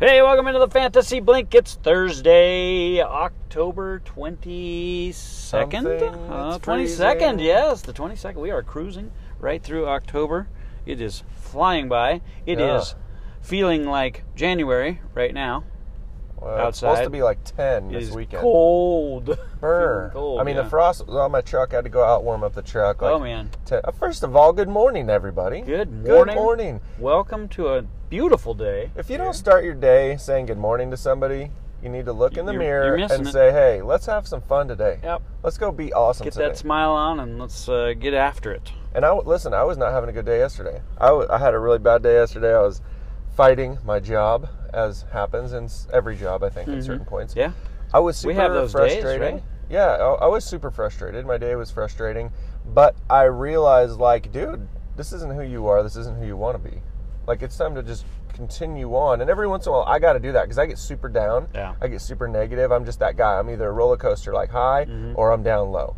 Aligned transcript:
Hey, 0.00 0.20
welcome 0.20 0.48
into 0.48 0.58
the 0.58 0.68
Fantasy 0.68 1.20
Blink. 1.20 1.54
It's 1.54 1.76
Thursday, 1.76 3.00
October 3.00 4.00
22nd. 4.00 5.84
Uh, 6.30 6.58
22nd, 6.58 7.40
yes, 7.42 7.80
the 7.82 7.92
22nd. 7.92 8.34
We 8.36 8.50
are 8.50 8.62
cruising 8.62 9.12
right 9.38 9.62
through 9.62 9.86
October. 9.86 10.48
It 10.84 11.00
is 11.00 11.22
flying 11.36 11.88
by. 11.88 12.20
It 12.44 12.60
is 12.60 12.90
Yeah. 12.90 12.98
feeling 13.40 13.86
like 13.86 14.24
January 14.34 15.00
right 15.14 15.32
now. 15.32 15.64
Well, 16.44 16.68
It's 16.68 16.78
supposed 16.80 17.02
to 17.04 17.10
be 17.10 17.22
like 17.22 17.42
10 17.56 17.90
this 17.90 18.04
is 18.08 18.10
weekend. 18.14 18.42
cold. 18.42 19.38
Brr. 19.60 20.10
Cold, 20.12 20.40
I 20.40 20.44
mean, 20.44 20.56
yeah. 20.56 20.62
the 20.62 20.68
frost 20.68 21.06
was 21.06 21.16
on 21.16 21.30
my 21.32 21.40
truck. 21.40 21.72
I 21.72 21.76
had 21.76 21.84
to 21.84 21.90
go 21.90 22.04
out 22.04 22.22
warm 22.22 22.44
up 22.44 22.54
the 22.54 22.60
truck. 22.62 23.00
Like 23.00 23.12
Oh, 23.12 23.18
man. 23.18 23.50
10 23.64 23.80
uh, 23.84 23.90
First 23.92 24.22
of 24.22 24.36
all, 24.36 24.52
good 24.52 24.68
morning, 24.68 25.08
everybody. 25.08 25.62
Good 25.62 25.90
morning. 25.90 26.34
Good 26.34 26.42
morning. 26.42 26.80
Welcome 26.98 27.48
to 27.50 27.68
a 27.68 27.82
beautiful 28.10 28.52
day. 28.52 28.90
If 28.94 29.08
you 29.08 29.16
don't 29.16 29.32
start 29.32 29.64
your 29.64 29.72
day 29.74 30.16
saying 30.18 30.46
good 30.46 30.58
morning 30.58 30.90
to 30.90 30.96
somebody, 30.98 31.50
you 31.82 31.88
need 31.88 32.04
to 32.04 32.12
look 32.12 32.36
in 32.36 32.44
the 32.44 32.52
You're- 32.52 32.64
mirror 32.64 32.98
you're 32.98 33.08
and 33.10 33.26
it. 33.26 33.32
say, 33.32 33.50
hey, 33.50 33.80
let's 33.80 34.04
have 34.06 34.26
some 34.28 34.42
fun 34.42 34.68
today. 34.68 35.00
Yep. 35.02 35.22
Let's 35.42 35.56
go 35.56 35.72
be 35.72 35.92
awesome 35.94 36.24
Get 36.24 36.34
today. 36.34 36.48
that 36.48 36.58
smile 36.58 36.92
on 36.92 37.20
and 37.20 37.38
let's 37.38 37.68
uh, 37.70 37.94
get 37.98 38.12
after 38.12 38.52
it. 38.52 38.70
And 38.94 39.04
I 39.04 39.12
listen. 39.14 39.52
I 39.54 39.64
was 39.64 39.76
not 39.78 39.92
having 39.92 40.08
a 40.10 40.12
good 40.12 40.24
day 40.26 40.38
yesterday. 40.38 40.80
I, 40.98 41.06
w- 41.06 41.26
I 41.30 41.38
had 41.38 41.52
a 41.54 41.58
really 41.58 41.78
bad 41.80 42.02
day 42.02 42.14
yesterday. 42.14 42.54
I 42.54 42.60
was 42.60 42.80
fighting 43.36 43.78
my 43.84 44.00
job, 44.00 44.48
as 44.72 45.04
happens 45.12 45.52
in 45.52 45.68
every 45.92 46.16
job. 46.16 46.42
I 46.42 46.50
think 46.50 46.68
at 46.68 46.84
certain 46.84 47.04
points. 47.06 47.32
Mm-hmm. 47.34 47.40
Yeah. 47.40 47.52
I 47.92 48.00
was 48.00 48.16
super 48.16 48.28
We 48.28 48.34
have 48.36 48.52
those 48.52 48.72
days, 48.72 48.92
frustrated. 48.92 49.20
right? 49.34 49.42
Yeah, 49.70 49.86
I, 49.86 50.24
I 50.24 50.26
was 50.26 50.44
super 50.44 50.70
frustrated. 50.70 51.24
My 51.26 51.38
day 51.38 51.54
was 51.54 51.70
frustrating, 51.70 52.30
but 52.66 52.96
I 53.08 53.22
realized, 53.24 53.98
like, 53.98 54.32
dude, 54.32 54.68
this 54.96 55.12
isn't 55.12 55.32
who 55.34 55.42
you 55.42 55.66
are. 55.68 55.82
This 55.82 55.96
isn't 55.96 56.18
who 56.18 56.26
you 56.26 56.36
want 56.36 56.62
to 56.62 56.70
be. 56.70 56.80
Like, 57.26 57.42
it's 57.42 57.56
time 57.56 57.74
to 57.76 57.82
just 57.82 58.04
continue 58.34 58.94
on. 58.94 59.20
And 59.20 59.30
every 59.30 59.46
once 59.46 59.66
in 59.66 59.70
a 59.70 59.72
while, 59.76 59.84
I 59.86 59.98
got 60.00 60.14
to 60.14 60.18
do 60.20 60.32
that 60.32 60.42
because 60.42 60.58
I 60.58 60.66
get 60.66 60.76
super 60.78 61.08
down. 61.08 61.48
Yeah. 61.54 61.74
I 61.80 61.86
get 61.88 62.00
super 62.00 62.26
negative. 62.28 62.72
I'm 62.72 62.84
just 62.84 62.98
that 62.98 63.16
guy. 63.16 63.38
I'm 63.38 63.48
either 63.48 63.68
a 63.68 63.72
roller 63.72 63.96
coaster 63.96 64.32
like 64.34 64.50
high 64.50 64.84
Mm-hmm. 64.86 65.12
or 65.16 65.32
I'm 65.32 65.42
down 65.42 65.70
low. 65.70 65.96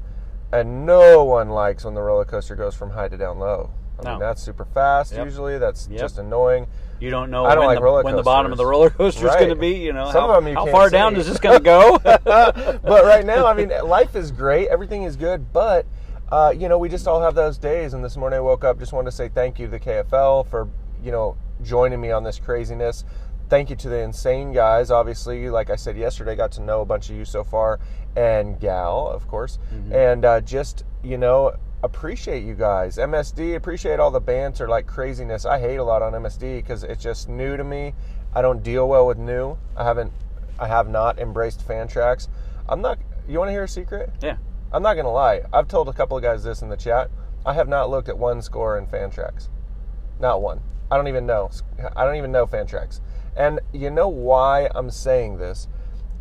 And 0.53 0.86
no 0.86 1.25
one 1.25 1.48
likes 1.50 1.84
when 1.84 1.94
the 1.94 2.03
roller 2.03 2.25
coaster 2.25 2.55
goes 2.55 2.75
from 2.77 2.91
high 2.91 3.08
to 3.08 3.16
down 3.16 3.38
low. 3.38 3.70
I 4.05 4.11
mean, 4.11 4.19
that's 4.20 4.42
super 4.42 4.64
fast. 4.64 5.14
Yep. 5.14 5.25
Usually, 5.25 5.58
that's 5.58 5.89
Yep. 5.89 6.00
just 6.00 6.19
annoying. 6.19 6.66
You 6.98 7.11
don't 7.11 7.30
know 7.30 7.44
I 7.44 7.55
don't 7.55 7.61
when, 7.61 7.66
like 7.69 7.78
the, 7.78 7.83
roller 7.83 8.03
when 8.03 8.16
the 8.16 8.22
bottom 8.22 8.53
of 8.53 8.58
the 8.58 8.64
roller 8.66 8.88
coaster 8.88 9.27
is 9.27 9.30
Right. 9.30 9.38
going 9.38 9.50
to 9.50 9.56
be. 9.56 9.75
You 9.75 9.92
know, 9.92 10.11
Some 10.12 10.30
how, 10.30 10.41
you 10.41 10.55
how 10.55 10.66
far 10.66 10.88
down 10.88 11.16
is 11.16 11.27
this 11.27 11.38
going 11.38 11.58
to 11.58 11.64
go? 11.64 11.98
but 12.03 13.05
right 13.05 13.25
now, 13.25 13.47
I 13.47 13.55
mean, 13.55 13.70
life 13.84 14.16
is 14.16 14.30
great. 14.30 14.69
Everything 14.69 15.03
is 15.03 15.16
good. 15.16 15.53
But, 15.53 15.86
uh, 16.30 16.55
you 16.56 16.69
know, 16.69 16.78
we 16.78 16.88
just 16.88 17.06
all 17.06 17.20
have 17.20 17.34
those 17.34 17.58
days. 17.58 17.92
And 17.92 18.03
this 18.03 18.16
morning 18.16 18.38
I 18.38 18.41
woke 18.41 18.64
up, 18.64 18.78
just 18.78 18.92
wanted 18.92 19.11
to 19.11 19.16
say 19.16 19.28
thank 19.28 19.58
you 19.58 19.66
to 19.66 19.70
the 19.70 19.80
KFL 19.80 20.47
for, 20.47 20.69
you 21.03 21.12
know, 21.12 21.36
joining 21.62 22.00
me 22.00 22.10
on 22.10 22.25
this 22.25 22.38
craziness. 22.38 23.05
Thank 23.48 23.70
you 23.70 23.77
to 23.77 23.88
the 23.88 23.98
insane 23.98 24.53
guys. 24.53 24.91
Obviously, 24.91 25.48
like 25.50 25.70
I 25.70 25.77
said 25.77 25.97
yesterday, 25.97 26.34
got 26.34 26.50
to 26.53 26.62
know 26.62 26.81
a 26.81 26.84
bunch 26.84 27.10
of 27.10 27.16
you 27.16 27.25
so 27.25 27.44
far, 27.44 27.78
and 28.16 28.58
Gal, 28.58 29.06
of 29.06 29.28
course. 29.28 29.58
And 29.92 30.25
uh, 30.25 30.41
just, 30.41 30.83
you 31.05 31.16
know, 31.16 31.53
appreciate 31.82 32.44
you 32.44 32.55
guys. 32.55 32.96
MSD, 32.96 33.56
appreciate 33.56 34.00
all 34.00 34.10
the 34.10 34.20
banter, 34.20 34.69
like 34.69 34.86
craziness. 34.86 35.44
I 35.44 35.60
hate 35.60 35.77
a 35.77 35.84
lot 35.84 36.02
on 36.02 36.12
MSD 36.12 36.56
because 36.56 36.82
it's 36.84 37.02
just 37.02 37.28
new 37.28 37.56
to 37.56 37.64
me. 37.64 37.94
I 38.34 38.42
don't 38.42 38.62
deal 38.62 38.88
well 38.88 39.06
with 39.06 39.19
new. 39.19 39.56
I 39.77 39.84
haven't, 39.84 40.12
I 40.58 40.69
have 40.69 40.88
not 40.88 41.19
embraced 41.19 41.66
Fantrax. 41.66 42.28
I'm 42.69 42.80
not. 42.80 42.98
You 43.28 43.38
want 43.38 43.48
to 43.48 43.52
hear 43.52 43.64
a 43.64 43.69
secret? 43.69 44.10
yeah. 44.22 44.36
I'm 44.72 44.82
not 44.82 44.94
gonna 44.94 45.12
lie. 45.12 45.42
I've 45.52 45.69
told 45.69 45.88
a 45.88 45.92
couple 45.92 46.16
of 46.16 46.22
guys 46.22 46.42
this 46.42 46.60
in 46.60 46.69
the 46.69 46.77
chat. 46.77 47.08
I 47.47 47.54
have 47.54 47.69
not 47.69 47.88
looked 47.88 48.08
at 48.08 48.19
one 48.19 48.42
score 48.42 48.77
in 48.77 48.86
Fantrax. 48.86 49.48
Not 50.19 50.42
one. 50.42 50.60
I 50.91 50.97
don't 50.97 51.08
even 51.08 51.24
know. 51.24 51.50
I 51.94 52.04
don't 52.04 52.16
even 52.16 52.32
know 52.32 52.47
Fantrax. 52.47 53.00
And 53.37 53.60
you 53.72 53.91
know 53.91 54.08
why 54.08 54.69
I'm 54.75 54.91
saying 54.91 55.38
this 55.38 55.69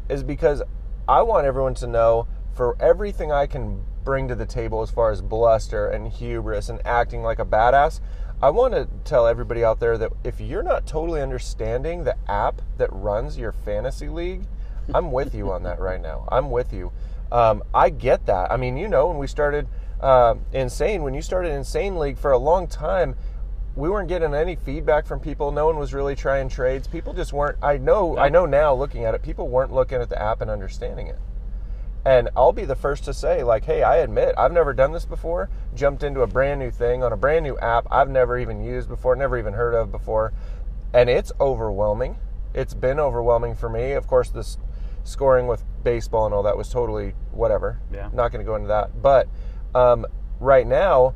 is 0.10 0.22
because 0.22 0.62
I 1.08 1.24
want 1.24 1.48
everyone 1.48 1.74
to 1.76 1.88
know 1.88 2.28
for 2.54 2.78
everything 2.80 3.32
I 3.32 3.48
can 3.48 3.84
bring 4.06 4.28
to 4.30 4.36
the 4.36 4.46
table 4.46 4.82
as 4.82 4.92
far 4.92 5.12
as 5.12 5.22
bluster 5.22 5.88
and 5.88 6.08
hubris 6.08 6.70
and 6.70 6.80
acting 6.86 7.24
like 7.24 7.40
a 7.40 7.46
badass. 7.46 8.00
I 8.42 8.52
want 8.52 8.74
to 8.74 8.88
tell 9.04 9.28
everybody 9.28 9.64
out 9.64 9.80
there 9.80 9.98
that 9.98 10.12
if 10.24 10.40
you're 10.40 10.64
not 10.64 10.86
totally 10.86 11.22
understanding 11.22 12.04
the 12.04 12.16
app 12.30 12.62
that 12.78 12.90
runs 12.94 13.38
your 13.38 13.52
fantasy 13.52 14.08
league, 14.08 14.44
I'm 14.94 15.12
with 15.12 15.34
you 15.34 15.52
on 15.52 15.64
that 15.64 15.80
right 15.80 16.02
now. 16.02 16.28
I'm 16.32 16.52
with 16.52 16.72
you. 16.72 16.92
Um, 17.32 17.64
I 17.74 17.90
get 17.90 18.28
that. 18.28 18.52
I 18.52 18.58
mean, 18.58 18.78
you 18.78 18.88
know, 18.88 19.08
when 19.08 19.18
we 19.18 19.28
started 19.28 19.68
uh, 20.00 20.36
Insane, 20.54 21.02
when 21.02 21.14
you 21.14 21.22
started 21.22 21.52
Insane 21.52 21.98
League 21.98 22.18
for 22.18 22.32
a 22.32 22.38
long 22.38 22.68
time, 22.68 23.16
we 23.76 23.90
weren't 23.90 24.08
getting 24.08 24.34
any 24.34 24.56
feedback 24.56 25.06
from 25.06 25.20
people. 25.20 25.52
No 25.52 25.66
one 25.66 25.78
was 25.78 25.94
really 25.94 26.16
trying 26.16 26.48
trades. 26.48 26.88
People 26.88 27.14
just 27.14 27.34
weren't. 27.34 27.58
I 27.62 27.78
know. 27.78 28.18
I 28.18 28.30
know 28.30 28.46
now, 28.46 28.74
looking 28.74 29.06
at 29.06 29.16
it, 29.16 29.24
people 29.24 29.50
weren't 29.50 29.74
looking 29.74 30.02
at 30.02 30.10
the 30.10 30.22
app 30.22 30.42
and 30.42 30.50
understanding 30.50 31.08
it. 31.08 31.20
And 32.06 32.30
I'll 32.36 32.54
be 32.54 32.66
the 32.66 32.76
first 32.76 33.04
to 33.06 33.14
say, 33.14 33.44
like, 33.44 33.66
hey, 33.66 33.82
I 33.82 33.98
admit 33.98 34.36
I've 34.38 34.52
never 34.52 34.74
done 34.74 34.92
this 34.92 35.06
before. 35.06 35.50
Jumped 35.74 36.04
into 36.04 36.22
a 36.22 36.28
brand 36.28 36.60
new 36.60 36.70
thing 36.70 37.04
on 37.04 37.12
a 37.12 37.18
brand 37.18 37.44
new 37.44 37.58
app 37.58 37.88
I've 37.90 38.10
never 38.10 38.38
even 38.38 38.64
used 38.64 38.88
before, 38.88 39.16
never 39.16 39.40
even 39.40 39.54
heard 39.54 39.74
of 39.74 39.92
before, 39.92 40.32
and 40.94 41.10
it's 41.10 41.32
overwhelming. 41.40 42.18
It's 42.54 42.76
been 42.76 43.00
overwhelming 43.00 43.56
for 43.56 43.70
me. 43.70 43.94
Of 43.94 44.06
course, 44.06 44.30
this 44.30 44.60
scoring 45.04 45.48
with 45.48 45.64
baseball 45.84 46.26
and 46.26 46.34
all 46.34 46.44
that 46.44 46.58
was 46.58 46.70
totally 46.70 47.14
whatever. 47.32 47.80
Yeah. 47.92 48.10
Not 48.14 48.32
going 48.32 48.46
to 48.46 48.50
go 48.50 48.56
into 48.56 48.68
that. 48.68 49.02
But 49.02 49.28
um, 49.74 50.06
right 50.40 50.66
now, 50.66 51.16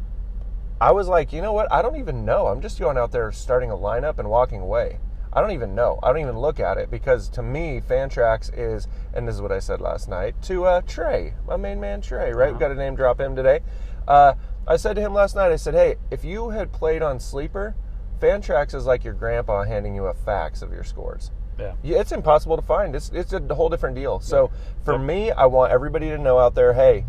I 0.81 0.91
was 0.91 1.07
like, 1.07 1.31
you 1.31 1.41
know 1.41 1.53
what? 1.53 1.71
I 1.71 1.81
don't 1.81 1.97
even 1.97 2.25
know. 2.25 2.47
I'm 2.47 2.61
just 2.61 2.79
going 2.79 2.97
out 2.97 3.11
there 3.11 3.31
starting 3.31 3.69
a 3.69 3.75
lineup 3.75 4.17
and 4.17 4.29
walking 4.29 4.61
away. 4.61 4.99
I 5.31 5.41
don't 5.41 5.51
even 5.51 5.75
know. 5.75 5.99
I 6.01 6.07
don't 6.07 6.21
even 6.21 6.39
look 6.39 6.59
at 6.59 6.77
it 6.77 6.89
because 6.89 7.29
to 7.29 7.43
me, 7.43 7.81
Fantrax 7.87 8.51
is, 8.57 8.87
and 9.13 9.27
this 9.27 9.35
is 9.35 9.41
what 9.41 9.51
I 9.51 9.59
said 9.59 9.79
last 9.79 10.09
night 10.09 10.41
to 10.43 10.65
uh, 10.65 10.81
Trey, 10.81 11.33
my 11.47 11.55
main 11.55 11.79
man 11.79 12.01
Trey. 12.01 12.33
Right, 12.33 12.51
we 12.53 12.59
got 12.59 12.71
a 12.71 12.75
name 12.75 12.95
drop 12.95 13.19
him 13.19 13.35
today. 13.35 13.59
Uh, 14.07 14.33
I 14.67 14.77
said 14.77 14.95
to 14.95 15.01
him 15.01 15.13
last 15.13 15.35
night. 15.35 15.51
I 15.51 15.55
said, 15.55 15.75
hey, 15.75 15.95
if 16.09 16.25
you 16.25 16.49
had 16.49 16.71
played 16.71 17.01
on 17.03 17.19
Sleeper, 17.19 17.75
Fantrax 18.19 18.73
is 18.73 18.85
like 18.85 19.03
your 19.03 19.13
grandpa 19.13 19.63
handing 19.63 19.95
you 19.95 20.05
a 20.05 20.13
fax 20.13 20.61
of 20.61 20.71
your 20.71 20.83
scores. 20.83 21.31
Yeah. 21.59 21.75
Yeah, 21.83 21.99
it's 21.99 22.11
impossible 22.11 22.55
to 22.55 22.61
find. 22.61 22.95
It's 22.95 23.09
it's 23.13 23.33
a 23.33 23.41
whole 23.53 23.69
different 23.69 23.95
deal. 23.95 24.19
So 24.19 24.49
for 24.83 24.97
me, 24.97 25.31
I 25.31 25.45
want 25.45 25.71
everybody 25.71 26.09
to 26.09 26.17
know 26.17 26.39
out 26.39 26.55
there, 26.55 26.73
hey, 26.73 27.05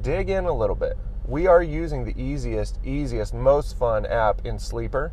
dig 0.00 0.30
in 0.30 0.44
a 0.46 0.52
little 0.52 0.76
bit. 0.76 0.96
We 1.26 1.46
are 1.46 1.62
using 1.62 2.04
the 2.04 2.20
easiest, 2.20 2.78
easiest, 2.84 3.32
most 3.32 3.78
fun 3.78 4.06
app 4.06 4.44
in 4.44 4.58
Sleeper. 4.58 5.12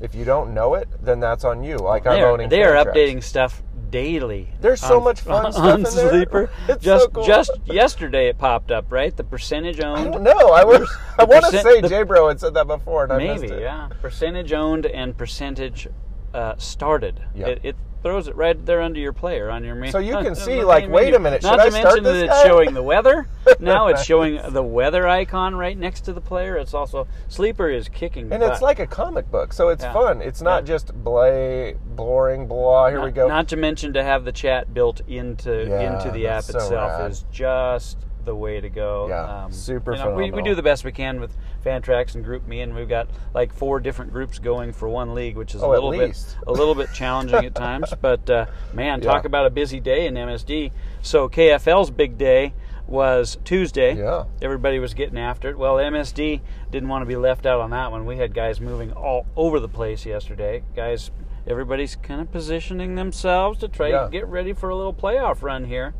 If 0.00 0.14
you 0.14 0.24
don't 0.24 0.54
know 0.54 0.74
it, 0.74 0.88
then 1.02 1.20
that's 1.20 1.44
on 1.44 1.62
you. 1.64 1.76
Like 1.76 2.06
I'm 2.06 2.22
are, 2.22 2.30
owning. 2.30 2.48
they 2.48 2.62
are 2.62 2.84
updating 2.84 3.22
stuff 3.22 3.62
daily. 3.90 4.48
There's 4.60 4.80
so 4.80 4.98
on- 4.98 5.04
much 5.04 5.20
fun 5.20 5.46
on, 5.46 5.52
stuff 5.52 5.64
on 5.64 5.76
in 5.78 5.82
there. 5.82 6.10
Sleeper. 6.10 6.50
It's 6.68 6.84
just 6.84 7.04
so 7.04 7.10
cool. 7.10 7.24
just 7.26 7.50
yesterday 7.64 8.28
it 8.28 8.38
popped 8.38 8.70
up, 8.70 8.86
right? 8.90 9.16
The 9.16 9.24
percentage 9.24 9.80
owned. 9.80 10.12
don't. 10.12 10.52
I 10.52 10.64
was. 10.64 10.88
I 11.18 11.24
want 11.24 11.46
to 11.46 11.60
say 11.60 11.80
the- 11.80 11.88
J 11.88 12.02
Bro 12.04 12.28
had 12.28 12.40
said 12.40 12.54
that 12.54 12.66
before, 12.66 13.04
and 13.04 13.12
I 13.12 13.18
missed 13.18 13.42
Maybe, 13.42 13.62
yeah. 13.62 13.88
Percentage 14.00 14.52
owned 14.52 14.86
and 14.86 15.16
percentage 15.16 15.88
uh, 16.34 16.56
started. 16.58 17.20
Yep. 17.34 17.48
It, 17.48 17.60
it 17.64 17.76
throws 18.08 18.26
it 18.26 18.34
right 18.36 18.64
there 18.64 18.80
under 18.80 18.98
your 18.98 19.12
player 19.12 19.50
on 19.50 19.62
your 19.62 19.74
main. 19.74 19.92
So 19.92 19.98
you 19.98 20.14
can 20.22 20.34
see, 20.34 20.64
like, 20.64 20.84
main 20.84 20.92
wait 20.92 21.02
menu. 21.04 21.16
a 21.16 21.20
minute, 21.20 21.42
Not 21.42 21.50
should 21.52 21.60
I 21.60 21.64
to 21.66 21.70
start 21.72 21.84
mention 21.84 22.04
this 22.04 22.12
that 22.14 22.24
it's 22.24 22.42
guy? 22.42 22.48
showing 22.48 22.72
the 22.74 22.82
weather. 22.82 23.28
now 23.60 23.88
it's 23.88 24.02
showing 24.02 24.40
the 24.48 24.62
weather 24.62 25.06
icon 25.06 25.54
right 25.54 25.76
next 25.76 26.02
to 26.06 26.14
the 26.14 26.20
player. 26.22 26.56
It's 26.56 26.72
also 26.72 27.06
sleeper 27.28 27.68
is 27.68 27.88
kicking. 27.88 28.32
And 28.32 28.40
butt. 28.40 28.52
it's 28.52 28.62
like 28.62 28.78
a 28.78 28.86
comic 28.86 29.30
book, 29.30 29.52
so 29.52 29.68
it's 29.68 29.84
Yeah. 29.84 29.92
fun. 29.92 30.22
It's 30.22 30.40
not 30.40 30.62
Yeah. 30.62 30.68
just 30.68 30.94
blay, 31.04 31.74
boring, 31.94 32.46
blah. 32.46 32.88
Here 32.88 32.96
not, 32.98 33.04
we 33.04 33.10
go. 33.10 33.28
Not 33.28 33.48
to 33.48 33.56
mention 33.56 33.92
to 33.92 34.02
have 34.02 34.24
the 34.24 34.32
chat 34.32 34.72
built 34.72 35.02
into 35.06 35.66
Yeah, 35.68 35.92
into 35.98 36.10
the 36.10 36.28
app 36.28 36.44
that's 36.44 36.52
so 36.52 36.58
itself 36.60 37.10
is 37.10 37.24
just 37.30 37.98
the 38.28 38.34
way 38.36 38.60
to 38.60 38.68
go. 38.68 39.04
Um, 39.04 39.10
Yeah, 39.10 39.48
super 39.50 39.92
you 39.94 39.98
know, 39.98 40.14
we, 40.14 40.30
we 40.30 40.42
do 40.42 40.54
the 40.54 40.62
best 40.62 40.84
we 40.84 40.92
can 40.92 41.18
with 41.20 41.32
Fantrax 41.64 42.14
and 42.14 42.24
GroupMe, 42.24 42.62
and 42.62 42.74
we've 42.74 42.88
got 42.88 43.08
like 43.34 43.52
four 43.52 43.80
different 43.80 44.12
groups 44.12 44.38
going 44.38 44.72
for 44.72 44.88
one 44.88 45.14
league, 45.14 45.36
which 45.36 45.54
is 45.54 45.62
Oh, 45.62 45.70
a 45.70 45.72
little 45.72 45.90
bit 45.90 46.36
a 46.46 46.52
little 46.52 46.74
bit 46.74 46.92
challenging 46.92 47.44
at 47.44 47.54
times. 47.66 47.92
But 48.00 48.28
uh, 48.30 48.46
man, 48.74 49.00
talk 49.00 49.24
about 49.24 49.46
a 49.46 49.50
busy 49.50 49.80
day 49.80 50.06
in 50.06 50.14
MSD. 50.14 50.70
So 51.02 51.28
KFL's 51.28 51.90
big 51.90 52.18
day 52.18 52.52
was 52.86 53.38
Tuesday. 53.44 53.96
Yeah. 53.96 54.24
Everybody 54.40 54.78
was 54.78 54.94
getting 54.94 55.18
after 55.18 55.50
it. 55.50 55.58
Well, 55.58 55.76
MSD 55.76 56.40
didn't 56.70 56.88
want 56.88 57.02
to 57.02 57.06
be 57.06 57.16
left 57.16 57.44
out 57.46 57.60
on 57.60 57.70
that 57.70 57.90
one. 57.90 58.06
We 58.06 58.16
had 58.18 58.34
guys 58.34 58.60
moving 58.60 58.92
all 58.92 59.26
over 59.36 59.58
the 59.60 59.68
place 59.68 60.06
yesterday. 60.06 60.62
Guys, 60.76 61.10
everybody's 61.46 61.96
kind 61.96 62.20
of 62.20 62.30
positioning 62.32 62.94
themselves 62.94 63.58
to 63.60 63.68
try 63.68 63.88
Yeah. 63.88 64.04
to 64.04 64.10
get 64.10 64.26
ready 64.26 64.52
for 64.52 64.68
a 64.70 64.76
little 64.76 64.94
playoff 64.94 65.42
run 65.42 65.64
here. 65.64 65.94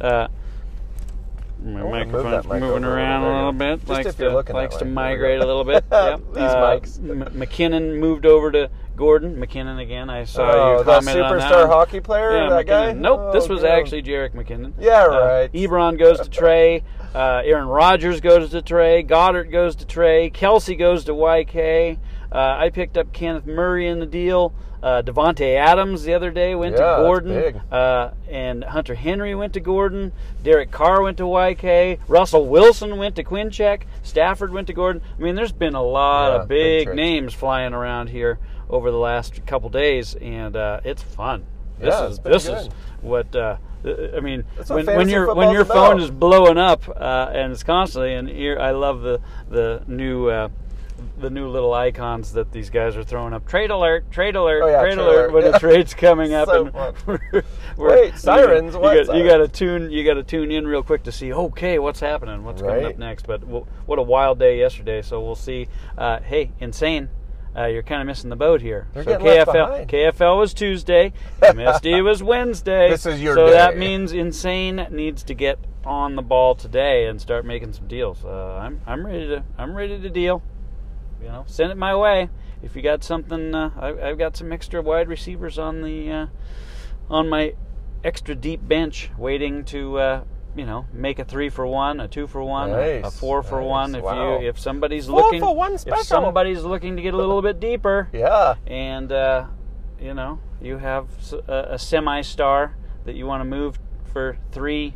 Uh, 0.00 0.28
My 1.66 1.82
microphone's 2.04 2.46
mic 2.46 2.60
moving 2.60 2.84
around 2.84 3.24
a 3.24 3.34
little 3.36 3.52
bit. 3.52 3.78
Just 3.80 3.88
likes 3.88 4.14
to, 4.14 4.30
likes 4.54 4.76
to. 4.76 4.84
Migrate 4.84 5.40
a 5.40 5.46
little 5.46 5.64
bit. 5.64 5.84
Yep. 5.90 6.20
These 6.32 6.36
Uh, 6.42 6.56
mics. 6.56 6.98
M- 7.10 7.24
McKinnon 7.40 7.98
moved 7.98 8.24
over 8.24 8.52
to 8.52 8.70
Gordon. 8.94 9.36
McKinnon 9.36 9.80
again. 9.82 10.08
I 10.08 10.24
saw 10.24 10.42
Oh, 10.42 10.78
you 10.78 10.84
that 10.84 11.00
comment 11.00 11.20
on 11.20 11.38
that. 11.38 11.52
superstar 11.52 11.66
hockey 11.66 12.00
player, 12.00 12.36
Yeah, 12.36 12.48
that 12.50 12.66
guy. 12.66 12.92
McKinnon. 12.92 12.98
Nope, 12.98 13.20
Oh, 13.24 13.32
this 13.32 13.48
was 13.48 13.62
damn. 13.62 13.78
actually 13.78 14.02
Jerick 14.02 14.34
McKinnon. 14.34 14.72
Yeah, 14.78 15.04
Uh, 15.04 15.08
right. 15.26 15.52
Ebron 15.52 15.98
goes 15.98 16.20
to 16.20 16.30
Trey. 16.30 16.82
Uh, 17.14 17.42
Aaron 17.44 17.66
Rodgers 17.66 18.20
goes 18.20 18.50
to 18.50 18.62
Trey. 18.62 19.02
Goddard 19.02 19.50
goes 19.50 19.74
to 19.76 19.86
Trey. 19.86 20.30
Kelce 20.30 20.78
goes 20.78 21.04
to 21.06 21.12
YK. 21.14 21.98
Uh, 22.32 22.38
I 22.58 22.70
picked 22.70 22.96
up 22.96 23.12
Kenneth 23.12 23.46
Murray 23.46 23.88
in 23.88 23.98
the 23.98 24.06
deal. 24.06 24.52
Uh, 24.86 25.02
Davante 25.02 25.56
Adams 25.56 26.04
the 26.04 26.14
other 26.14 26.30
day 26.30 26.54
went 26.54 26.76
Yeah, 26.76 26.98
to 26.98 27.02
Gordon. 27.02 27.60
Uh, 27.72 28.14
and 28.30 28.62
Hunter 28.62 28.94
Henry 28.94 29.34
went 29.34 29.52
to 29.54 29.60
Gordon. 29.60 30.12
Derek 30.44 30.70
Carr 30.70 31.02
went 31.02 31.16
to 31.16 31.24
YK. 31.24 31.98
Russell 32.06 32.46
Wilson 32.46 32.96
went 32.96 33.16
to 33.16 33.24
Quincheck. 33.24 33.82
Stafford 34.04 34.52
went 34.52 34.68
to 34.68 34.72
Gordon. 34.72 35.02
I 35.18 35.22
mean, 35.22 35.34
there's 35.34 35.50
been 35.50 35.74
a 35.74 35.82
lot 35.82 36.28
Yeah, 36.36 36.42
of 36.42 36.48
big 36.48 36.94
names 36.94 37.34
flying 37.34 37.74
around 37.74 38.10
here 38.10 38.38
over 38.70 38.92
the 38.92 38.96
last 38.96 39.44
couple 39.44 39.70
days, 39.70 40.14
and 40.14 40.54
uh, 40.54 40.78
it's 40.84 41.02
fun. 41.02 41.44
This 41.80 41.92
Yeah, 41.92 42.06
is 42.06 42.18
this 42.20 42.46
good. 42.46 42.58
is 42.58 42.68
what 43.00 43.34
uh, 43.34 43.56
I 43.84 44.20
mean. 44.20 44.44
When, 44.68 44.86
when 44.86 45.08
your 45.08 45.34
when 45.34 45.50
your 45.50 45.62
about. 45.62 45.74
phone 45.74 46.00
is 46.00 46.12
blowing 46.12 46.58
up 46.58 46.88
uh, 46.88 47.30
and 47.34 47.50
it's 47.50 47.64
constantly 47.64 48.14
and 48.14 48.28
here 48.28 48.56
I 48.60 48.70
love 48.70 49.02
the 49.02 49.20
the 49.50 49.82
new. 49.88 50.28
Uh, 50.28 50.48
the 51.18 51.30
new 51.30 51.48
little 51.48 51.72
icons 51.74 52.32
that 52.32 52.52
these 52.52 52.70
guys 52.70 52.96
are 52.96 53.04
throwing 53.04 53.32
up. 53.32 53.46
Trade 53.46 53.70
alert! 53.70 54.10
Trade 54.10 54.36
alert! 54.36 54.62
Oh, 54.62 54.66
yeah, 54.68 54.80
trade 54.80 54.94
trade 54.94 54.98
alert! 54.98 55.14
alert, 55.30 55.32
When 55.32 55.44
yeah. 55.44 55.50
the 55.52 55.58
trade's 55.58 55.94
coming 55.94 56.34
up, 56.34 56.48
So 56.48 56.66
and 57.06 57.44
Wait, 57.76 58.16
sirens, 58.16 58.74
You, 58.74 58.80
what 58.80 58.94
got, 59.06 59.16
you 59.16 59.24
sirens? 59.24 59.28
got 59.28 59.36
to 59.38 59.48
tune. 59.48 59.90
You 59.90 60.04
got 60.04 60.14
to 60.14 60.22
tune 60.22 60.50
in 60.50 60.66
real 60.66 60.82
quick 60.82 61.02
to 61.04 61.12
see. 61.12 61.32
Okay, 61.32 61.78
what's 61.78 62.00
happening? 62.00 62.44
What's 62.44 62.62
coming 62.62 62.84
up 62.84 62.98
next? 62.98 63.26
But 63.26 63.40
what 63.44 63.98
a 63.98 64.02
wild 64.02 64.38
day 64.38 64.58
yesterday. 64.58 65.02
So 65.02 65.20
we'll 65.22 65.34
see. 65.34 65.68
Uh, 65.96 66.20
hey, 66.20 66.52
insane. 66.60 67.10
Uh, 67.56 67.64
you're 67.64 67.82
kind 67.82 68.02
of 68.02 68.06
missing 68.06 68.28
the 68.28 68.36
boat 68.36 68.60
here. 68.60 68.86
They're 68.92 69.02
so 69.04 69.18
KFL. 69.18 69.86
KFL 69.88 70.38
was 70.38 70.52
Tuesday, 70.52 71.14
MSD 71.40 72.04
was 72.04 72.22
Wednesday. 72.22 72.90
This 72.90 73.06
is 73.06 73.22
your 73.22 73.34
so 73.34 73.46
day. 73.46 73.52
that 73.52 73.78
means 73.78 74.12
insane 74.12 74.86
needs 74.90 75.22
to 75.22 75.32
get 75.32 75.58
on 75.82 76.16
the 76.16 76.22
ball 76.22 76.54
today 76.54 77.06
and 77.06 77.18
start 77.18 77.46
making 77.46 77.72
some 77.72 77.86
deals. 77.88 78.22
Uh, 78.26 78.58
I'm 78.60 78.82
I'm 78.86 79.06
ready 79.06 79.26
to 79.28 79.42
I'm 79.56 79.74
ready 79.74 79.98
to 79.98 80.10
deal. 80.10 80.42
You 81.20 81.28
know, 81.28 81.44
send 81.46 81.70
it 81.72 81.76
my 81.76 81.94
way. 81.96 82.28
If 82.62 82.74
you 82.76 82.82
got 82.82 83.02
something, 83.04 83.54
uh, 83.54 83.70
I, 83.78 84.08
I've 84.10 84.18
got 84.18 84.36
some 84.36 84.52
extra 84.52 84.82
wide 84.82 85.08
receivers 85.08 85.58
on 85.58 85.82
the 85.82 86.10
uh, 86.10 86.26
on 87.10 87.28
my 87.28 87.54
extra 88.04 88.34
deep 88.34 88.66
bench, 88.66 89.10
waiting 89.18 89.64
to 89.66 89.98
uh, 89.98 90.24
you 90.56 90.64
know 90.66 90.86
make 90.92 91.18
a 91.18 91.24
three 91.24 91.48
for 91.48 91.66
one, 91.66 92.00
a 92.00 92.08
two 92.08 92.26
for 92.26 92.42
one, 92.42 92.70
a- 92.70 93.02
a, 93.02 93.10
four 93.10 93.42
for 93.42 93.60
nice. 93.60 93.68
one. 93.68 93.94
If 93.94 94.04
Wow. 94.04 94.38
you 94.40 94.48
if 94.48 94.58
somebody's 94.58 95.06
Four 95.06 95.16
looking, 95.22 95.40
for 95.40 95.54
one 95.54 95.74
if 95.74 95.98
somebody's 96.02 96.62
looking 96.64 96.96
to 96.96 97.02
get 97.02 97.14
a 97.14 97.16
little 97.16 97.42
bit 97.42 97.60
deeper, 97.60 98.08
Yeah. 98.12 98.54
and 98.66 99.10
uh, 99.12 99.46
you 100.00 100.14
know 100.14 100.40
you 100.60 100.78
have 100.78 101.08
a 101.48 101.78
semi-star 101.78 102.74
that 103.04 103.14
you 103.14 103.26
want 103.26 103.40
to 103.42 103.44
move 103.44 103.78
for 104.12 104.38
three 104.50 104.94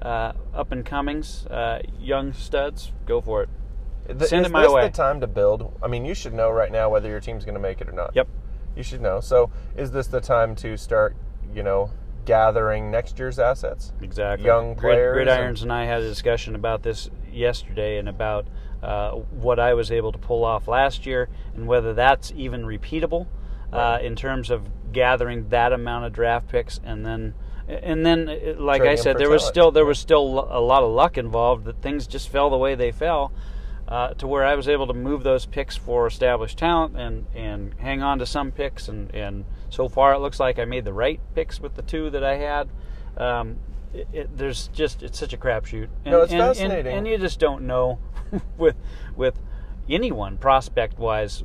uh, 0.00 0.32
up 0.54 0.72
and 0.72 0.84
comings, 0.86 1.46
uh, 1.46 1.80
young 2.00 2.32
studs, 2.32 2.92
go 3.06 3.20
for 3.20 3.42
it. 3.42 3.48
Th- 4.06 4.28
Send 4.28 4.46
is 4.46 4.50
it 4.50 4.52
my 4.52 4.62
this 4.62 4.72
way. 4.72 4.82
the 4.86 4.90
time 4.90 5.20
to 5.20 5.26
build? 5.26 5.78
I 5.82 5.88
mean, 5.88 6.04
you 6.04 6.14
should 6.14 6.34
know 6.34 6.50
right 6.50 6.72
now 6.72 6.88
whether 6.88 7.08
your 7.08 7.20
team's 7.20 7.44
going 7.44 7.54
to 7.54 7.60
make 7.60 7.80
it 7.80 7.88
or 7.88 7.92
not. 7.92 8.14
Yep. 8.14 8.28
You 8.76 8.82
should 8.82 9.00
know. 9.00 9.20
So, 9.20 9.50
is 9.76 9.90
this 9.90 10.06
the 10.06 10.20
time 10.20 10.54
to 10.56 10.76
start, 10.76 11.14
you 11.54 11.62
know, 11.62 11.90
gathering 12.24 12.90
next 12.90 13.18
year's 13.18 13.38
assets? 13.38 13.92
Exactly. 14.00 14.46
young 14.46 14.74
Grid- 14.74 14.94
players 14.94 15.28
Gridirons 15.28 15.62
and 15.62 15.72
I 15.72 15.84
had 15.84 16.02
a 16.02 16.08
discussion 16.08 16.54
about 16.54 16.82
this 16.82 17.10
yesterday 17.30 17.98
and 17.98 18.08
about 18.08 18.46
uh, 18.82 19.12
what 19.12 19.58
I 19.58 19.74
was 19.74 19.90
able 19.90 20.12
to 20.12 20.18
pull 20.18 20.44
off 20.44 20.68
last 20.68 21.06
year 21.06 21.28
and 21.54 21.66
whether 21.66 21.94
that's 21.94 22.32
even 22.34 22.64
repeatable 22.64 23.26
uh, 23.72 23.98
in 24.02 24.16
terms 24.16 24.50
of 24.50 24.68
gathering 24.92 25.48
that 25.48 25.72
amount 25.72 26.04
of 26.04 26.12
draft 26.12 26.48
picks 26.48 26.80
and 26.84 27.06
then 27.06 27.34
and 27.68 28.04
then 28.04 28.28
uh, 28.28 28.60
like 28.60 28.82
I 28.82 28.96
said 28.96 29.16
there 29.18 29.30
was 29.30 29.46
still 29.46 29.70
there 29.70 29.86
was 29.86 29.98
still 29.98 30.48
a 30.50 30.60
lot 30.60 30.82
of 30.82 30.90
luck 30.90 31.16
involved 31.16 31.64
that 31.64 31.80
things 31.80 32.06
just 32.06 32.28
fell 32.28 32.50
the 32.50 32.58
way 32.58 32.74
they 32.74 32.92
fell. 32.92 33.32
Uh, 33.92 34.14
to 34.14 34.26
where 34.26 34.42
I 34.42 34.54
was 34.54 34.68
able 34.68 34.86
to 34.86 34.94
move 34.94 35.22
those 35.22 35.44
picks 35.44 35.76
for 35.76 36.06
established 36.06 36.56
talent 36.56 36.96
and, 36.96 37.26
and 37.34 37.74
hang 37.78 38.02
on 38.02 38.20
to 38.20 38.26
some 38.26 38.50
picks 38.50 38.88
and, 38.88 39.14
and 39.14 39.44
so 39.68 39.86
far 39.86 40.14
it 40.14 40.18
looks 40.18 40.40
like 40.40 40.58
I 40.58 40.64
made 40.64 40.86
the 40.86 40.94
right 40.94 41.20
picks 41.34 41.60
with 41.60 41.74
the 41.74 41.82
two 41.82 42.08
that 42.08 42.24
I 42.24 42.36
had. 42.36 42.70
Um, 43.18 43.58
it, 43.92 44.08
it, 44.10 44.38
there's 44.38 44.68
just 44.68 45.02
it's 45.02 45.18
such 45.18 45.34
a 45.34 45.36
crapshoot. 45.36 45.88
And, 46.06 46.12
No, 46.12 46.22
it's 46.22 46.32
and, 46.32 46.40
and- 46.40 46.56
fascinating. 46.56 46.96
And, 46.96 47.06
you 47.06 47.18
just 47.18 47.38
don't 47.38 47.66
know 47.66 47.98
with 48.56 48.76
with 49.14 49.38
anyone 49.90 50.38
prospect 50.38 50.98
wise 50.98 51.44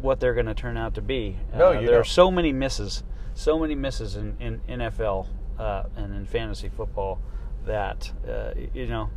what 0.00 0.20
they're 0.20 0.34
going 0.34 0.46
to 0.46 0.54
turn 0.54 0.76
out 0.76 0.94
to 0.94 1.02
be. 1.02 1.38
No, 1.52 1.70
Uh, 1.72 1.80
there 1.80 1.94
are 1.94 2.04
don't. 2.04 2.06
so 2.06 2.30
many 2.30 2.52
misses, 2.52 3.02
so 3.34 3.58
many 3.58 3.74
misses 3.74 4.14
in, 4.14 4.36
in 4.38 4.60
NFL 4.78 5.26
uh, 5.58 5.84
and 5.96 6.14
in 6.14 6.24
fantasy 6.24 6.68
football 6.68 7.18
that 7.66 8.12
uh, 8.28 8.52
you 8.74 8.86
know 8.86 9.10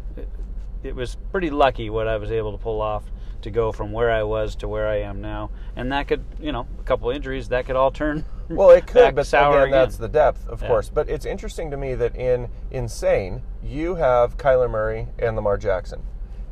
it, 0.84 0.96
was 0.96 1.18
pretty 1.32 1.50
lucky 1.50 1.90
what 1.90 2.08
I 2.08 2.18
was 2.18 2.32
able 2.32 2.52
to 2.52 2.58
pull 2.58 2.82
off 2.82 3.04
to 3.42 3.52
go 3.52 3.72
from 3.72 3.92
where 3.92 4.10
I 4.12 4.24
was 4.24 4.56
to 4.58 4.68
where 4.68 4.88
I 4.88 5.02
am 5.02 5.20
now, 5.22 5.50
and 5.76 5.92
that 5.92 6.08
could 6.08 6.24
you 6.40 6.52
know 6.52 6.66
a 6.80 6.84
couple 6.84 7.10
injuries 7.10 7.50
that 7.50 7.66
could 7.66 7.76
all 7.76 7.92
turn. 7.92 8.26
Well, 8.50 8.72
it 8.72 8.86
could, 8.86 9.16
but 9.16 9.26
sour 9.26 9.60
again, 9.60 9.68
again. 9.70 9.72
that's 9.80 9.98
the 9.98 10.10
depth, 10.10 10.48
of 10.50 10.62
Yeah. 10.62 10.68
course. 10.68 10.90
But 10.90 11.10
it's 11.10 11.26
interesting 11.26 11.72
to 11.72 11.78
me 11.78 11.96
that 11.96 12.14
in 12.16 12.50
Insane, 12.72 13.42
you 13.64 13.96
have 13.96 14.38
Kyler 14.38 14.70
Murray 14.70 15.08
and 15.18 15.38
Lamar 15.38 15.58
Jackson. 15.58 16.04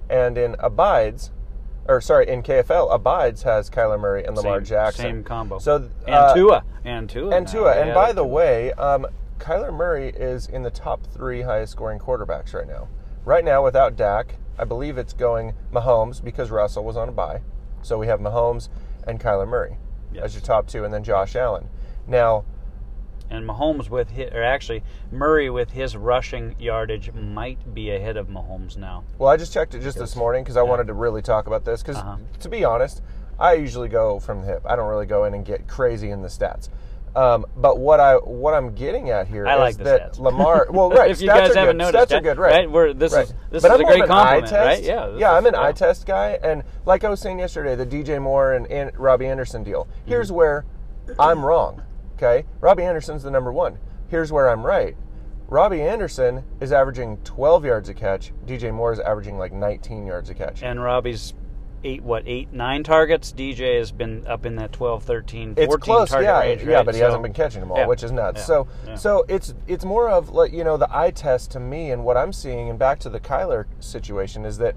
And 0.09 0.37
in 0.37 0.55
Abides, 0.59 1.31
or 1.87 1.99
sorry, 1.99 2.29
in 2.29 2.43
KFL, 2.43 2.89
Abides 2.91 3.43
has 3.43 3.69
Kyler 3.69 3.99
Murray 3.99 4.23
and 4.23 4.37
Lamar 4.37 4.59
Same- 4.59 4.65
Jackson. 4.65 5.01
same 5.03 5.23
combo. 5.25 5.59
So, 5.59 5.89
and 6.07 6.15
uh, 6.15 6.33
Tua, 6.33 6.63
and 6.85 7.09
Tua, 7.09 7.35
And 7.35 7.45
now. 7.45 7.51
Tua. 7.51 7.71
And 7.73 7.89
Yeah, 7.89 7.93
by 7.93 8.13
the 8.13 8.25
way, 8.25 8.71
um, 8.73 9.05
Kyler 9.37 9.73
Murray 9.73 10.09
is 10.09 10.47
in 10.47 10.63
the 10.63 10.71
top 10.71 11.05
three 11.05 11.41
highest 11.41 11.73
scoring 11.73 11.99
quarterbacks 11.99 12.53
right 12.53 12.67
now. 12.67 12.87
Right 13.25 13.45
now, 13.45 13.63
without 13.63 13.95
Dak, 13.95 14.35
I 14.57 14.63
believe 14.63 14.97
it's 14.97 15.13
going 15.13 15.53
Mahomes 15.71 16.23
because 16.23 16.49
Russell 16.49 16.83
was 16.83 16.97
on 16.97 17.09
a 17.09 17.11
bye. 17.11 17.41
So 17.81 17.97
we 17.97 18.07
have 18.07 18.19
Mahomes 18.19 18.69
and 19.07 19.19
Kyler 19.19 19.47
Murray 19.47 19.77
Yes. 20.13 20.25
as 20.25 20.33
your 20.35 20.41
top 20.41 20.67
two, 20.67 20.83
and 20.83 20.93
then 20.93 21.03
Josh 21.03 21.35
Allen. 21.35 21.69
Now, 22.07 22.43
and 23.29 23.47
Mahomes 23.47 23.89
with 23.89 24.09
his, 24.09 24.31
or 24.33 24.43
actually 24.43 24.83
Murray 25.11 25.49
with 25.49 25.71
his 25.71 25.95
rushing 25.95 26.55
yardage 26.59 27.11
might 27.13 27.73
be 27.73 27.91
ahead 27.91 28.17
of 28.17 28.27
Mahomes 28.27 28.75
now. 28.75 29.03
well, 29.17 29.29
I 29.29 29.37
just 29.37 29.53
checked 29.53 29.73
it 29.73 29.81
just 29.81 29.97
this 29.97 30.15
morning 30.15 30.43
because 30.43 30.57
I 30.57 30.63
wanted 30.63 30.87
to 30.87 30.93
really 30.93 31.21
talk 31.21 31.47
about 31.47 31.63
this. 31.63 31.81
Because 31.81 31.97
Uh-huh. 31.97 32.17
to 32.39 32.49
be 32.49 32.65
honest, 32.65 33.01
I 33.39 33.53
usually 33.53 33.87
go 33.87 34.19
from 34.19 34.41
the 34.41 34.47
hip. 34.47 34.61
I 34.65 34.75
don't 34.75 34.89
really 34.89 35.05
go 35.05 35.23
in 35.25 35.33
and 35.33 35.45
get 35.45 35.67
crazy 35.67 36.11
in 36.11 36.21
the 36.21 36.27
stats. 36.27 36.69
Um, 37.15 37.45
but 37.57 37.77
what 37.77 37.99
I 37.99 38.15
what 38.15 38.53
I'm 38.53 38.73
getting 38.73 39.09
at 39.09 39.27
here 39.27 39.43
is 39.45 39.49
I 39.49 39.55
like 39.55 39.75
that 39.77 40.13
stats. 40.13 40.19
Lamar. 40.19 40.67
Well, 40.71 40.89
right. 40.89 41.11
If 41.11 41.19
you 41.21 41.27
guys 41.27 41.51
are 41.51 41.59
haven't 41.59 41.77
good. 41.77 41.91
noticed, 41.93 42.09
stats 42.11 42.17
are 42.17 42.21
good. 42.21 42.37
Right. 42.37 42.51
Right, 42.59 42.71
we're- 42.71 42.93
this 42.93 43.11
right. 43.13 43.25
is- 43.25 43.33
this 43.49 43.61
but 43.63 43.71
is 43.71 43.75
I'm 43.75 43.81
a 43.81 43.83
great 43.85 44.05
compliment, 44.05 44.51
right? 44.53 44.81
Yeah, 44.83 45.07
Yeah, 45.17 45.31
is- 45.31 45.37
I'm 45.37 45.45
an 45.45 45.53
yeah. 45.55 45.61
eye 45.63 45.71
test 45.73 46.05
guy, 46.05 46.39
and 46.41 46.63
like 46.85 47.03
I 47.03 47.09
was 47.09 47.19
saying 47.19 47.39
yesterday, 47.39 47.75
the 47.75 47.85
DJ 47.85 48.21
Moore 48.21 48.53
and, 48.53 48.65
and 48.67 48.97
Robbie 48.97 49.27
Anderson 49.27 49.63
deal. 49.63 49.87
Here's 50.05 50.27
Mm-hmm. 50.27 50.35
where 50.37 50.65
I'm 51.19 51.43
wrong. 51.45 51.81
Okay, 52.15 52.45
Robbie 52.61 52.83
Anderson's 52.83 53.23
the 53.23 53.31
number 53.31 53.51
one. 53.51 53.77
Here's 54.07 54.31
where 54.31 54.49
I'm 54.49 54.65
right. 54.65 54.95
Robbie 55.47 55.81
Anderson 55.81 56.43
is 56.61 56.71
averaging 56.71 57.17
12 57.25 57.65
yards 57.65 57.89
a 57.89 57.93
catch. 57.93 58.31
DJ 58.45 58.73
Moore 58.73 58.93
is 58.93 58.99
averaging 59.01 59.37
like 59.37 59.51
19 59.51 60.05
yards 60.05 60.29
a 60.29 60.33
catch. 60.33 60.63
And 60.63 60.81
Robbie's 60.81 61.33
eight, 61.83 62.03
what 62.03 62.23
eight, 62.27 62.51
nine 62.53 62.83
targets. 62.83 63.31
DJ 63.31 63.77
has 63.79 63.91
been 63.91 64.25
up 64.27 64.45
in 64.45 64.55
that 64.57 64.71
12, 64.71 65.03
13, 65.03 65.55
14 65.55 65.63
it's 65.63 65.75
close, 65.83 66.09
target 66.09 66.27
yeah, 66.27 66.39
range. 66.39 66.63
yeah, 66.63 66.75
right? 66.77 66.85
but 66.85 66.95
he 66.95 66.99
So- 66.99 67.05
hasn't 67.05 67.23
been 67.23 67.33
catching 67.33 67.59
them 67.61 67.71
all, 67.71 67.77
yeah, 67.77 67.87
which 67.87 68.03
is 68.03 68.11
nuts. 68.11 68.39
yeah, 68.41 68.45
So, 68.45 68.67
yeah. 68.87 68.95
so 68.95 69.25
it's 69.27 69.53
it's 69.67 69.85
more 69.85 70.09
of 70.09 70.29
like 70.29 70.51
you 70.53 70.63
know 70.63 70.77
the 70.77 70.87
eye 70.95 71.11
test 71.11 71.51
to 71.51 71.59
me, 71.59 71.91
and 71.91 72.03
what 72.05 72.17
I'm 72.17 72.33
seeing, 72.33 72.69
and 72.69 72.77
back 72.79 72.99
to 72.99 73.09
the 73.09 73.19
Kyler 73.19 73.65
situation 73.79 74.45
is 74.45 74.57
that 74.59 74.75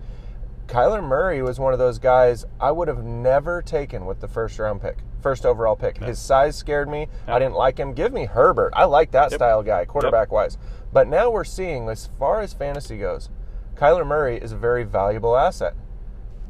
Kyler 0.66 1.02
Murray 1.04 1.42
was 1.42 1.60
one 1.60 1.72
of 1.74 1.78
those 1.78 1.98
guys 1.98 2.46
I 2.58 2.70
would 2.70 2.88
have 2.88 3.04
never 3.04 3.60
taken 3.60 4.06
with 4.06 4.20
the 4.20 4.28
first 4.28 4.58
round 4.58 4.80
pick, 4.80 4.96
first 5.20 5.44
overall 5.44 5.76
pick. 5.76 5.98
His 6.02 6.18
size 6.18 6.56
scared 6.56 6.88
me. 6.88 7.08
I 7.26 7.38
didn't 7.38 7.54
like 7.54 7.76
him. 7.78 7.92
Give 7.92 8.12
me 8.14 8.24
Herbert. 8.24 8.72
I 8.74 8.84
like 8.84 9.10
that 9.10 9.30
Yep. 9.30 9.38
style 9.38 9.62
guy, 9.62 9.84
quarterback 9.84 10.32
wise. 10.32 10.56
But 10.90 11.06
now 11.06 11.28
we're 11.28 11.44
seeing, 11.44 11.86
as 11.90 12.08
far 12.18 12.40
as 12.40 12.54
fantasy 12.54 12.96
goes, 12.96 13.28
Kyler 13.76 14.06
Murray 14.06 14.38
is 14.38 14.52
a 14.52 14.56
very 14.56 14.84
valuable 14.84 15.36
asset. 15.36 15.74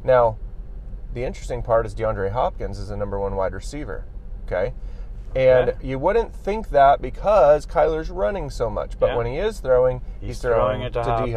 Now, 0.03 0.37
the 1.15 1.23
interesting 1.23 1.63
part 1.63 1.85
is 1.87 1.95
DeAndre 1.95 2.31
Hopkins 2.31 2.77
is 2.77 2.89
the 2.89 2.97
number 2.97 3.17
one 3.19 3.35
wide 3.35 3.53
receiver. 3.53 4.05
Okay. 4.45 4.73
And 5.35 5.69
Okay. 5.71 5.77
you 5.87 5.97
wouldn't 5.99 6.33
think 6.33 6.69
that 6.69 7.01
because 7.01 7.65
Kyler's 7.65 8.09
running 8.09 8.49
so 8.49 8.69
much. 8.69 8.97
But 8.99 9.07
Yeah. 9.11 9.15
when 9.17 9.25
he 9.25 9.37
is 9.37 9.59
throwing, 9.59 10.01
he's, 10.21 10.27
He's 10.27 10.41
throwing, 10.41 10.57
throwing 10.57 10.81
it 10.83 10.93
to, 10.93 11.03
to 11.03 11.25
D. 11.25 11.33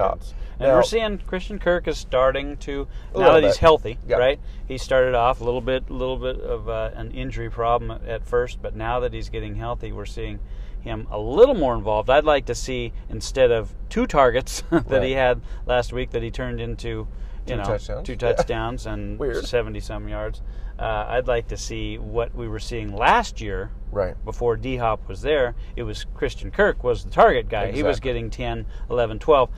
And 0.61 0.73
we're 0.73 0.83
seeing 0.83 1.19
Christian 1.19 1.59
Kirk 1.59 1.87
is 1.89 1.97
starting 1.99 2.57
to 2.59 2.87
now 3.17 3.33
that 3.35 3.43
he's 3.45 3.55
bit. 3.55 3.61
healthy, 3.61 3.99
Yeah. 4.07 4.17
right? 4.19 4.41
He 4.67 4.79
started 4.79 5.15
off 5.15 5.41
a 5.41 5.45
little 5.45 5.61
bit, 5.61 5.85
a 5.89 5.93
little 5.93 6.17
bit 6.17 6.41
of 6.41 6.69
uh, 6.69 6.91
an 6.95 7.11
injury 7.13 7.51
problem 7.51 7.91
at 8.07 8.25
first, 8.25 8.61
but 8.61 8.75
now 8.77 9.01
that 9.01 9.13
he's 9.13 9.29
getting 9.31 9.55
healthy, 9.57 9.91
we're 9.93 10.05
seeing 10.07 10.39
him 10.81 11.07
a 11.11 11.19
little 11.19 11.55
more 11.57 11.75
involved. 11.75 12.09
I'd 12.11 12.25
like 12.25 12.47
to 12.47 12.55
see 12.55 12.93
instead 13.09 13.51
of 13.51 13.75
two 13.89 14.07
targets 14.07 14.63
that 14.71 14.89
Right. 14.91 15.03
he 15.03 15.13
had 15.13 15.41
last 15.67 15.93
week 15.93 16.11
that 16.11 16.23
he 16.23 16.31
turned 16.31 16.61
into 16.61 17.09
Two 17.49 17.57
know 17.57 17.65
touchdowns. 17.65 18.07
two 18.07 18.13
Yeah. 18.13 18.33
touchdowns 18.33 18.87
and 18.87 19.21
70 19.47 19.81
some 19.81 20.09
yards. 20.09 20.43
Uh, 20.79 21.07
I'd 21.09 21.27
like 21.27 21.49
to 21.49 21.57
see 21.57 21.99
what 21.99 22.35
we 22.35 22.47
were 22.47 22.61
seeing 22.61 22.95
last 22.95 23.41
year 23.41 23.71
Right. 23.91 24.15
before 24.25 24.57
D 24.57 24.77
Hop 24.77 25.09
was 25.09 25.23
there, 25.23 25.55
it 25.75 25.83
was 25.83 26.05
Christian 26.15 26.51
Kirk 26.53 26.85
was 26.85 27.03
the 27.05 27.11
target 27.11 27.49
guy. 27.49 27.73
He 27.73 27.83
was 27.83 27.99
getting 28.01 28.31
10, 28.31 28.65
11, 28.89 29.19
12. 29.19 29.51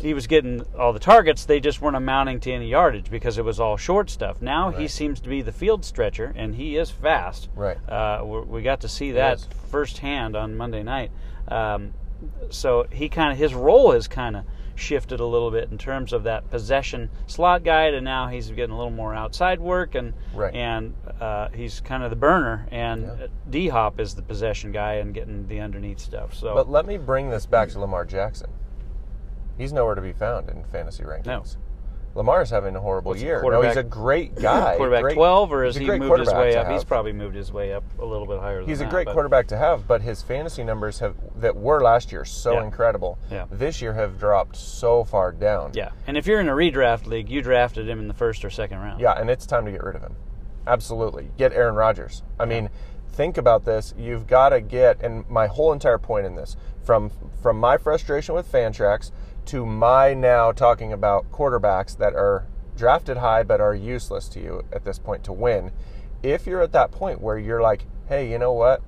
He 0.00 0.14
was 0.14 0.28
getting 0.28 0.64
all 0.78 0.92
the 0.92 1.00
targets. 1.00 1.44
They 1.44 1.58
just 1.58 1.82
weren't 1.82 1.96
amounting 1.96 2.38
to 2.40 2.52
any 2.52 2.68
yardage 2.68 3.10
because 3.10 3.36
it 3.38 3.44
was 3.44 3.58
all 3.58 3.76
short 3.76 4.08
stuff. 4.10 4.40
Now 4.40 4.70
he 4.70 4.86
seems 4.86 5.18
to 5.22 5.28
be 5.28 5.42
the 5.42 5.50
field 5.50 5.84
stretcher, 5.84 6.32
and 6.36 6.54
he 6.54 6.76
is 6.76 6.88
fast. 6.90 7.48
Right. 7.56 7.76
Uh, 7.88 8.22
we 8.24 8.40
we 8.42 8.62
got 8.62 8.80
to 8.82 8.88
see 8.88 9.10
that 9.12 9.44
firsthand 9.72 10.36
on 10.36 10.56
Monday 10.56 10.84
night. 10.84 11.10
Um, 11.48 11.94
so 12.50 12.86
he 12.92 13.08
kind 13.08 13.32
of 13.32 13.38
his 13.38 13.54
role 13.54 13.90
has 13.90 14.06
kind 14.06 14.36
of 14.36 14.44
shifted 14.78 15.18
a 15.20 15.24
little 15.26 15.50
bit 15.50 15.70
in 15.70 15.76
terms 15.78 16.12
of 16.12 16.22
that 16.22 16.48
possession 16.50 17.10
slot 17.26 17.64
guy 17.64 17.90
to 17.90 18.00
now 18.00 18.28
he's 18.28 18.48
getting 18.50 18.70
a 18.70 18.76
little 18.76 18.92
more 18.92 19.14
outside 19.14 19.60
work 19.60 19.94
and 19.94 20.14
Right. 20.34 20.54
and 20.54 20.94
uh, 21.20 21.48
he's 21.52 21.80
kind 21.80 22.02
of 22.04 22.10
the 22.10 22.16
burner 22.16 22.66
and 22.70 23.02
Yeah. 23.02 23.26
D 23.50 23.68
Hop 23.68 23.98
is 23.98 24.14
the 24.14 24.22
possession 24.22 24.70
guy 24.72 24.94
and 24.94 25.12
getting 25.12 25.46
the 25.48 25.60
underneath 25.60 25.98
stuff. 25.98 26.34
So 26.34 26.54
But 26.54 26.70
let 26.70 26.86
me 26.86 26.96
bring 26.96 27.28
this 27.30 27.44
back 27.44 27.68
to 27.70 27.80
Lamar 27.80 28.04
Jackson. 28.04 28.50
He's 29.56 29.72
nowhere 29.72 29.96
to 29.96 30.00
be 30.00 30.12
found 30.12 30.48
in 30.48 30.62
fantasy 30.64 31.02
rankings. 31.02 31.56
Lamar's 32.18 32.50
having 32.50 32.74
a 32.76 32.80
horrible 32.80 33.12
What's 33.12 33.22
year. 33.22 33.40
No, 33.42 33.62
he's 33.62 33.76
a 33.76 33.82
great 33.82 34.34
guy. 34.42 34.76
quarterback 34.76 35.02
great- 35.02 35.14
twelve 35.14 35.52
or 35.52 35.64
has 35.64 35.76
he 35.76 35.86
moved 35.88 36.18
his 36.18 36.28
way 36.32 36.56
up? 36.56 36.68
He's 36.68 36.84
probably 36.84 37.12
moved 37.12 37.36
his 37.36 37.52
way 37.52 37.72
up 37.72 37.84
a 38.00 38.04
little 38.04 38.26
bit 38.26 38.40
higher. 38.40 38.60
He's 38.62 38.80
a 38.80 38.84
than 38.84 38.90
great 38.90 39.04
but- 39.06 39.12
quarterback 39.14 39.46
to 39.48 39.56
have, 39.56 39.86
but 39.86 40.02
his 40.02 40.20
fantasy 40.20 40.64
numbers 40.64 40.98
have 40.98 41.14
that 41.36 41.56
were 41.56 41.80
last 41.80 42.10
year 42.12 42.24
so 42.24 42.54
Yeah. 42.54 42.64
incredible. 42.64 43.18
Yeah. 43.30 43.46
This 43.50 43.80
year 43.80 43.94
have 43.94 44.18
dropped 44.18 44.56
so 44.56 45.04
far 45.04 45.32
down. 45.32 45.70
Yeah, 45.74 45.90
and 46.06 46.16
if 46.18 46.26
you're 46.26 46.40
in 46.40 46.48
a 46.48 46.52
redraft 46.52 47.06
league, 47.06 47.30
you 47.30 47.40
drafted 47.40 47.88
him 47.88 48.00
in 48.00 48.08
the 48.08 48.14
first 48.14 48.44
or 48.44 48.50
second 48.50 48.80
round. 48.80 49.00
Yeah, 49.00 49.12
and 49.12 49.30
it's 49.30 49.46
time 49.46 49.64
to 49.64 49.70
get 49.70 49.82
rid 49.82 49.94
of 49.96 50.02
him. 50.02 50.16
Absolutely. 50.66 51.30
Get 51.38 51.52
Aaron 51.52 51.76
Rodgers. 51.76 52.22
I 52.38 52.44
mean, 52.44 52.68
think 53.12 53.38
about 53.38 53.64
this. 53.64 53.94
You've 53.96 54.26
got 54.26 54.50
to 54.50 54.60
get 54.60 55.00
and 55.02 55.28
my 55.30 55.46
whole 55.46 55.72
entire 55.72 55.98
point 55.98 56.26
in 56.26 56.34
this 56.34 56.56
from 56.82 57.10
from 57.42 57.58
my 57.58 57.76
frustration 57.78 58.34
with 58.34 58.50
Fantrax 58.50 59.10
to 59.48 59.64
my 59.66 60.14
now 60.14 60.52
talking 60.52 60.92
about 60.92 61.30
quarterbacks 61.32 61.96
that 61.98 62.14
are 62.14 62.46
drafted 62.76 63.16
high 63.16 63.42
but 63.42 63.60
are 63.60 63.74
useless 63.74 64.28
to 64.28 64.40
you 64.40 64.64
at 64.72 64.84
this 64.84 64.98
point 64.98 65.24
to 65.24 65.32
win. 65.32 65.72
If 66.22 66.46
you're 66.46 66.62
at 66.62 66.72
that 66.72 66.90
point 66.90 67.20
where 67.20 67.38
you're 67.38 67.62
like, 67.62 67.86
"Hey, 68.08 68.30
you 68.30 68.38
know 68.38 68.52
what? 68.52 68.82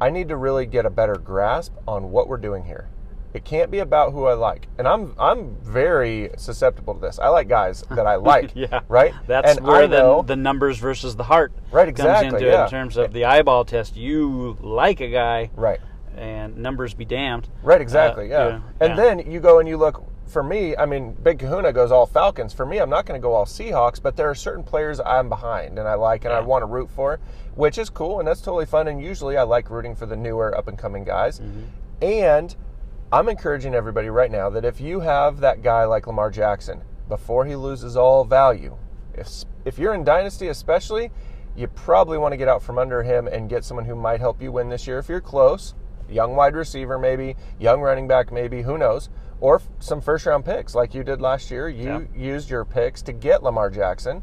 I 0.00 0.10
need 0.10 0.28
to 0.28 0.36
really 0.36 0.66
get 0.66 0.86
a 0.86 0.90
better 0.90 1.16
grasp 1.16 1.74
on 1.86 2.10
what 2.10 2.26
we're 2.26 2.38
doing 2.38 2.64
here. 2.64 2.88
It 3.32 3.44
can't 3.44 3.70
be 3.70 3.78
about 3.78 4.12
who 4.12 4.24
I 4.24 4.32
like. 4.32 4.66
And 4.78 4.88
I'm 4.88 5.14
I'm 5.18 5.56
very 5.62 6.30
susceptible 6.36 6.94
to 6.94 7.00
this. 7.00 7.18
I 7.18 7.28
like 7.28 7.48
guys 7.48 7.84
that 7.90 8.06
I 8.06 8.16
like. 8.16 8.52
Yeah. 8.54 8.80
Right? 8.88 9.14
That's 9.26 9.56
and 9.58 9.66
where 9.66 9.86
know, 9.86 10.22
the, 10.22 10.34
the 10.34 10.36
numbers 10.36 10.78
versus 10.78 11.14
the 11.16 11.24
heart 11.24 11.52
Right, 11.70 11.84
comes 11.86 12.00
exactly, 12.00 12.26
into 12.28 12.48
it 12.48 12.52
yeah. 12.52 12.64
in 12.64 12.70
terms 12.70 12.96
of 12.96 13.12
the 13.12 13.26
eyeball 13.26 13.64
test. 13.64 13.96
You 13.96 14.56
like 14.60 15.00
a 15.00 15.08
guy, 15.08 15.50
Right. 15.54 15.80
And 16.20 16.56
numbers 16.58 16.94
be 16.94 17.04
damned. 17.04 17.48
Right, 17.62 17.80
exactly, 17.80 18.32
Uh, 18.32 18.48
yeah. 18.48 18.60
And 18.80 18.90
yeah. 18.90 18.96
then 18.96 19.30
you 19.30 19.40
go 19.40 19.58
and 19.58 19.68
you 19.68 19.76
look 19.76 20.04
for 20.28 20.42
me, 20.42 20.76
I 20.76 20.86
mean, 20.86 21.12
Big 21.14 21.40
Kahuna 21.40 21.72
goes 21.72 21.90
all 21.90 22.06
Falcons. 22.06 22.52
For 22.54 22.64
me, 22.64 22.78
I'm 22.78 22.90
not 22.90 23.04
going 23.04 23.20
to 23.20 23.22
go 23.22 23.32
all 23.32 23.46
Seahawks, 23.46 24.00
but 24.00 24.16
there 24.16 24.30
are 24.30 24.34
certain 24.34 24.62
players 24.62 25.00
I'm 25.00 25.28
behind 25.28 25.78
and 25.78 25.88
I 25.88 25.94
like 25.94 26.24
and 26.24 26.32
I 26.32 26.40
want 26.40 26.62
to 26.62 26.66
root 26.66 26.88
for, 26.90 27.18
which 27.56 27.78
is 27.78 27.90
cool 27.90 28.20
and 28.20 28.28
that's 28.28 28.40
totally 28.40 28.66
fun. 28.66 28.86
And 28.86 29.02
usually 29.02 29.36
I 29.36 29.42
like 29.42 29.70
rooting 29.70 29.96
for 29.96 30.06
the 30.06 30.16
newer 30.16 30.56
up 30.56 30.68
and 30.68 30.78
coming 30.78 31.02
guys. 31.04 31.40
Mm-hmm. 31.40 31.62
And 32.02 32.54
I'm 33.10 33.28
encouraging 33.28 33.74
everybody 33.74 34.08
right 34.08 34.30
now 34.30 34.50
that 34.50 34.64
if 34.64 34.80
you 34.80 35.00
have 35.00 35.40
that 35.40 35.62
guy 35.62 35.84
like 35.84 36.06
Lamar 36.06 36.30
Jackson, 36.30 36.82
before 37.08 37.44
he 37.44 37.56
loses 37.56 37.96
all 37.96 38.24
value, 38.24 38.76
if, 39.14 39.28
if 39.64 39.78
you're 39.78 39.94
in 39.94 40.04
Dynasty 40.04 40.46
especially, 40.46 41.10
you 41.56 41.66
probably 41.66 42.18
want 42.18 42.32
to 42.32 42.36
get 42.36 42.46
out 42.46 42.62
from 42.62 42.78
under 42.78 43.02
him 43.02 43.26
and 43.26 43.48
get 43.50 43.64
someone 43.64 43.84
who 43.84 43.96
might 43.96 44.20
help 44.20 44.40
you 44.40 44.52
win 44.52 44.68
this 44.68 44.86
year 44.86 44.98
if 44.98 45.08
you're 45.08 45.20
close. 45.20 45.74
Young 46.10 46.36
wide 46.36 46.54
receiver, 46.54 46.98
maybe, 46.98 47.36
young 47.58 47.80
running 47.80 48.08
back, 48.08 48.32
maybe, 48.32 48.62
who 48.62 48.76
knows? 48.76 49.08
Or 49.40 49.56
f- 49.56 49.68
some 49.78 50.00
first 50.00 50.26
round 50.26 50.44
picks 50.44 50.74
like 50.74 50.94
you 50.94 51.02
did 51.02 51.20
last 51.20 51.50
year. 51.50 51.68
You 51.68 52.08
used 52.14 52.50
your 52.50 52.64
picks 52.64 53.00
to 53.02 53.12
get 53.12 53.42
Lamar 53.42 53.70
Jackson. 53.70 54.22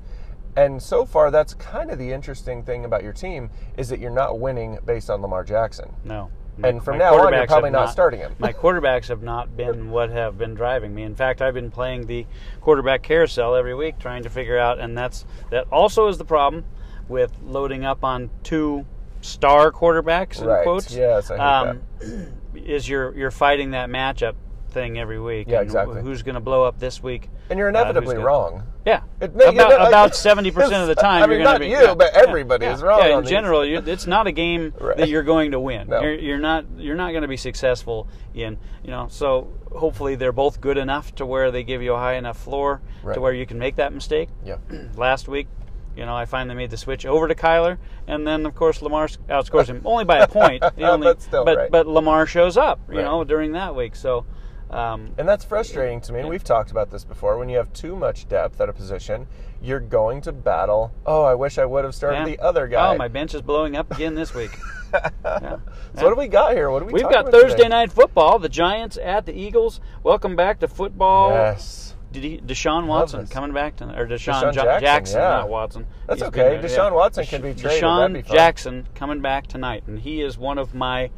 And 0.55 0.81
so 0.81 1.05
far, 1.05 1.29
that's 1.31 1.53
kind 1.53 1.91
of 1.91 1.99
the 1.99 2.11
interesting 2.11 2.63
thing 2.63 2.85
about 2.85 3.03
your 3.03 3.13
team 3.13 3.49
is 3.77 3.89
that 3.89 3.99
you're 3.99 4.09
not 4.11 4.39
winning 4.39 4.79
based 4.85 5.09
on 5.09 5.21
Lamar 5.21 5.43
Jackson. 5.43 5.93
No. 6.03 6.29
And 6.63 6.83
from 6.83 6.97
now 6.97 7.13
on, 7.19 7.33
you're 7.33 7.45
probably 7.45 7.69
have 7.69 7.73
not 7.73 7.91
starting 7.91 8.19
him. 8.19 8.35
my 8.39 8.51
quarterbacks 8.51 9.09
have 9.09 9.21
not 9.21 9.55
been 9.55 9.91
what 9.91 10.09
have 10.09 10.39
been 10.39 10.55
driving 10.55 10.95
me. 10.95 11.03
In 11.03 11.15
fact, 11.15 11.41
I've 11.41 11.53
been 11.53 11.69
playing 11.69 12.07
the 12.07 12.25
quarterback 12.61 13.03
carousel 13.03 13.55
every 13.55 13.75
week, 13.75 13.99
trying 13.99 14.23
to 14.23 14.29
figure 14.31 14.57
out, 14.57 14.79
and 14.79 14.97
that's 14.97 15.25
that 15.51 15.67
also 15.71 16.07
is 16.07 16.17
the 16.17 16.25
problem 16.25 16.65
with 17.07 17.31
loading 17.43 17.85
up 17.85 18.03
on 18.03 18.31
two 18.41 18.85
star 19.21 19.71
quarterbacks 19.71 20.39
in 20.41 20.47
Right. 20.47 20.63
quotes. 20.63 20.93
Yes, 20.93 21.29
hate 21.29 21.77
Is 22.55 22.87
you're 22.89 23.15
you're 23.15 23.31
fighting 23.31 23.71
that 23.71 23.89
matchup 23.89 24.33
thing 24.71 24.97
every 24.99 25.19
week. 25.19 25.47
Yeah, 25.49 25.61
exactly. 25.61 26.01
Who's 26.01 26.23
going 26.23 26.35
to 26.35 26.41
blow 26.41 26.63
up 26.63 26.79
this 26.79 27.01
week? 27.01 27.29
And 27.49 27.57
you're 27.57 27.67
Uh, 27.67 27.71
inevitably 27.71 28.15
gonna- 28.15 28.25
wrong. 28.25 28.63
Yeah, 28.85 29.01
It- 29.21 29.31
you 29.33 29.41
about 29.49 29.55
know, 29.69 29.77
like- 29.77 29.87
about 29.87 30.15
seventy 30.27 30.51
percent 30.51 30.81
of 30.81 30.87
the 30.87 30.95
time. 30.95 31.23
I 31.23 31.27
mean, 31.27 31.43
not 31.43 31.59
be, 31.59 31.67
you, 31.67 31.73
yeah, 31.73 31.93
but 31.93 32.13
everybody 32.15 32.65
yeah, 32.65 32.73
is 32.73 32.81
wrong 32.81 32.99
Yeah, 32.99 33.19
in 33.19 33.25
general, 33.25 33.63
you, 33.65 33.81
it's 33.85 34.07
not 34.07 34.27
a 34.27 34.31
game 34.31 34.73
Right. 34.79 34.97
that 34.97 35.09
you're 35.09 35.23
going 35.23 35.51
to 35.51 35.59
win. 35.59 35.87
No. 35.89 36.01
You're, 36.01 36.13
you're 36.15 36.37
not 36.39 36.65
you're 36.77 36.95
not 36.95 37.11
going 37.11 37.21
to 37.21 37.27
be 37.27 37.37
successful 37.37 38.07
in 38.33 38.57
you 38.83 38.91
know. 38.91 39.07
So 39.09 39.49
hopefully 39.71 40.15
they're 40.15 40.31
both 40.31 40.59
good 40.61 40.77
enough 40.77 41.13
to 41.15 41.25
where 41.25 41.51
they 41.51 41.63
give 41.63 41.81
you 41.81 41.93
a 41.93 41.97
high 41.97 42.15
enough 42.15 42.37
floor 42.37 42.81
Right. 43.03 43.13
to 43.13 43.21
where 43.21 43.33
you 43.33 43.45
can 43.45 43.59
make 43.59 43.75
that 43.77 43.93
mistake. 43.93 44.29
Yeah. 44.43 44.57
Last 44.97 45.27
week, 45.27 45.47
you 45.97 46.05
know, 46.05 46.15
I 46.15 46.25
finally 46.25 46.55
made 46.55 46.69
the 46.69 46.77
switch 46.77 47.05
over 47.05 47.27
to 47.27 47.33
Kyler, 47.35 47.77
and 48.07 48.25
then 48.25 48.45
of 48.45 48.53
course 48.53 48.81
Lamar 48.81 49.07
outscores 49.29 49.65
him 49.67 49.81
only 49.83 50.05
by 50.05 50.19
a 50.19 50.27
point. 50.27 50.63
Only, 50.77 51.05
But 51.05 51.21
still, 51.21 51.43
but 51.43 51.57
right. 51.57 51.71
but 51.71 51.87
Lamar 51.87 52.27
shows 52.27 52.55
up, 52.55 52.79
you 52.89 52.97
Right. 52.97 53.03
know, 53.03 53.23
during 53.23 53.53
that 53.53 53.75
week. 53.75 53.95
So. 53.95 54.25
Um, 54.69 55.11
And 55.17 55.27
that's 55.27 55.45
frustrating 55.45 56.01
to 56.01 56.11
me. 56.13 56.19
And 56.19 56.27
we've 56.27 56.43
talked 56.43 56.71
about 56.71 56.91
this 56.91 57.05
before. 57.05 57.37
When 57.37 57.47
you 57.47 57.55
have 57.57 57.71
too 57.71 57.95
much 57.95 58.27
depth 58.27 58.59
at 58.59 58.67
a 58.67 58.73
position, 58.73 59.25
you're 59.61 59.79
going 59.79 60.19
to 60.21 60.33
battle. 60.33 60.91
Oh, 61.05 61.23
I 61.23 61.35
wish 61.35 61.57
I 61.57 61.63
would 61.65 61.85
have 61.85 61.95
started 61.95 62.17
yeah. 62.17 62.25
the 62.25 62.39
other 62.39 62.67
guy. 62.67 62.93
Oh, 62.93 62.97
my 62.97 63.07
bench 63.07 63.33
is 63.33 63.41
blowing 63.41 63.77
up 63.77 63.89
again 63.91 64.13
this 64.15 64.33
week. 64.33 64.51
Yeah. 64.93 65.57
So 65.95 66.03
what 66.05 66.09
do 66.11 66.15
we 66.15 66.27
got 66.29 66.53
here? 66.53 66.71
What 66.71 66.79
do 66.79 66.85
we? 66.85 66.93
We've 66.93 67.11
got 67.11 67.29
Thursday 67.29 67.57
today? 67.63 67.67
night 67.67 67.91
football. 67.91 68.39
The 68.39 68.47
Giants 68.47 68.97
at 68.97 69.25
the 69.25 69.33
Eagles. 69.33 69.81
Welcome 70.01 70.37
back 70.37 70.61
to 70.61 70.67
football. 70.69 71.31
Yes. 71.31 71.93
Deshaun 72.13 72.87
Watson 72.87 73.27
coming 73.27 73.53
back 73.53 73.75
to 73.77 73.85
or 73.85 74.07
DeSean, 74.07 74.33
DeSean 74.33 74.55
Ja- 74.55 74.63
Jackson, 74.63 74.81
Jackson, 74.81 75.19
yeah. 75.21 75.27
not 75.29 75.49
Watson. 75.49 75.85
That's 76.07 76.21
He's 76.21 76.27
okay. 76.29 76.57
been- 76.57 76.65
Deshaun 76.69 76.93
Watson 76.93 77.25
can 77.25 77.41
be 77.41 77.53
traded. 77.53 77.83
DeSean 77.83 78.13
be. 78.13 78.21
Jackson 78.23 78.87
coming 78.95 79.21
back 79.21 79.47
tonight, 79.47 79.83
and 79.87 79.99
he 79.99 80.21
is 80.21 80.37
one 80.37 80.57
of 80.57 80.73
my 80.73 81.09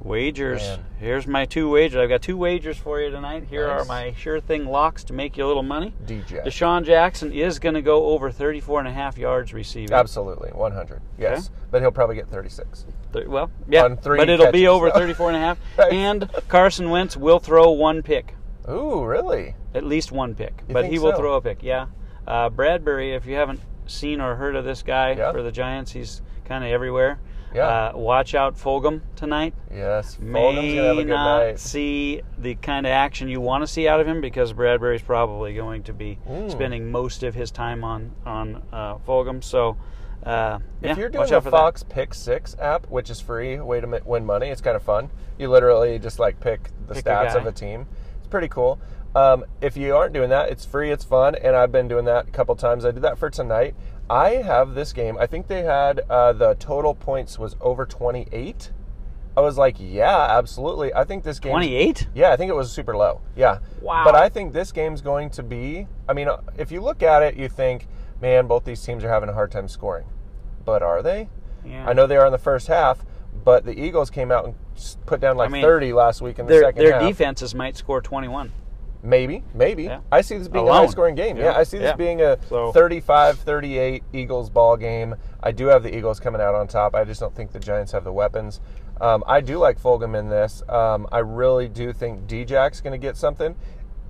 wagers. 0.00 0.62
Man. 0.62 0.84
Here's 0.98 1.26
my 1.26 1.44
two 1.44 1.70
wagers. 1.70 1.96
I've 1.96 2.08
got 2.08 2.22
two 2.22 2.36
wagers 2.36 2.76
for 2.76 3.00
you 3.00 3.10
tonight. 3.10 3.44
Here 3.48 3.68
Nice. 3.68 3.82
are 3.82 3.84
my 3.84 4.12
sure 4.16 4.40
thing 4.40 4.66
locks 4.66 5.04
to 5.04 5.12
make 5.12 5.36
you 5.36 5.44
a 5.44 5.48
little 5.48 5.62
money. 5.62 5.94
DJ. 6.06 6.44
DeSean 6.44 6.84
Jackson 6.84 7.32
is 7.32 7.58
going 7.58 7.74
to 7.74 7.82
go 7.82 8.06
over 8.06 8.30
34 8.30 8.80
and 8.80 8.88
a 8.88 8.92
half 8.92 9.16
yards 9.18 9.52
receiving. 9.54 9.92
Absolutely, 9.94 10.50
100. 10.50 11.00
Yes, 11.18 11.50
but 11.70 11.82
he'll 11.82 11.92
probably 11.92 12.16
get 12.16 12.28
36. 12.28 12.84
Th- 13.12 13.26
Well, 13.26 13.50
yeah, 13.68 13.84
On 13.84 13.96
three 13.96 14.18
but 14.18 14.28
it'll 14.28 14.46
be 14.50 14.60
catches. 14.62 14.68
over 14.68 14.90
34 14.94 15.28
and 15.28 15.36
a 15.36 15.40
half. 15.40 15.58
Right. 15.78 15.92
And 15.92 16.28
Carson 16.48 16.90
Wentz 16.90 17.16
will 17.16 17.38
throw 17.38 17.70
one 17.70 18.02
pick, 18.02 18.34
Ooh, 18.68 19.04
really? 19.04 19.54
At 19.74 19.84
least 19.84 20.12
one 20.12 20.34
pick. 20.34 20.62
You 20.68 20.74
but 20.74 20.86
he 20.86 20.98
will 20.98 21.12
so? 21.12 21.18
throw 21.18 21.34
a 21.34 21.40
pick, 21.40 21.62
yeah. 21.62 21.86
Uh, 22.26 22.50
Bradberry, 22.50 23.16
if 23.16 23.26
you 23.26 23.34
haven't 23.36 23.60
seen 23.86 24.20
or 24.20 24.36
heard 24.36 24.54
of 24.56 24.64
this 24.64 24.82
guy 24.82 25.12
Yeah. 25.12 25.32
for 25.32 25.42
the 25.42 25.50
Giants, 25.52 25.92
he's 25.92 26.22
kind 26.44 26.62
of 26.64 26.70
everywhere. 26.70 27.18
Yeah. 27.54 27.66
Uh, 27.92 27.98
watch 27.98 28.34
out, 28.34 28.56
Fulgham 28.56 29.02
tonight. 29.14 29.52
Yes. 29.70 30.16
Fulgham's 30.16 30.20
May 30.32 30.74
gonna 30.76 30.88
have 30.88 30.98
a 30.98 31.02
good 31.04 31.08
not 31.08 31.38
night. 31.40 31.58
see 31.58 32.22
the 32.38 32.54
kind 32.54 32.86
of 32.86 32.90
action 32.92 33.28
you 33.28 33.40
want 33.42 33.62
to 33.62 33.66
see 33.66 33.86
out 33.88 34.00
of 34.00 34.06
him 34.06 34.20
because 34.22 34.54
Bradberry's 34.54 35.02
probably 35.02 35.54
going 35.54 35.82
to 35.84 35.92
be 35.92 36.18
Mm. 36.28 36.50
spending 36.50 36.90
most 36.90 37.22
of 37.22 37.34
his 37.34 37.50
time 37.50 37.84
on 37.84 38.12
on 38.24 38.62
uh, 38.72 38.94
Fulgham. 39.06 39.44
So, 39.44 39.76
uh, 40.24 40.60
yeah, 40.80 40.92
If 40.92 40.96
you're 40.98 41.10
doing 41.10 41.20
watch 41.20 41.30
the 41.30 41.40
for 41.42 41.50
that. 41.50 41.56
Fox 41.56 41.82
Pick 41.82 42.14
Six 42.14 42.56
app, 42.58 42.86
which 42.88 43.10
is 43.10 43.20
free, 43.20 43.60
way 43.60 43.80
to 43.82 44.00
win 44.06 44.24
money, 44.24 44.48
it's 44.48 44.62
kind 44.62 44.76
of 44.76 44.82
fun. 44.82 45.10
You 45.36 45.50
literally 45.50 45.98
just 45.98 46.18
like 46.18 46.40
pick 46.40 46.70
the 46.86 46.94
Pick 46.94 47.04
stats 47.04 47.34
guy. 47.34 47.38
of 47.38 47.44
a 47.46 47.52
team. 47.52 47.86
It's 48.18 48.28
pretty 48.28 48.48
cool. 48.48 48.78
Um, 49.14 49.44
if 49.60 49.76
you 49.76 49.94
aren't 49.94 50.14
doing 50.14 50.30
that, 50.30 50.48
it's 50.50 50.64
free, 50.64 50.90
it's 50.90 51.04
fun, 51.04 51.34
and 51.34 51.54
I've 51.54 51.70
been 51.72 51.88
doing 51.88 52.06
that 52.06 52.28
a 52.28 52.30
couple 52.30 52.56
times. 52.56 52.84
I 52.84 52.90
did 52.92 53.02
that 53.02 53.18
for 53.18 53.28
tonight. 53.28 53.74
I 54.08 54.30
have 54.36 54.74
this 54.74 54.92
game. 54.92 55.16
I 55.18 55.26
think 55.26 55.46
they 55.48 55.62
had 55.62 56.00
uh, 56.08 56.32
the 56.32 56.54
total 56.54 56.94
points 56.94 57.38
was 57.38 57.56
over 57.60 57.84
28. 57.86 58.72
I 59.36 59.40
was 59.40 59.56
like, 59.56 59.76
yeah, 59.78 60.26
absolutely. 60.36 60.92
I 60.92 61.04
think 61.04 61.24
this 61.24 61.38
game 61.38 61.52
28? 61.52 62.08
Yeah, 62.14 62.32
I 62.32 62.36
think 62.36 62.50
it 62.50 62.54
was 62.54 62.70
super 62.70 62.96
low. 62.96 63.20
Yeah. 63.34 63.58
Wow. 63.80 64.04
But 64.04 64.14
I 64.14 64.28
think 64.28 64.52
this 64.52 64.72
game's 64.72 65.00
going 65.00 65.30
to 65.30 65.42
be. 65.42 65.86
I 66.08 66.12
mean, 66.12 66.28
if 66.58 66.70
you 66.70 66.82
look 66.82 67.02
at 67.02 67.22
it, 67.22 67.36
you 67.36 67.48
think, 67.48 67.86
man, 68.20 68.46
both 68.46 68.64
these 68.64 68.82
teams 68.84 69.04
are 69.04 69.08
having 69.08 69.30
a 69.30 69.32
hard 69.32 69.50
time 69.50 69.68
scoring. 69.68 70.06
But 70.64 70.82
are 70.82 71.02
they? 71.02 71.30
Yeah. 71.64 71.88
I 71.88 71.92
know 71.94 72.06
they 72.06 72.16
are 72.16 72.26
in 72.26 72.32
the 72.32 72.38
first 72.38 72.66
half, 72.66 73.04
but 73.44 73.64
the 73.64 73.78
Eagles 73.78 74.10
came 74.10 74.30
out 74.30 74.44
and 74.44 74.54
put 75.06 75.20
down 75.20 75.36
like 75.36 75.48
I 75.48 75.52
mean, 75.52 75.62
30 75.62 75.92
last 75.94 76.20
week 76.20 76.38
in 76.38 76.46
the 76.46 76.52
Their 76.52 76.62
second 76.64 76.84
their 76.84 77.00
half. 77.00 77.08
defenses 77.08 77.54
might 77.54 77.76
score 77.76 78.02
21. 78.02 78.52
Maybe, 79.04 79.42
maybe. 79.52 79.84
Yeah. 79.84 80.00
I 80.12 80.20
see 80.20 80.38
this 80.38 80.46
being 80.48 80.68
a 80.68 80.72
high 80.72 80.86
scoring 80.86 81.16
game. 81.16 81.36
Yeah, 81.36 81.44
Yeah. 81.52 81.58
I 81.58 81.64
see 81.64 81.78
this 81.78 81.88
Yeah. 81.90 81.96
being 81.96 82.20
a 82.22 82.38
So- 82.48 82.70
35 82.72 83.38
38 83.38 84.04
Eagles 84.12 84.48
ball 84.48 84.76
game. 84.76 85.16
I 85.42 85.50
do 85.50 85.66
have 85.66 85.82
the 85.82 85.94
Eagles 85.96 86.20
coming 86.20 86.40
out 86.40 86.54
on 86.54 86.68
top. 86.68 86.94
I 86.94 87.02
just 87.04 87.20
don't 87.20 87.34
think 87.34 87.50
the 87.52 87.58
Giants 87.58 87.90
have 87.92 88.04
the 88.04 88.12
weapons. 88.12 88.60
Um, 89.00 89.24
I 89.26 89.40
do 89.40 89.58
like 89.58 89.80
Fulgham 89.82 90.16
in 90.16 90.28
this. 90.28 90.62
Um, 90.68 91.08
I 91.10 91.18
really 91.18 91.68
do 91.68 91.92
think 91.92 92.28
D-Jack's 92.28 92.80
going 92.80 92.92
to 92.92 92.98
get 92.98 93.16
something. 93.16 93.56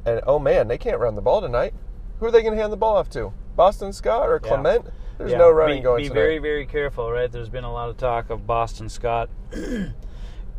And 0.05 0.21
oh 0.27 0.39
man, 0.39 0.69
they 0.69 0.77
can't 0.77 0.99
run 0.99 1.15
the 1.15 1.23
ball 1.23 1.41
tonight. 1.41 1.73
Who 2.21 2.27
are 2.27 2.31
they 2.31 2.43
going 2.43 2.55
to 2.55 2.61
hand 2.61 2.73
the 2.73 2.77
ball 2.77 2.97
off 2.97 3.09
to? 3.11 3.33
Boston 3.57 3.93
Scott 3.95 4.29
or. 4.29 4.39
Clement? 4.41 4.85
There's 5.19 5.33
no 5.35 5.51
running 5.51 5.79
be, 5.79 5.83
going 5.85 6.03
Be 6.03 6.09
tonight. 6.09 6.15
very, 6.21 6.39
very 6.39 6.67
careful, 6.67 7.11
right? 7.11 7.31
There's 7.31 7.49
been 7.49 7.65
a 7.65 7.73
lot 7.73 7.89
of 7.89 7.97
talk 7.97 8.29
of 8.31 8.47
Boston 8.47 8.89
Scott. 8.89 9.31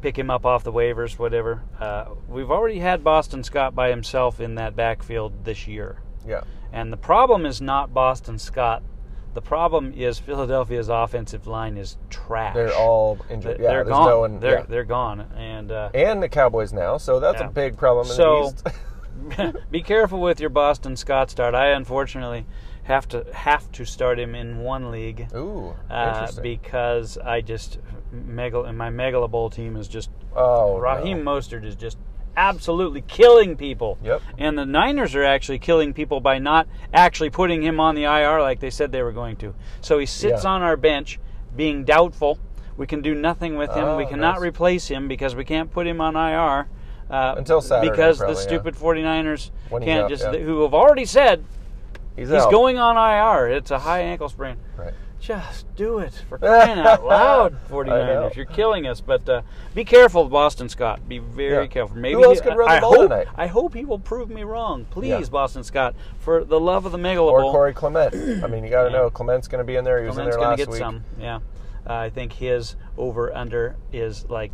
Pick 0.03 0.19
him 0.19 0.29
up 0.29 0.45
off 0.45 0.65
the 0.65 0.71
waivers, 0.73 1.17
whatever. 1.17 1.63
Uh, 1.79 2.07
we've 2.27 2.51
already 2.51 2.79
had 2.79 3.05
Boston 3.05 3.41
Scott 3.41 3.73
by 3.73 3.89
himself 3.89 4.41
in 4.41 4.55
that 4.55 4.75
backfield 4.75 5.45
this 5.45 5.65
year. 5.65 6.01
yeah. 6.27 6.41
And 6.73 6.91
the 6.91 6.97
problem 6.97 7.45
is 7.45 7.61
not 7.61 7.93
Boston 7.93 8.37
Scott. 8.37 8.83
The 9.33 9.41
problem 9.41 9.93
is 9.95 10.19
Philadelphia's 10.19 10.89
offensive 10.89 11.47
line 11.47 11.77
is 11.77 11.97
trash. 12.09 12.53
They're 12.53 12.73
all 12.75 13.17
injured. 13.29 13.59
Yeah, 13.61 13.67
they're 13.69 13.83
there's 13.85 13.87
gone. 13.87 14.09
no 14.09 14.19
one. 14.19 14.39
they're 14.41 14.57
yeah. 14.59 14.65
they're 14.67 14.83
gone. 14.83 15.21
And 15.37 15.71
uh, 15.71 15.89
and 15.93 16.21
the 16.21 16.27
Cowboys 16.27 16.73
now, 16.73 16.97
so 16.97 17.19
that's 17.21 17.39
Yeah. 17.39 17.47
a 17.47 17.51
big 17.51 17.77
problem 17.77 18.07
in 18.07 18.13
So- 18.13 18.51
the 18.63 18.69
East. 18.71 19.61
be 19.71 19.81
careful 19.83 20.19
with 20.19 20.39
your 20.41 20.49
Boston 20.49 20.97
Scott 20.97 21.29
start. 21.31 21.55
I 21.55 21.67
unfortunately 21.69 22.45
have 22.83 23.07
to 23.07 23.25
have 23.33 23.71
to 23.71 23.85
start 23.85 24.19
him 24.19 24.35
in 24.35 24.59
one 24.59 24.91
league 24.91 25.27
Ooh, 25.33 25.73
uh, 25.89 26.31
because 26.41 27.17
I 27.17 27.41
just 27.41 27.79
megal 28.13 28.67
and 28.67 28.77
my 28.77 28.89
Megala 28.89 29.29
Bowl 29.29 29.49
team 29.49 29.75
is 29.75 29.87
just 29.87 30.09
oh, 30.35 30.77
Raheem 30.77 31.23
no. 31.23 31.31
Mostert 31.31 31.65
is 31.65 31.75
just 31.75 31.97
absolutely 32.35 33.01
killing 33.01 33.55
people. 33.55 33.97
Yep. 34.03 34.21
And 34.37 34.57
the 34.57 34.65
Niners 34.65 35.15
are 35.15 35.23
actually 35.23 35.59
killing 35.59 35.93
people 35.93 36.19
by 36.19 36.39
not 36.39 36.67
actually 36.93 37.29
putting 37.29 37.61
him 37.61 37.79
on 37.79 37.95
the 37.95 38.03
IR 38.03 38.41
like 38.41 38.59
they 38.59 38.69
said 38.69 38.91
they 38.91 39.03
were 39.03 39.11
going 39.11 39.35
to. 39.37 39.53
So 39.81 39.99
he 39.99 40.05
sits 40.05 40.43
Yeah. 40.43 40.49
on 40.51 40.61
our 40.61 40.75
bench, 40.75 41.19
being 41.55 41.85
doubtful. 41.85 42.39
We 42.75 42.87
can 42.87 43.01
do 43.01 43.13
nothing 43.13 43.55
with 43.55 43.71
him. 43.71 43.83
Oh, 43.83 43.97
we 43.97 44.07
cannot 44.07 44.35
nice. 44.35 44.41
replace 44.41 44.87
him 44.87 45.07
because 45.07 45.35
we 45.35 45.45
can't 45.45 45.71
put 45.71 45.85
him 45.85 46.01
on 46.01 46.15
IR. 46.15 46.67
Uh, 47.09 47.35
Until 47.37 47.61
Saturday, 47.61 47.91
because 47.91 48.17
probably, 48.17 48.33
the 48.33 48.41
yeah. 48.41 48.47
stupid 48.47 48.75
49ers 48.75 49.51
When 49.69 49.83
can't 49.83 50.05
out, 50.05 50.09
just 50.09 50.23
yeah. 50.23 50.39
who 50.39 50.63
have 50.63 50.73
already 50.73 51.05
said 51.05 51.45
He's, 52.15 52.29
he's 52.29 52.45
going 52.47 52.77
on 52.77 52.95
IR. 52.97 53.47
It's 53.49 53.71
a 53.71 53.79
high 53.79 54.01
ankle 54.01 54.29
sprain. 54.29 54.57
Right. 54.77 54.93
Just 55.19 55.73
do 55.77 55.99
it 55.99 56.13
for 56.27 56.37
crying 56.39 56.79
out 56.79 57.05
loud, 57.05 57.53
I 57.53 57.69
know. 57.69 57.75
49ers. 57.85 58.35
You're 58.35 58.45
killing 58.45 58.85
us. 58.87 58.99
But 58.99 59.27
uh, 59.29 59.41
be 59.73 59.85
careful, 59.85 60.27
Boston 60.27 60.67
Scott. 60.67 61.07
Be 61.07 61.19
very 61.19 61.63
Yeah. 61.63 61.67
careful. 61.67 61.95
Maybe 61.97 62.15
Who 62.15 62.25
else 62.25 62.39
he- 62.39 62.43
could 62.43 62.57
run 62.57 62.67
the 62.69 62.75
I 62.75 62.79
ball 62.81 62.93
hope, 62.95 63.09
tonight? 63.09 63.27
I 63.35 63.47
hope 63.47 63.73
he 63.73 63.85
will 63.85 63.99
prove 63.99 64.29
me 64.29 64.43
wrong. 64.43 64.85
Please, 64.89 65.07
Yeah. 65.09 65.21
Boston 65.31 65.63
Scott, 65.63 65.95
for 66.19 66.43
the 66.43 66.59
love 66.59 66.85
of 66.85 66.91
the 66.91 66.97
Megalo 66.97 67.31
Or 67.31 67.41
Corey 67.51 67.73
Clement. 67.73 68.13
I 68.43 68.47
mean, 68.47 68.63
you 68.65 68.69
got 68.69 68.83
to 68.83 68.89
Yeah. 68.91 68.97
know 68.97 69.09
Clement's 69.09 69.47
going 69.47 69.59
to 69.59 69.65
be 69.65 69.77
in 69.77 69.85
there. 69.85 70.01
He 70.01 70.07
was 70.07 70.15
Clement's 70.15 70.35
in 70.35 70.41
there 70.41 70.45
going 70.45 70.49
last 70.49 70.59
to 70.59 70.65
get 70.65 70.71
week. 70.71 70.79
some. 70.79 71.03
Yeah, 71.19 71.35
uh, 71.87 71.93
I 71.93 72.09
think 72.09 72.33
his 72.33 72.75
over 72.97 73.33
under 73.33 73.77
is 73.93 74.29
like 74.29 74.51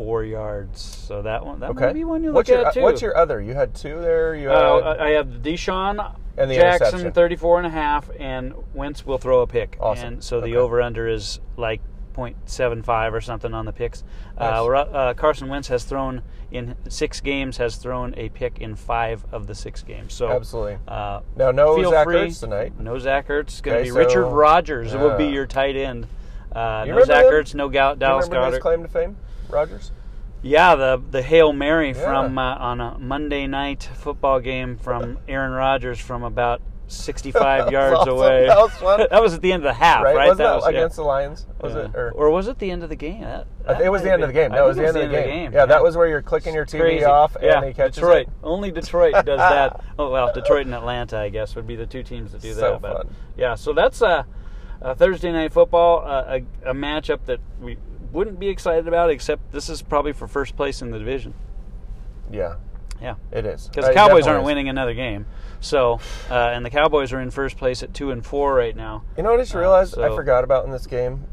24 0.00 0.24
yards. 0.24 0.80
So 0.80 1.22
that 1.22 1.44
one, 1.44 1.60
that 1.60 1.70
Okay. 1.70 1.86
might 1.86 1.92
be 1.94 2.04
one 2.04 2.24
you 2.24 2.32
what's 2.32 2.48
look 2.48 2.58
your 2.58 2.66
at 2.68 2.74
too. 2.74 2.82
What's 2.82 3.02
your 3.02 3.16
other? 3.16 3.40
You 3.40 3.54
had 3.54 3.74
two 3.74 4.00
there. 4.00 4.34
You 4.34 4.48
had 4.48 4.56
Uh, 4.56 4.96
I 4.98 5.10
have 5.10 5.26
DeSean 5.42 6.14
And 6.38 6.50
the 6.50 6.54
Jackson, 6.54 6.86
interception. 7.00 7.12
34 7.12 7.58
and 7.58 7.66
a 7.66 7.70
half, 7.70 8.10
and 8.18 8.54
Wentz 8.74 9.04
will 9.04 9.18
throw 9.18 9.40
a 9.40 9.46
pick. 9.46 9.76
Awesome. 9.80 10.06
And 10.06 10.24
so 10.24 10.40
the 10.40 10.48
Okay. 10.48 10.56
over-under 10.56 11.06
is 11.06 11.40
like 11.58 11.80
0.75 12.14 13.12
or 13.14 13.20
something 13.20 13.52
on 13.52 13.66
the 13.66 13.72
picks. 13.72 14.02
Nice. 14.38 14.52
Uh, 14.52 14.68
uh, 14.68 15.14
Carson 15.14 15.48
Wentz 15.48 15.68
has 15.68 15.84
thrown 15.84 16.22
in 16.50 16.74
six 16.88 17.20
games, 17.20 17.58
has 17.58 17.76
thrown 17.76 18.14
a 18.16 18.28
pick 18.30 18.58
in 18.58 18.74
five 18.74 19.24
of 19.32 19.46
the 19.46 19.54
six 19.54 19.82
games. 19.82 20.14
So 20.14 20.28
Absolutely. 20.30 20.78
Uh, 20.88 21.20
Now, 21.36 21.50
no 21.50 21.76
feel 21.76 21.90
Zach 21.90 22.04
free. 22.04 22.16
Ertz 22.28 22.40
tonight. 22.40 22.72
No 22.80 22.98
Zach 22.98 23.28
Ertz. 23.28 23.40
It's 23.42 23.60
going 23.60 23.74
to 23.76 23.80
Okay, 23.82 23.90
be 23.90 23.96
Richard 23.96 24.24
so- 24.24 24.30
Rogers. 24.32 24.94
will 24.94 25.16
be 25.16 25.26
your 25.26 25.46
tight 25.46 25.76
end. 25.76 26.06
Uh, 26.52 26.84
no 26.88 27.04
Zach 27.04 27.26
him? 27.26 27.32
Ertz. 27.32 27.54
No 27.54 27.68
Gal- 27.68 27.94
Do 27.94 27.98
you 28.04 28.08
Dallas 28.08 28.26
remember 28.28 28.50
his 28.50 28.58
claim 28.58 28.82
to 28.82 28.88
fame, 28.88 29.16
Rodgers? 29.52 29.92
Yeah, 30.42 30.74
the 30.74 31.02
the 31.10 31.22
hail 31.22 31.52
mary 31.52 31.88
Yeah. 31.88 32.02
from 32.04 32.38
uh, 32.38 32.54
on 32.56 32.80
a 32.80 32.98
Monday 32.98 33.46
night 33.46 33.88
football 33.94 34.40
game 34.40 34.76
from 34.78 35.18
Aaron 35.28 35.52
Rodgers 35.52 35.98
from 36.00 36.22
about 36.22 36.62
65 36.88 37.70
yards 37.72 37.94
awesome. 37.98 38.12
away. 38.14 38.46
That 38.48 38.56
was 38.58 38.72
fun. 38.72 39.06
that 39.10 39.22
was 39.22 39.34
at 39.34 39.42
the 39.42 39.52
end 39.52 39.62
of 39.62 39.68
the 39.68 39.74
half, 39.74 40.02
right? 40.02 40.16
right? 40.16 40.28
Was 40.30 40.38
that, 40.38 40.54
was, 40.56 40.64
yeah. 40.64 40.70
against 40.70 40.96
the 40.96 41.02
Lions? 41.02 41.46
Was 41.60 41.74
Yeah. 41.74 41.80
it? 41.84 41.90
Or, 41.94 42.10
or 42.12 42.30
was 42.30 42.48
it 42.48 42.58
the 42.58 42.70
end 42.70 42.82
of 42.82 42.88
the 42.88 42.96
game? 42.96 43.20
That, 43.20 43.46
that 43.66 43.80
it 43.82 43.88
was 43.90 44.02
the 44.02 44.10
end 44.12 44.22
of 44.22 44.28
the 44.28 44.32
game. 44.32 44.52
It 44.52 44.60
was 44.62 44.76
the 44.76 44.86
end 44.88 44.96
of 44.96 45.08
the 45.10 45.16
game. 45.16 45.26
game. 45.28 45.52
Yeah, 45.52 45.66
that 45.66 45.82
was 45.82 45.96
where 45.96 46.08
you're 46.08 46.22
clicking 46.22 46.54
your 46.54 46.66
TV 46.66 46.80
crazy. 46.80 47.04
off 47.04 47.36
yeah, 47.42 47.58
and 47.58 47.66
he 47.66 47.74
catches 47.74 47.96
Detroit. 47.96 48.26
it. 48.26 48.32
Only 48.42 48.70
Detroit 48.72 49.12
does 49.26 49.38
that. 49.38 49.84
Oh 49.98 50.10
well, 50.10 50.32
Detroit 50.32 50.66
and 50.66 50.74
Atlanta, 50.74 51.18
I 51.18 51.28
guess, 51.28 51.54
would 51.54 51.66
be 51.66 51.76
the 51.76 51.86
two 51.86 52.02
teams 52.02 52.32
that 52.32 52.40
do 52.40 52.54
So 52.54 52.60
that. 52.72 52.80
But 52.80 52.96
fun. 53.06 53.14
yeah, 53.36 53.54
so 53.54 53.72
that's 53.72 54.00
a, 54.02 54.26
a 54.80 54.94
Thursday 54.96 55.30
night 55.32 55.52
football, 55.52 56.02
uh, 56.04 56.38
a, 56.64 56.70
a 56.70 56.74
matchup 56.74 57.26
that 57.26 57.38
we 57.60 57.76
wouldn't 58.12 58.38
be 58.38 58.48
excited 58.48 58.86
about, 58.88 59.10
except 59.10 59.52
this 59.52 59.68
is 59.68 59.82
probably 59.82 60.12
for 60.12 60.26
first 60.28 60.56
place 60.56 60.82
in 60.82 60.90
the 60.90 60.98
division. 60.98 61.34
Yeah, 62.30 62.54
Yeah. 63.00 63.14
it 63.32 63.44
is. 63.46 63.68
because 63.68 63.86
the 63.86 63.94
Cowboys 63.94 64.26
aren't 64.26 64.42
is. 64.42 64.46
winning 64.46 64.68
another 64.68 64.94
game. 64.94 65.26
So, 65.60 66.00
uh, 66.30 66.34
and 66.34 66.64
the 66.64 66.70
Cowboys 66.70 67.12
are 67.12 67.20
in 67.20 67.30
first 67.30 67.56
place 67.56 67.82
at 67.82 67.92
two 67.92 68.10
and 68.10 68.24
four 68.24 68.54
right 68.54 68.74
now. 68.76 69.02
You 69.16 69.22
know 69.22 69.30
what 69.30 69.40
I 69.40 69.42
just 69.42 69.54
Uh, 69.54 69.58
realized 69.60 69.98
I 69.98 70.14
forgot 70.14 70.44
about 70.44 70.64
in 70.64 70.70
this 70.70 70.86
game? 70.86 71.24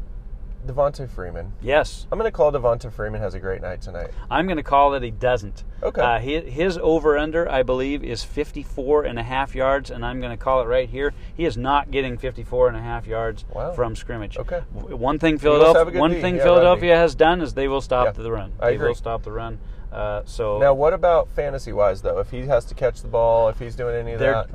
Devonta 0.68 1.08
Freeman. 1.08 1.52
Yes, 1.62 2.06
I'm 2.12 2.18
going 2.18 2.30
to 2.30 2.36
call 2.36 2.52
Devonta 2.52 2.92
Freeman 2.92 3.20
has 3.20 3.34
a 3.34 3.40
great 3.40 3.60
night 3.62 3.80
tonight. 3.82 4.10
I'm 4.30 4.46
going 4.46 4.56
to 4.58 4.62
call 4.62 4.90
that 4.92 5.02
he 5.02 5.10
doesn't. 5.10 5.64
Okay. 5.82 6.00
Uh, 6.00 6.18
his, 6.18 6.52
his 6.52 6.78
over 6.78 7.16
under, 7.18 7.50
I 7.50 7.62
believe, 7.62 8.04
is 8.04 8.22
54 8.24 9.04
and 9.04 9.18
a 9.18 9.22
half 9.22 9.54
yards, 9.54 9.90
and 9.90 10.04
I'm 10.04 10.20
going 10.20 10.30
to 10.30 10.36
call 10.36 10.60
it 10.62 10.66
right 10.66 10.88
here. 10.88 11.12
He 11.34 11.44
is 11.44 11.56
not 11.56 11.90
getting 11.90 12.18
54 12.18 12.68
and 12.68 12.76
a 12.76 12.80
half 12.80 13.06
yards 13.06 13.44
Wow. 13.52 13.72
from 13.72 13.96
scrimmage. 13.96 14.36
Okay. 14.36 14.60
One 14.72 15.18
thing 15.18 15.38
Philadelphia, 15.38 15.98
one 15.98 16.12
D. 16.12 16.20
thing 16.20 16.36
Yeah, 16.36 16.42
Philadelphia 16.44 16.96
has 16.96 17.14
done 17.14 17.40
is 17.40 17.54
they 17.54 17.68
will 17.68 17.80
stop 17.80 18.06
Yeah, 18.16 18.22
the 18.22 18.30
run. 18.32 18.52
I 18.60 18.68
they 18.70 18.74
agree. 18.76 18.88
will 18.88 18.94
stop 18.94 19.22
the 19.22 19.32
run. 19.32 19.58
Uh, 19.90 20.20
so 20.26 20.58
Now, 20.58 20.74
what 20.74 20.92
about 20.92 21.30
fantasy 21.30 21.72
wise, 21.72 22.02
though? 22.02 22.18
If 22.18 22.30
he 22.30 22.40
has 22.46 22.66
to 22.66 22.74
catch 22.74 23.00
the 23.00 23.08
ball, 23.08 23.48
if 23.48 23.58
he's 23.58 23.74
doing 23.74 23.94
any 23.96 24.12
of 24.12 24.20
that? 24.20 24.48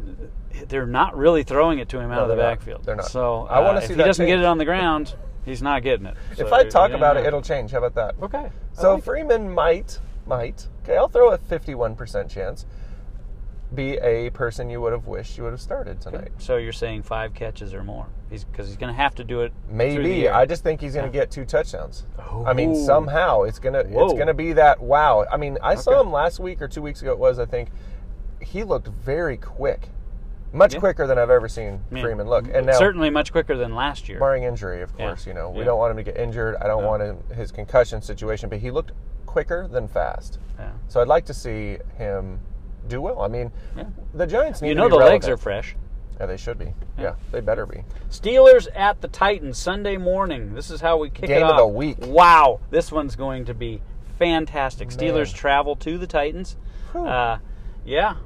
they're 0.69 0.85
not 0.85 1.17
really 1.17 1.41
throwing 1.41 1.79
it 1.79 1.89
to 1.89 1.99
him 1.99 2.11
out 2.11 2.17
No, 2.17 2.21
of 2.23 2.27
the 2.29 2.35
they're 2.35 2.43
not. 2.45 2.57
backfield. 2.59 2.83
They're 2.85 2.95
not. 2.95 3.05
So 3.07 3.47
I 3.49 3.59
wanna 3.61 3.79
uh, 3.79 3.81
see 3.81 3.93
if 3.93 3.97
he 3.99 4.03
doesn't 4.03 4.27
get 4.27 4.37
it 4.37 4.45
on 4.45 4.59
the 4.59 4.65
ground, 4.65 5.15
he's 5.45 5.61
not 5.61 5.83
getting 5.83 6.05
it. 6.05 6.15
If 6.37 6.51
I 6.53 6.63
talk 6.63 6.89
you're 6.89 6.97
about 6.97 7.17
it, 7.17 7.25
it'll 7.25 7.41
change. 7.41 7.71
How 7.71 7.79
about 7.83 7.95
that? 7.95 8.15
okay. 8.23 8.49
So 8.73 8.91
like 8.93 8.99
it. 8.99 9.05
Freeman 9.05 9.51
might, 9.53 9.99
might, 10.25 10.67
okay, 10.83 10.97
I'll 10.97 11.07
throw 11.07 11.31
a 11.31 11.37
51% 11.37 12.29
chance, 12.29 12.65
be 13.73 13.97
a 13.97 14.29
person 14.31 14.69
you 14.69 14.79
would 14.81 14.91
have 14.93 15.07
wished 15.07 15.35
you 15.37 15.43
would 15.43 15.51
have 15.53 15.61
started 15.61 15.99
tonight. 15.99 16.31
So 16.37 16.57
you're 16.57 16.71
saying 16.71 17.03
five 17.03 17.33
catches 17.33 17.73
or 17.73 17.83
more? 17.83 18.05
He's 18.29 18.43
because 18.43 18.67
he's 18.67 18.77
going 18.77 18.93
to 18.93 18.99
have 19.01 19.15
to 19.15 19.23
do 19.23 19.41
it. 19.41 19.51
Maybe. 19.69 20.29
I 20.29 20.45
just 20.45 20.63
think 20.63 20.79
he's 20.79 20.93
going 20.93 21.05
to 21.07 21.11
get 21.11 21.31
two 21.31 21.43
touchdowns. 21.45 22.05
I 22.45 22.53
mean, 22.53 22.71
Oh. 22.71 22.85
somehow 22.85 23.43
it's 23.43 23.59
gonna 23.59 23.79
it's 23.79 24.13
gonna 24.13 24.33
be 24.33 24.53
that 24.53 24.79
wow. 24.79 25.25
I 25.31 25.37
mean, 25.37 25.57
I 25.61 25.75
saw 25.75 26.01
him 26.01 26.11
last 26.11 26.39
week 26.39 26.61
or 26.61 26.67
two 26.67 26.81
weeks 26.81 27.01
ago. 27.01 27.11
It 27.11 27.19
was 27.19 27.37
I 27.39 27.45
think 27.45 27.69
he 28.41 28.63
looked 28.63 28.87
very 28.87 29.37
quick, 29.37 29.89
much 30.53 30.73
Yeah. 30.75 30.79
quicker 30.79 31.05
than 31.07 31.17
I've 31.17 31.29
ever 31.29 31.47
seen 31.49 31.81
Yeah. 31.91 32.01
Freeman 32.01 32.27
look. 32.29 32.45
And 32.53 32.65
now, 32.67 32.73
certainly 32.73 33.09
much 33.09 33.31
quicker 33.31 33.57
than 33.57 33.75
last 33.75 34.07
year. 34.07 34.19
barring 34.19 34.43
injury, 34.43 34.81
of 34.81 34.95
course, 34.97 35.25
you 35.27 35.33
know 35.33 35.49
we 35.49 35.63
don't 35.63 35.77
want 35.79 35.91
him 35.91 35.97
to 35.97 36.03
get 36.03 36.15
injured. 36.17 36.55
I 36.61 36.67
don't 36.67 36.83
No. 36.83 36.87
want 36.89 37.01
him, 37.03 37.17
his 37.35 37.51
concussion 37.51 38.01
situation, 38.01 38.49
but 38.49 38.59
he 38.59 38.71
looked 38.71 38.91
quicker 39.25 39.67
than 39.67 39.87
fast. 39.87 40.39
Yeah. 40.59 40.69
So 40.87 41.01
I'd 41.01 41.07
like 41.07 41.25
to 41.25 41.33
see 41.33 41.79
him 41.97 42.39
do 42.87 43.01
well. 43.01 43.21
I 43.21 43.27
mean, 43.27 43.51
the 44.13 44.27
Giants 44.27 44.61
need 44.61 44.69
You 44.69 44.75
know 44.75 44.89
the 44.89 44.95
legs 44.95 45.27
are 45.27 45.37
fresh. 45.37 45.75
Yeah, 46.19 46.27
they 46.27 46.37
should 46.37 46.59
be. 46.59 46.73
Yeah. 46.99 47.15
They 47.31 47.39
better 47.41 47.65
be. 47.65 47.83
Steelers 48.11 48.67
at 48.75 49.01
the 49.01 49.07
Titans 49.07 49.57
Sunday 49.57 49.97
morning. 49.97 50.53
This 50.53 50.69
is 50.69 50.79
how 50.81 50.97
we 50.97 51.09
kick 51.09 51.23
it 51.25 51.27
Game 51.33 51.43
of 51.43 51.51
off. 51.53 51.57
the 51.57 51.67
week. 51.67 51.97
Wow, 52.05 52.59
this 52.69 52.91
one's 52.91 53.15
going 53.15 53.45
to 53.45 53.53
be 53.55 53.81
fantastic. 54.19 54.89
Man. 54.89 54.97
Steelers 54.99 55.33
travel 55.33 55.75
to 55.77 55.97
the 55.97 56.05
Titans. 56.05 56.55
Uh, 56.93 57.37
yeah, 57.83 58.17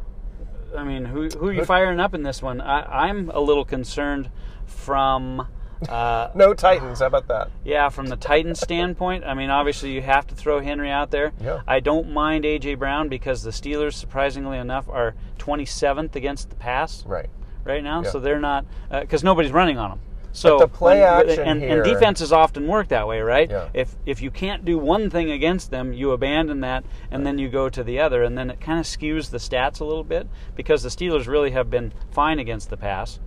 I 0.75 0.83
mean, 0.83 1.05
who 1.05 1.27
who 1.29 1.47
are 1.49 1.53
you 1.53 1.65
firing 1.65 1.99
up 1.99 2.13
in 2.13 2.23
this 2.23 2.41
one? 2.41 2.61
I, 2.61 3.05
I'm 3.07 3.29
a 3.29 3.39
little 3.39 3.65
concerned 3.65 4.29
from. 4.65 5.47
Uh, 5.87 6.29
No 6.33 6.53
Titans. 6.55 6.99
How 6.99 7.05
about 7.05 7.27
that? 7.27 7.51
Yeah, 7.63 7.89
from 7.89 8.07
the 8.07 8.15
Titans 8.15 8.59
standpoint, 8.59 9.23
I 9.25 9.35
mean, 9.35 9.51
obviously 9.51 9.91
you 9.91 10.01
have 10.01 10.25
to 10.27 10.35
throw 10.35 10.59
Henry 10.59 10.89
out 10.89 11.11
there. 11.11 11.33
Yeah. 11.39 11.61
I 11.67 11.79
don't 11.81 12.11
mind 12.11 12.45
AJ 12.45 12.79
Brown 12.79 13.09
because 13.09 13.43
the 13.43 13.51
Steelers, 13.51 13.93
surprisingly 13.93 14.57
enough, 14.57 14.89
are 14.89 15.13
27th 15.37 16.15
against 16.15 16.49
the 16.49 16.55
pass 16.55 17.03
Right. 17.05 17.29
right 17.63 17.83
now, 17.83 18.01
Yeah. 18.01 18.09
so 18.09 18.19
they're 18.19 18.39
not 18.39 18.65
because 18.89 19.23
nobody's 19.23 19.51
running 19.51 19.77
on 19.77 19.91
them. 19.91 19.99
So 20.31 20.59
the 20.59 20.67
play 20.67 20.99
when- 21.01 21.29
action 21.29 21.43
and, 21.47 21.61
here- 21.61 21.83
and 21.83 21.83
defenses 21.83 22.31
often 22.31 22.67
work 22.67 22.89
that 22.89 23.07
way, 23.07 23.21
right? 23.21 23.49
Yeah. 23.49 23.69
If 23.73 23.95
if 24.05 24.21
you 24.21 24.29
can't 24.31 24.63
do 24.65 24.77
one 24.77 25.09
thing 25.09 25.31
against 25.31 25.71
them, 25.71 25.93
you 25.93 26.11
abandon 26.11 26.59
that 26.61 26.83
and 27.09 27.25
then 27.25 27.37
you 27.39 27.49
go 27.49 27.69
to 27.69 27.83
the 27.83 27.99
other, 27.99 28.21
and 28.23 28.37
then 28.37 28.49
it 28.49 28.59
kind 28.61 28.79
of 28.79 28.85
skews 28.85 29.31
the 29.31 29.37
stats 29.39 29.79
a 29.79 29.85
little 29.85 30.03
bit 30.03 30.27
because 30.55 30.83
the 30.83 30.89
Steelers 30.89 31.27
really 31.27 31.51
have 31.51 31.69
been 31.69 31.91
fine 32.11 32.37
against 32.39 32.69
the 32.69 32.77
pass, 32.77 33.19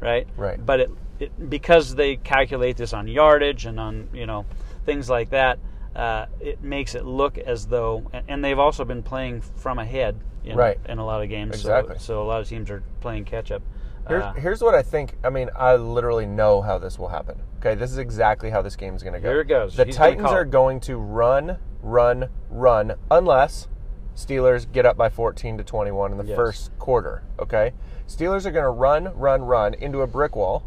right? 0.00 0.26
Right. 0.36 0.64
But 0.64 0.80
it, 0.80 0.90
it 1.20 1.50
because 1.50 1.94
they 1.94 2.16
calculate 2.16 2.76
this 2.76 2.92
on 2.92 3.08
yardage 3.08 3.64
and 3.64 3.80
on 3.80 4.08
you 4.12 4.26
know 4.26 4.44
things 4.84 5.08
like 5.08 5.30
that. 5.30 5.58
Uh, 5.96 6.26
it 6.40 6.62
makes 6.62 6.94
it 6.94 7.04
look 7.04 7.38
as 7.38 7.66
though, 7.66 8.08
and- 8.12 8.24
and 8.28 8.44
they've 8.44 8.58
also 8.58 8.84
been 8.84 9.02
playing 9.02 9.40
from 9.40 9.78
ahead 9.80 10.16
in, 10.44 10.54
Right. 10.56 10.78
in 10.86 10.98
a 10.98 11.04
lot 11.04 11.22
of 11.22 11.28
games. 11.28 11.56
Exactly. 11.56 11.96
So, 11.96 12.04
so 12.04 12.22
a 12.22 12.26
lot 12.26 12.40
of 12.40 12.46
teams 12.48 12.70
are 12.70 12.82
playing 13.00 13.24
catch 13.24 13.50
up. 13.50 13.62
Here's, 14.08 14.22
Uh, 14.24 14.32
here's 14.34 14.62
what 14.62 14.74
I 14.74 14.82
think. 14.82 15.16
I 15.22 15.30
mean, 15.30 15.50
I 15.56 15.76
literally 15.76 16.26
know 16.26 16.62
how 16.62 16.78
this 16.78 16.98
will 16.98 17.08
happen. 17.08 17.40
Okay, 17.60 17.74
this 17.74 17.90
is 17.92 17.98
exactly 17.98 18.50
how 18.50 18.62
this 18.62 18.76
game 18.76 18.94
is 18.94 19.02
going 19.02 19.14
to 19.14 19.20
go. 19.20 19.28
Here 19.28 19.40
it 19.40 19.48
goes. 19.48 19.76
The 19.76 19.84
He's 19.84 19.96
gonna 19.98 20.10
Titans 20.12 20.30
are 20.32 20.44
going 20.44 20.80
to 20.80 20.96
run, 20.96 21.58
run, 21.82 22.28
run, 22.50 22.94
unless 23.10 23.68
Steelers 24.16 24.70
get 24.70 24.84
up 24.86 24.96
by 24.96 25.08
14 25.08 25.58
to 25.58 25.64
21 25.64 26.12
in 26.12 26.18
the 26.18 26.24
Yes. 26.24 26.36
first 26.36 26.76
quarter. 26.78 27.22
Okay, 27.38 27.72
Steelers 28.08 28.46
are 28.46 28.50
going 28.50 28.64
to 28.64 28.70
run, 28.70 29.12
run, 29.16 29.42
run 29.42 29.74
into 29.74 30.00
a 30.02 30.06
brick 30.06 30.34
wall. 30.34 30.64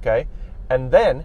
Okay, 0.00 0.26
and 0.70 0.90
then 0.90 1.24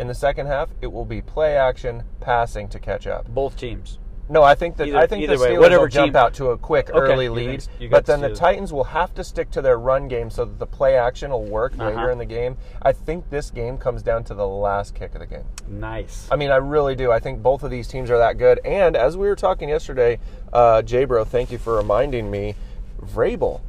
in 0.00 0.08
the 0.08 0.14
second 0.14 0.46
half, 0.46 0.70
it 0.80 0.88
will 0.88 1.04
be 1.04 1.20
play 1.22 1.56
action, 1.56 2.02
passing 2.20 2.68
to 2.68 2.78
catch 2.78 3.06
up. 3.06 3.28
both 3.28 3.56
teams. 3.56 3.98
No, 4.28 4.42
I 4.42 4.56
think 4.56 4.76
that 4.78 4.88
Either- 4.88 4.98
I 4.98 5.06
think 5.06 5.24
the 5.26 5.34
either 5.34 5.42
way, 5.42 5.50
Steelers 5.52 5.60
whatever 5.60 5.82
will 5.82 5.88
jump 5.88 6.06
team- 6.12 6.16
out 6.16 6.34
to 6.34 6.50
a 6.50 6.58
quick 6.58 6.90
Okay, 6.90 6.98
early 6.98 7.28
lead, 7.28 7.62
think- 7.62 7.90
but 7.92 8.06
then 8.06 8.20
the 8.20 8.30
Steelers. 8.30 8.36
Titans 8.38 8.72
will 8.72 8.84
have 8.84 9.14
to 9.14 9.22
stick 9.22 9.50
to 9.52 9.62
their 9.62 9.78
run 9.78 10.08
game 10.08 10.30
so 10.30 10.44
that 10.44 10.58
the 10.58 10.66
play 10.66 10.96
action 10.96 11.30
will 11.30 11.44
work 11.44 11.74
Uh-huh. 11.78 11.90
later 11.90 12.10
in 12.10 12.18
the 12.18 12.24
game. 12.24 12.56
I 12.82 12.92
think 12.92 13.30
this 13.30 13.50
game 13.50 13.78
comes 13.78 14.02
down 14.02 14.24
to 14.24 14.34
the 14.34 14.46
last 14.46 14.94
kick 14.94 15.14
of 15.14 15.20
the 15.20 15.26
game. 15.26 15.44
Nice. 15.68 16.26
I 16.30 16.34
mean, 16.36 16.50
I 16.50 16.56
really 16.56 16.96
do. 16.96 17.12
I 17.12 17.20
think 17.20 17.40
both 17.42 17.62
of 17.62 17.70
these 17.70 17.86
teams 17.86 18.10
are 18.10 18.18
that 18.18 18.36
good. 18.36 18.58
And 18.64 18.96
as 18.96 19.16
we 19.16 19.28
were 19.28 19.36
talking 19.36 19.68
yesterday, 19.68 20.18
uh, 20.52 20.82
thank 20.82 21.52
you 21.52 21.58
for 21.58 21.76
reminding 21.76 22.28
me, 22.30 22.56
Vrabel, 23.00 23.60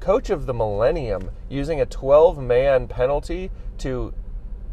coach 0.00 0.30
of 0.30 0.46
the 0.46 0.54
Millennium, 0.54 1.30
using 1.48 1.80
a 1.80 1.86
12-man 1.86 2.88
penalty 2.88 3.50
to 3.78 4.12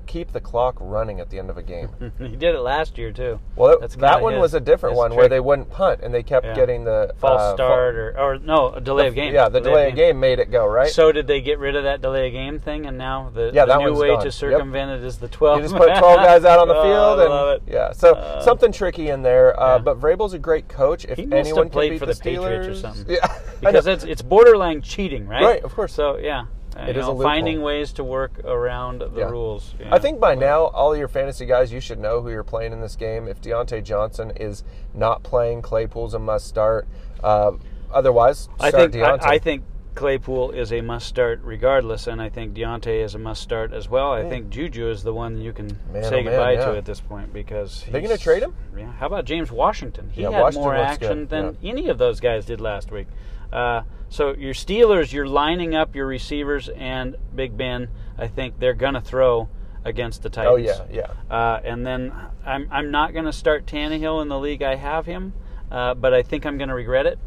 keep 0.09 0.33
the 0.33 0.39
clock 0.41 0.75
running 0.79 1.19
at 1.19 1.29
the 1.29 1.37
end 1.37 1.49
of 1.51 1.57
a 1.57 1.63
game. 1.63 1.89
he 2.17 2.35
did 2.35 2.55
it 2.55 2.59
last 2.61 2.97
year 2.97 3.11
too. 3.11 3.39
Well, 3.55 3.79
that 3.79 4.21
one 4.21 4.33
his- 4.33 4.41
was 4.41 4.53
a 4.55 4.59
different 4.59 4.95
one 4.95 5.15
where 5.15 5.29
they 5.29 5.39
wouldn't 5.39 5.69
punt 5.69 5.99
and 6.01 6.11
they 6.13 6.23
kept 6.23 6.45
Yeah. 6.47 6.55
getting 6.55 6.83
the 6.83 7.13
false 7.17 7.39
uh, 7.41 7.53
start 7.53 7.95
or 7.95 8.19
or 8.19 8.39
no 8.39 8.69
a 8.71 8.81
delay 8.81 9.07
of 9.07 9.15
game. 9.15 9.33
Yeah, 9.33 9.47
the 9.49 9.61
delay 9.61 9.89
of 9.89 9.95
game 9.95 10.19
made 10.19 10.39
it 10.39 10.49
go 10.51 10.65
right. 10.65 10.89
So 10.89 11.11
did 11.11 11.27
they 11.27 11.41
get 11.41 11.59
rid 11.59 11.75
of 11.75 11.83
that 11.83 12.01
delay 12.01 12.27
of 12.27 12.33
game 12.33 12.57
thing, 12.59 12.87
and 12.87 12.97
now 12.97 13.29
the, 13.33 13.51
Yeah, 13.53 13.65
the 13.65 13.77
that 13.77 13.79
new 13.83 13.93
way 13.95 14.07
gone. 14.09 14.19
to 14.21 14.25
Yep. 14.25 14.33
circumvent 14.33 14.91
it 14.99 15.05
is 15.05 15.17
the 15.17 15.27
twelve. 15.27 15.59
you 15.59 15.63
just 15.65 15.75
put 15.75 15.87
12 15.97 16.17
guys 16.17 16.43
out 16.43 16.57
on 16.59 16.67
the 16.67 16.75
Oh, 16.75 16.83
field 16.83 17.31
I 17.31 17.53
and 17.53 17.61
yeah, 17.67 17.91
so 17.91 18.15
Uh, 18.15 18.41
something 18.41 18.71
tricky 18.71 19.09
in 19.09 19.21
there. 19.21 19.57
Uh, 19.59 19.75
yeah. 19.75 19.77
But 19.77 19.99
Vrabel's 20.01 20.33
a 20.33 20.39
great 20.39 20.67
coach. 20.67 21.05
If 21.05 21.17
He 21.19 21.27
anyone 21.31 21.69
played 21.69 21.99
for 21.99 22.05
the, 22.07 22.13
the 22.13 22.19
Patriots 22.19 22.67
or 22.67 22.75
something. 22.75 23.05
yeah, 23.09 23.27
because 23.61 23.85
it's 23.85 24.03
it's 24.03 24.21
borderline 24.23 24.81
cheating, 24.81 25.27
right? 25.27 25.43
Right, 25.43 25.63
of 25.63 25.73
course. 25.75 25.93
So 25.93 26.17
yeah, 26.17 26.45
It 26.87 26.95
you 26.95 27.01
is 27.01 27.07
know, 27.07 27.21
finding 27.21 27.61
ways 27.61 27.91
to 27.93 28.03
work 28.03 28.39
around 28.45 28.99
the 29.01 29.09
Yeah. 29.21 29.29
rules. 29.29 29.73
yeah. 29.79 29.93
I 29.93 29.99
think 29.99 30.19
by 30.19 30.35
now, 30.35 30.65
all 30.65 30.95
your 30.95 31.07
fantasy 31.07 31.45
guys, 31.45 31.71
you 31.71 31.79
should 31.79 31.99
know 31.99 32.21
who 32.21 32.29
you're 32.29 32.43
playing 32.43 32.73
in 32.73 32.81
this 32.81 32.95
game. 32.95 33.27
If 33.27 33.41
Diontae 33.41 33.83
Johnson 33.83 34.31
is 34.35 34.63
not 34.93 35.23
playing, 35.23 35.61
Claypool's 35.61 36.13
a 36.13 36.19
must 36.19 36.47
start. 36.47 36.87
Uh, 37.23 37.51
otherwise, 37.93 38.49
I 38.59 38.71
think 38.71 38.95
I, 38.95 38.97
Diontae. 38.99 39.25
I 39.25 39.39
think 39.39 39.63
Claypool 39.95 40.51
is 40.51 40.71
a 40.71 40.79
must 40.79 41.07
start 41.07 41.41
regardless, 41.43 42.07
and 42.07 42.21
I 42.21 42.29
think 42.29 42.53
Diontae 42.53 43.03
is 43.03 43.15
a 43.15 43.19
must 43.19 43.41
start 43.41 43.73
as 43.73 43.89
well. 43.89 44.13
I 44.13 44.29
think 44.29 44.49
Juju 44.49 44.87
is 44.89 45.03
the 45.03 45.13
one 45.13 45.41
you 45.41 45.51
can 45.51 45.77
Man, 45.91 46.03
say 46.03 46.07
oh 46.07 46.11
man, 46.11 46.23
goodbye 46.25 46.51
yeah. 46.53 46.65
to 46.67 46.77
at 46.77 46.85
this 46.85 47.01
point 47.01 47.33
because 47.33 47.83
they're 47.91 47.99
gonna 48.01 48.17
trade 48.17 48.43
him? 48.43 48.53
Yeah. 48.77 48.91
How 48.93 49.07
about 49.07 49.25
James 49.25 49.51
Washington? 49.51 50.09
He 50.13 50.21
had 50.21 50.31
Washington 50.31 50.61
more 50.63 50.75
action 50.75 51.19
good, 51.25 51.29
than 51.29 51.57
any 51.63 51.89
of 51.89 51.97
those 51.97 52.21
guys 52.21 52.45
did 52.45 52.61
last 52.61 52.91
week. 52.91 53.07
Uh, 53.51 53.81
so 54.09 54.33
your 54.33 54.53
Steelers, 54.53 55.13
you're 55.13 55.27
lining 55.27 55.75
up 55.75 55.95
your 55.95 56.07
receivers 56.07 56.69
and 56.69 57.15
Big 57.33 57.55
Ben. 57.57 57.89
I 58.17 58.27
think 58.27 58.59
they're 58.59 58.73
gonna 58.73 59.01
throw 59.01 59.49
against 59.85 60.23
the 60.23 60.29
Titans. 60.29 60.69
Oh 60.69 60.89
yeah, 60.91 61.07
yeah. 61.29 61.33
Uh, 61.35 61.59
and 61.63 61.85
then 61.85 62.13
I'm 62.45 62.67
I'm 62.71 62.91
not 62.91 63.13
going 63.13 63.25
to 63.25 63.33
start 63.33 63.65
Tannehill 63.65 64.21
in 64.21 64.27
the 64.27 64.39
league 64.39 64.61
I 64.61 64.75
have 64.75 65.05
him, 65.05 65.33
uh, 65.71 65.93
but 65.93 66.13
I 66.13 66.21
think 66.23 66.45
I'm 66.45 66.57
going 66.57 66.69
to 66.69 66.75
regret 66.75 67.05
it 67.05 67.19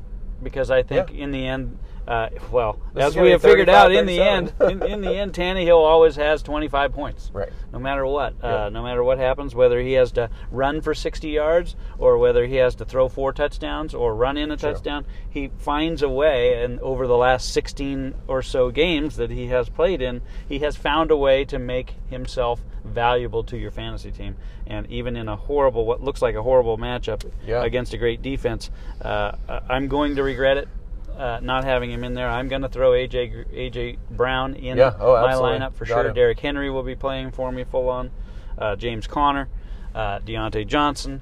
because 0.43 0.71
I 0.71 0.83
think 0.83 1.11
Yeah. 1.11 1.25
in 1.25 1.31
the 1.31 1.47
end, 1.47 1.79
uh, 2.07 2.29
well, 2.51 2.79
This 2.95 3.05
as 3.05 3.17
we 3.17 3.31
have 3.31 3.43
figured 3.43 3.69
out, 3.69 3.93
in 3.93 4.07
the 4.07 4.21
end, 4.21 4.53
in, 4.61 4.83
in 4.83 5.01
the 5.03 5.15
end, 5.17 5.33
Tannehill 5.33 5.77
always 5.79 6.17
has 6.17 6.43
25 6.43 6.93
points, 6.93 7.31
Right. 7.33 7.51
no 7.73 7.79
matter 7.79 8.05
what, 8.05 8.35
Yeah. 8.43 8.65
uh, 8.65 8.69
no 8.71 8.83
matter 8.83 9.05
what 9.05 9.19
happens, 9.19 9.55
whether 9.55 9.81
he 9.81 9.93
has 9.93 10.11
to 10.13 10.29
run 10.51 10.81
for 10.81 10.95
60 10.95 11.29
yards 11.29 11.77
or 11.99 12.19
whether 12.19 12.45
he 12.47 12.57
has 12.57 12.75
to 12.77 12.85
throw 12.85 13.09
four 13.09 13.33
touchdowns 13.33 13.95
or 13.95 14.15
run 14.15 14.37
in 14.37 14.51
a 14.51 14.59
Sure. 14.59 14.73
touchdown, 14.73 15.05
he 15.31 15.51
finds 15.59 16.03
a 16.03 16.09
way. 16.09 16.63
And 16.63 16.81
over 16.81 17.07
the 17.07 17.17
last 17.17 17.53
16 17.53 18.15
or 18.27 18.43
so 18.43 18.71
games 18.71 19.17
that 19.17 19.31
he 19.31 19.47
has 19.47 19.69
played 19.69 20.03
in, 20.03 20.23
he 20.49 20.59
has 20.59 20.77
found 20.77 21.11
a 21.13 21.17
way 21.17 21.45
to 21.45 21.59
make 21.59 21.95
himself 22.11 22.65
valuable 22.85 23.45
to 23.45 23.57
your 23.57 23.71
fantasy 23.71 24.11
team. 24.11 24.37
And 24.67 24.91
even 24.91 25.17
in 25.17 25.29
a 25.29 25.37
horrible, 25.37 25.85
what 25.87 26.03
looks 26.03 26.23
like 26.23 26.35
a 26.35 26.43
horrible 26.43 26.79
matchup 26.79 27.25
Yeah. 27.47 27.63
against 27.65 27.93
a 27.95 27.99
great 27.99 28.23
defense, 28.23 28.71
uh, 29.01 29.33
I'm 29.69 29.89
going 29.89 30.17
to 30.17 30.23
regret 30.23 30.57
it. 30.57 30.69
Uh, 31.17 31.39
not 31.43 31.63
having 31.65 31.91
him 31.93 32.05
in 32.05 32.15
there, 32.15 32.29
I'm 32.29 32.49
going 32.49 32.63
to 32.63 32.69
throw 32.71 32.93
AJ 32.93 33.45
AJ 33.53 33.99
Brown 34.11 34.55
in 34.55 34.79
Yeah, 34.79 34.95
oh, 34.99 35.21
my 35.21 35.35
lineup 35.35 35.75
for 35.75 35.85
Got 35.85 35.95
sure. 36.03 36.09
him. 36.09 36.15
Derrick 36.15 36.41
Henry 36.41 36.71
will 36.71 36.83
be 36.83 36.95
playing 36.95 37.33
for 37.33 37.53
me 37.53 37.65
full 37.65 37.91
on. 37.91 38.11
Uh, 38.57 38.77
James 38.77 39.07
Conner, 39.07 39.49
uh, 39.95 40.21
Diontae 40.21 40.67
Johnson, 40.67 41.21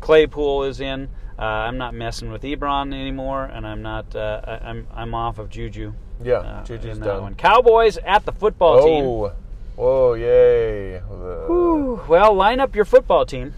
Claypool 0.00 0.64
is 0.64 0.80
in. 0.80 1.08
Uh, 1.38 1.42
I'm 1.42 1.76
not 1.78 1.94
messing 1.94 2.32
with 2.32 2.42
Ebron 2.42 2.92
anymore, 2.94 3.44
and 3.44 3.66
I'm 3.66 3.82
not. 3.82 4.16
Uh, 4.16 4.40
I, 4.44 4.68
I'm 4.70 4.86
I'm 4.94 5.14
off 5.14 5.38
of 5.38 5.50
Juju. 5.50 5.92
Yeah, 6.24 6.36
uh, 6.38 6.64
Juju's 6.64 6.96
in 6.96 7.00
that 7.00 7.06
done. 7.06 7.22
one. 7.22 7.34
Cowboys 7.34 7.98
at 7.98 8.24
the 8.24 8.32
football 8.32 8.82
team. 8.84 9.30
Oh, 9.78 10.08
whoa, 10.10 10.14
yay! 10.14 10.98
Whew. 10.98 12.02
Well, 12.08 12.34
line 12.34 12.58
up 12.58 12.74
your 12.74 12.84
football 12.84 13.24
team. 13.24 13.54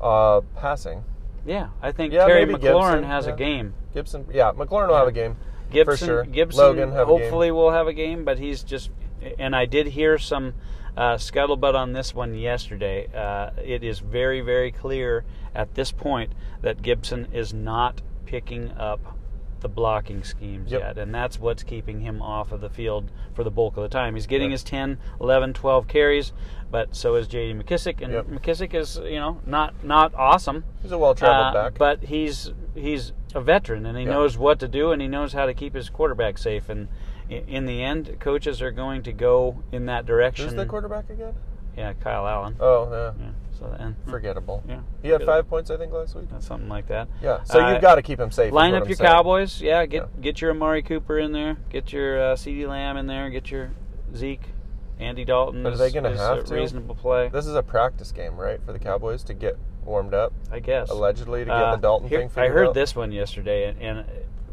Uh, 0.00 0.40
passing. 0.56 1.04
Yeah, 1.46 1.68
I 1.82 1.92
think 1.92 2.12
Yeah, 2.14 2.26
Terry 2.26 2.46
McLaurin 2.46 2.60
Gibson, 2.60 3.04
has 3.04 3.26
yeah. 3.26 3.32
a 3.32 3.36
game. 3.36 3.74
Gibson, 3.92 4.26
yeah, 4.32 4.52
McLaurin 4.52 4.88
will 4.88 4.96
have 4.96 5.08
a 5.08 5.12
game 5.12 5.36
Gibson, 5.70 5.96
for 5.96 6.04
sure. 6.04 6.24
Gibson, 6.24 6.64
Logan 6.64 6.92
have 6.92 7.06
hopefully 7.06 7.50
will 7.50 7.70
have 7.70 7.86
a 7.86 7.92
game, 7.92 8.24
but 8.24 8.38
he's 8.38 8.62
just. 8.62 8.90
And 9.38 9.54
I 9.54 9.66
did 9.66 9.88
hear 9.88 10.18
some 10.18 10.54
uh, 10.96 11.14
scuttlebutt 11.14 11.74
on 11.74 11.92
this 11.92 12.14
one 12.14 12.34
yesterday. 12.34 13.08
Uh, 13.14 13.50
it 13.62 13.82
is 13.82 13.98
very, 13.98 14.40
very 14.40 14.70
clear 14.72 15.24
at 15.54 15.74
this 15.74 15.92
point 15.92 16.32
that 16.62 16.82
Gibson 16.82 17.28
is 17.32 17.52
not 17.52 18.00
picking 18.26 18.70
up 18.72 19.00
the 19.64 19.68
blocking 19.70 20.22
schemes 20.22 20.70
Yep. 20.70 20.80
yet, 20.82 20.98
and 20.98 21.14
that's 21.14 21.40
what's 21.40 21.62
keeping 21.62 22.00
him 22.02 22.20
off 22.20 22.52
of 22.52 22.60
the 22.60 22.68
field 22.68 23.10
for 23.32 23.42
the 23.44 23.50
bulk 23.50 23.78
of 23.78 23.82
the 23.82 23.88
time. 23.88 24.14
He's 24.14 24.26
getting 24.26 24.50
Yep. 24.50 24.52
his 24.52 24.62
10, 24.62 24.98
11, 25.22 25.54
12 25.54 25.88
carries, 25.88 26.34
but 26.70 26.94
so 26.94 27.14
is 27.14 27.26
J.D. 27.26 27.58
McKissick, 27.58 28.02
and 28.02 28.12
Yep. 28.12 28.26
McKissick 28.26 28.74
is 28.74 28.98
you 28.98 29.18
know 29.18 29.38
not 29.46 29.82
not 29.82 30.14
awesome. 30.14 30.64
He's 30.82 30.92
a 30.92 30.98
well-traveled 30.98 31.56
Uh, 31.56 31.62
back. 31.70 31.78
But 31.78 32.02
he's 32.04 32.52
he's 32.74 33.14
a 33.34 33.40
veteran 33.40 33.86
and 33.86 33.96
he 33.96 34.04
knows 34.04 34.36
what 34.36 34.58
to 34.60 34.68
do 34.68 34.92
and 34.92 35.00
he 35.00 35.08
knows 35.08 35.32
how 35.32 35.46
to 35.46 35.54
keep 35.54 35.74
his 35.74 35.88
quarterback 35.88 36.36
safe. 36.36 36.68
And 36.68 36.88
in 37.30 37.64
the 37.64 37.82
end, 37.82 38.16
coaches 38.20 38.60
are 38.60 38.70
going 38.70 39.02
to 39.04 39.12
go 39.12 39.62
in 39.72 39.86
that 39.86 40.04
direction. 40.04 40.44
Who's 40.44 40.54
the 40.54 40.66
quarterback 40.66 41.08
again? 41.08 41.32
Yeah, 41.76 41.94
Kyle 41.94 42.26
Allen. 42.28 42.56
Oh, 42.60 42.88
yeah. 42.92 43.12
Yeah. 43.18 43.30
So 43.58 43.66
and 43.78 43.94
Forgettable. 44.08 44.62
Yeah. 44.68 44.80
He 45.02 45.08
had 45.08 45.22
five 45.24 45.48
points, 45.48 45.70
I 45.70 45.76
think, 45.76 45.92
last 45.92 46.14
week. 46.16 46.28
Something 46.40 46.68
like 46.68 46.88
that. 46.88 47.08
Yeah. 47.22 47.42
So 47.44 47.60
Uh, 47.62 47.72
you've 47.72 47.82
got 47.82 47.94
to 47.96 48.02
keep 48.02 48.18
him 48.18 48.30
safe. 48.30 48.52
Line 48.52 48.74
up 48.74 48.86
your 48.88 48.96
saying. 48.96 49.08
Cowboys. 49.10 49.60
Yeah, 49.62 49.86
get 49.86 50.02
Yeah. 50.14 50.20
get 50.20 50.40
your 50.40 50.50
Amari 50.50 50.82
Cooper 50.82 51.18
in 51.18 51.32
there. 51.32 51.56
Get 51.70 51.92
your 51.92 52.20
uh, 52.20 52.34
CeeDee 52.34 52.66
Lamb 52.68 52.96
in 52.96 53.06
there. 53.06 53.30
Get 53.30 53.50
your 53.50 53.70
Zeke. 54.14 54.48
Andy 55.00 55.24
Dalton 55.24 55.64
But 55.64 55.72
are 55.72 55.76
they 55.76 55.90
gonna 55.90 56.10
is 56.10 56.20
have 56.20 56.38
a 56.38 56.42
to? 56.44 56.54
reasonable 56.54 56.94
play, 56.94 57.28
This 57.28 57.46
is 57.48 57.56
a 57.56 57.62
practice 57.64 58.12
game, 58.12 58.36
right, 58.36 58.60
for 58.64 58.72
the 58.72 58.78
Cowboys 58.78 59.24
to 59.24 59.34
get 59.34 59.58
warmed 59.84 60.14
up, 60.14 60.32
I 60.52 60.60
guess. 60.60 60.88
allegedly 60.88 61.40
to 61.40 61.46
get 61.46 61.52
Uh, 61.52 61.74
the 61.74 61.82
Dalton 61.82 62.08
here- 62.08 62.28
thing 62.28 62.30
I 62.44 62.46
heard 62.48 62.68
out. 62.68 62.74
this 62.74 62.94
one 62.94 63.10
yesterday, 63.10 63.64
and, 63.68 63.80
and 63.82 64.06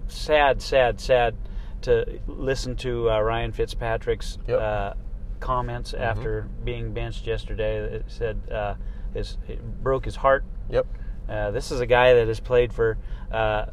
sad, 0.07 0.59
sad, 0.63 0.99
sad 0.99 1.35
to 1.83 2.19
listen 2.25 2.75
to 2.77 3.11
uh, 3.11 3.19
Ryan 3.21 3.51
Fitzpatrick's 3.51 4.39
Yep. 4.47 4.59
Mm-hmm. 4.59 4.65
uh, 4.65 4.93
comments 5.39 5.93
after 5.93 6.47
being 6.63 6.91
benched 6.91 7.27
yesterday. 7.27 7.77
It 7.77 8.05
said 8.07 8.39
uh, 8.51 8.73
his 9.13 9.37
it 9.47 9.83
broke 9.83 10.05
his 10.05 10.17
heart. 10.17 10.43
Yep. 10.69 10.87
Uh, 11.29 11.51
this 11.51 11.71
is 11.71 11.79
a 11.79 11.85
guy 11.85 12.13
that 12.13 12.27
has 12.27 12.39
played 12.39 12.73
for 12.73 12.97
uh, 13.31 13.65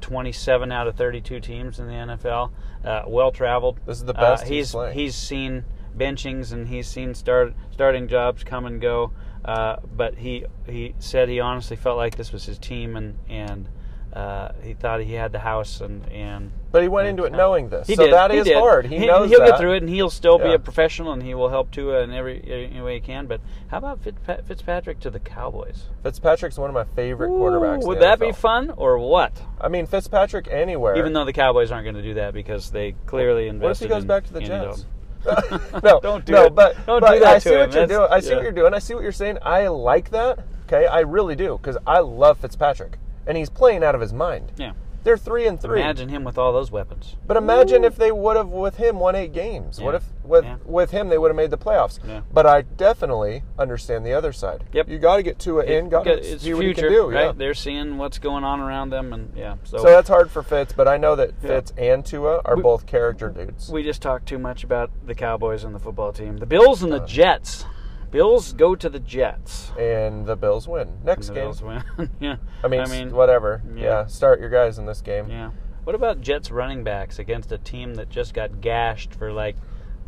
27 0.00 0.70
out 0.72 0.86
of 0.86 0.96
32 0.96 1.40
teams 1.40 1.78
in 1.78 1.86
the 1.86 1.92
NFL. 1.92 2.50
Uh, 2.84 3.02
well 3.06 3.30
traveled. 3.30 3.78
This 3.86 3.98
is 3.98 4.04
the 4.04 4.14
best 4.14 4.44
Uh, 4.44 4.46
he's 4.46 4.54
he's 4.56 4.72
playing. 4.72 4.98
he's 4.98 5.14
seen 5.14 5.64
benchings 5.96 6.52
and 6.52 6.68
he's 6.68 6.88
seen 6.88 7.14
start 7.14 7.54
starting 7.70 8.08
jobs 8.08 8.44
come 8.44 8.66
and 8.66 8.80
go. 8.80 9.12
Uh, 9.44 9.76
but 9.96 10.18
he 10.18 10.44
he 10.66 10.94
said 10.98 11.28
he 11.28 11.40
honestly 11.40 11.76
felt 11.76 11.96
like 11.96 12.16
this 12.16 12.32
was 12.32 12.44
his 12.44 12.58
team 12.58 12.96
and 12.96 13.18
and 13.28 13.68
uh, 14.12 14.52
he 14.62 14.74
thought 14.74 15.00
he 15.00 15.14
had 15.14 15.30
the 15.32 15.38
house 15.38 15.80
and 15.80 16.04
and 16.10 16.50
But 16.72 16.82
he 16.82 16.88
went 16.88 17.06
into 17.08 17.24
it 17.24 17.30
Yeah. 17.32 17.36
knowing 17.38 17.68
this. 17.68 17.86
he 17.86 17.94
so 17.94 18.04
did. 18.04 18.12
that 18.12 18.30
he 18.32 18.38
is 18.38 18.46
did. 18.46 18.56
hard. 18.56 18.86
He, 18.86 19.06
knows 19.06 19.30
he'll 19.30 19.38
that. 19.40 19.50
get 19.50 19.58
through 19.60 19.74
it, 19.74 19.82
and 19.82 19.88
he'll 19.88 20.10
still 20.10 20.38
be 20.38 20.52
a 20.52 20.58
professional, 20.58 21.12
and 21.12 21.22
he 21.22 21.34
will 21.34 21.48
help 21.48 21.70
Tua 21.70 22.00
in 22.02 22.12
every 22.12 22.42
any 22.70 22.80
way 22.80 22.94
he 22.94 23.00
can. 23.00 23.26
But 23.26 23.40
how 23.68 23.78
about 23.78 24.00
Fitzpatrick 24.02 24.98
to 25.00 25.10
the 25.10 25.20
Cowboys? 25.20 25.84
Fitzpatrick's 26.02 26.58
one 26.58 26.70
of 26.70 26.74
my 26.74 26.84
favorite 26.96 27.28
quarterbacks. 27.30 27.82
in 27.82 27.86
Would 27.88 28.00
that 28.00 28.18
be 28.18 28.32
fun 28.32 28.70
or 28.76 28.98
what? 28.98 29.32
I 29.60 29.68
mean, 29.68 29.86
Fitzpatrick 29.86 30.48
anywhere. 30.50 30.96
Even 30.96 31.12
though 31.12 31.24
the 31.24 31.32
Cowboys 31.32 31.70
aren't 31.70 31.84
going 31.84 31.96
to 31.96 32.02
do 32.02 32.14
that 32.14 32.34
because 32.34 32.70
they 32.70 32.94
clearly 33.06 33.46
invested. 33.48 33.62
what 33.64 33.70
if 33.72 33.78
he 33.78 33.86
goes 33.88 34.02
in 34.02 34.08
back 34.08 34.24
to 34.24 34.32
the 34.32 34.40
Jets? 34.40 34.86
No, 35.84 36.00
Don't 36.00 36.24
do 36.24 36.32
no, 36.32 36.44
it. 36.46 36.54
but 36.54 36.74
Don't 36.86 37.00
but 37.00 37.12
do 37.14 37.20
that 37.20 37.34
I 37.36 37.38
see 37.38 37.50
him. 37.50 37.58
what 37.60 37.72
you're 37.74 37.86
That's- 37.86 37.88
doing. 37.98 38.08
I 38.10 38.20
see 38.20 38.28
yeah. 38.30 38.34
what 38.36 38.42
you're 38.42 38.52
doing. 38.52 38.74
I 38.74 38.78
see 38.78 38.94
what 38.94 39.02
you're 39.02 39.12
saying. 39.12 39.38
I 39.42 39.68
like 39.68 40.10
that. 40.10 40.38
Okay, 40.66 40.86
I 40.86 41.00
really 41.00 41.36
do 41.36 41.58
because 41.60 41.76
I 41.86 41.98
love 42.00 42.38
Fitzpatrick, 42.38 42.96
and 43.26 43.36
he's 43.36 43.50
playing 43.50 43.82
out 43.84 43.94
of 43.94 44.00
his 44.00 44.12
mind. 44.12 44.52
Yeah. 44.56 44.72
They're 45.02 45.16
three 45.16 45.46
and 45.46 45.58
three. 45.58 45.80
Imagine 45.80 46.10
him 46.10 46.24
with 46.24 46.36
all 46.36 46.52
those 46.52 46.70
weapons. 46.70 47.16
But 47.26 47.38
imagine 47.38 47.84
if 47.84 47.96
they 47.96 48.12
would 48.12 48.36
have 48.36 48.48
with 48.48 48.76
him 48.76 48.98
won 48.98 49.14
eight 49.16 49.32
games. 49.32 49.80
What 49.80 49.94
if 49.94 50.04
with 50.22 50.44
Yeah. 50.44 50.56
with 50.66 50.90
him 50.90 51.08
they 51.08 51.16
would 51.16 51.28
have 51.30 51.36
made 51.36 51.50
the 51.50 51.56
playoffs? 51.56 51.98
Yeah. 52.06 52.20
But 52.30 52.44
I 52.44 52.60
definitely 52.60 53.42
understand 53.58 54.04
the 54.04 54.12
other 54.12 54.30
side. 54.30 54.64
Yep. 54.74 54.90
You 54.90 54.98
got 54.98 55.16
to 55.16 55.22
get 55.22 55.38
Tua 55.38 55.64
in. 55.64 55.88
Got 55.88 56.04
to 56.04 56.12
it's 56.34 56.42
see 56.42 56.52
what 56.52 56.60
future, 56.60 56.90
he 56.90 56.94
can 56.96 57.02
do. 57.08 57.10
right? 57.14 57.24
Yeah. 57.28 57.32
They're 57.34 57.54
seeing 57.54 57.96
what's 57.96 58.18
going 58.18 58.44
on 58.44 58.60
around 58.60 58.90
them, 58.90 59.14
and 59.14 59.32
yeah. 59.34 59.54
So, 59.64 59.78
So 59.78 59.84
that's 59.84 60.10
hard 60.10 60.30
for 60.30 60.42
Fitz, 60.42 60.74
but 60.74 60.86
I 60.86 60.98
know 60.98 61.16
that 61.16 61.30
Yeah. 61.42 61.48
Fitz 61.48 61.72
and 61.78 62.04
Tua 62.04 62.42
are 62.44 62.56
We- 62.56 62.62
both 62.62 62.84
character 62.84 63.30
dudes. 63.30 63.70
we 63.72 63.82
just 63.82 64.02
talked 64.02 64.26
too 64.26 64.38
much 64.38 64.64
about 64.64 64.90
the 65.06 65.14
Cowboys 65.14 65.64
and 65.64 65.74
the 65.74 65.78
football 65.80 66.12
team. 66.12 66.36
The 66.36 66.46
Bills 66.46 66.82
and 66.82 66.92
the 66.92 67.00
uh, 67.02 67.06
Jets. 67.06 67.64
Bills 68.10 68.52
go 68.52 68.74
to 68.74 68.88
the 68.88 68.98
Jets. 68.98 69.72
and 69.78 70.26
the 70.26 70.36
Bills 70.36 70.66
win 70.66 70.98
next 71.04 71.28
the 71.28 71.34
game. 71.34 71.44
Bills 71.44 71.62
win. 71.62 71.82
yeah. 72.20 72.36
I 72.64 72.68
mean, 72.68 72.80
I 72.80 72.86
mean, 72.86 73.10
whatever. 73.12 73.62
yeah. 73.74 73.82
Yeah. 73.82 74.06
start 74.06 74.40
your 74.40 74.50
guys 74.50 74.78
in 74.78 74.86
this 74.86 75.00
game. 75.00 75.28
yeah. 75.30 75.50
What 75.84 75.94
about 75.94 76.20
Jets 76.20 76.50
running 76.50 76.84
backs 76.84 77.18
against 77.18 77.50
a 77.52 77.58
team 77.58 77.94
that 77.94 78.10
just 78.10 78.34
got 78.34 78.60
gashed 78.60 79.14
for 79.14 79.32
like 79.32 79.56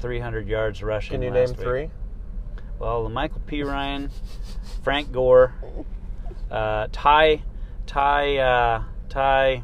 300 0.00 0.46
yards 0.46 0.82
rushing? 0.82 1.12
Can 1.14 1.22
you 1.22 1.30
name 1.30 1.48
week? 1.48 1.58
three? 1.58 1.90
Well, 2.78 3.08
Michael 3.08 3.40
Perine, 3.46 4.10
Frank 4.82 5.12
Gore, 5.12 5.54
uh, 6.50 6.88
Ty, 6.92 7.42
Ty, 7.86 8.36
uh, 8.36 8.82
Ty 9.08 9.62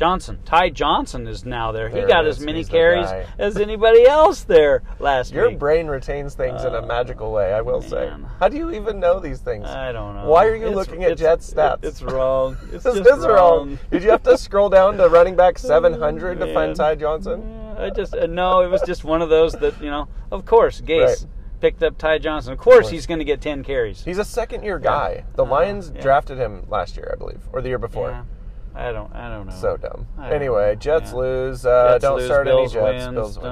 Johnson. 0.00 0.38
Ty 0.46 0.70
Johnson 0.70 1.26
is 1.26 1.44
now 1.44 1.72
there. 1.72 1.90
There 1.90 2.00
he 2.06 2.08
got 2.08 2.24
as 2.24 2.40
many 2.40 2.64
carries 2.64 3.06
as 3.38 3.58
anybody 3.58 4.06
else 4.06 4.44
there 4.44 4.82
last 4.98 5.30
year. 5.30 5.42
Your 5.42 5.50
week. 5.50 5.58
brain 5.58 5.86
retains 5.88 6.34
things 6.34 6.64
in 6.64 6.74
a 6.74 6.80
magical 6.80 7.30
way. 7.32 7.52
I 7.52 7.60
will 7.60 7.82
say. 7.82 8.10
How 8.38 8.48
do 8.48 8.56
you 8.56 8.70
even 8.72 8.98
know 8.98 9.20
these 9.20 9.40
things? 9.40 9.66
I 9.66 9.92
don't 9.92 10.14
know. 10.16 10.26
Why 10.26 10.46
are 10.46 10.54
you 10.56 10.68
It's- 10.68 10.74
looking 10.74 11.04
at 11.04 11.18
Jets 11.18 11.52
stats? 11.52 11.84
It's 11.84 12.00
wrong. 12.00 12.56
It's 12.72 12.82
this 12.84 12.96
just 12.96 13.18
is 13.20 13.26
wrong. 13.26 13.78
Did 13.90 14.02
you 14.02 14.08
have 14.10 14.22
to 14.22 14.38
scroll 14.38 14.70
down 14.70 14.96
to 14.96 15.06
running 15.10 15.36
back 15.36 15.58
700 15.74 16.40
to 16.40 16.54
find 16.54 16.74
Ty 16.74 16.94
Johnson? 16.94 17.42
Yeah, 17.76 17.84
I 17.84 17.90
just 17.90 18.14
uh, 18.16 18.24
no. 18.26 18.60
It 18.62 18.70
was 18.70 18.80
just 18.82 19.04
one 19.04 19.20
of 19.20 19.28
those 19.28 19.52
that 19.52 19.78
you 19.82 19.90
know. 19.90 20.08
Of 20.32 20.46
course, 20.46 20.80
Gase 20.90 21.04
Right. 21.04 21.26
picked 21.60 21.82
up 21.82 21.98
Ty 21.98 22.20
Johnson. 22.20 22.54
Of 22.54 22.58
course, 22.58 22.76
course. 22.84 22.90
he's 22.90 23.04
going 23.06 23.18
to 23.18 23.24
get 23.26 23.42
ten 23.42 23.62
carries. 23.64 24.02
He's 24.02 24.16
a 24.16 24.24
second 24.24 24.62
year 24.62 24.78
guy. 24.78 25.24
The 25.36 25.44
Uh, 25.44 25.48
Lions 25.48 25.92
yeah. 25.94 26.00
drafted 26.00 26.38
him 26.38 26.64
last 26.70 26.96
year, 26.96 27.10
I 27.12 27.18
believe, 27.18 27.42
or 27.52 27.60
the 27.60 27.68
year 27.68 27.78
before. 27.78 28.08
Yeah. 28.10 28.22
I 28.74 28.92
don't. 28.92 29.12
I 29.14 29.28
don't 29.28 29.46
know. 29.48 29.52
So 29.54 29.76
dumb. 29.76 30.06
Anyway, 30.22 30.68
know. 30.70 30.74
Jets 30.76 31.10
Yeah. 31.10 31.16
lose. 31.18 31.66
Uh, 31.66 31.92
Jets 31.94 32.02
don't 32.02 32.16
lose, 32.18 32.26
start 32.26 32.44
Bills 32.46 32.76
any 32.76 32.84
Jets. 32.86 33.04
Wins, 33.06 33.14
Bills 33.16 33.38
win. 33.38 33.46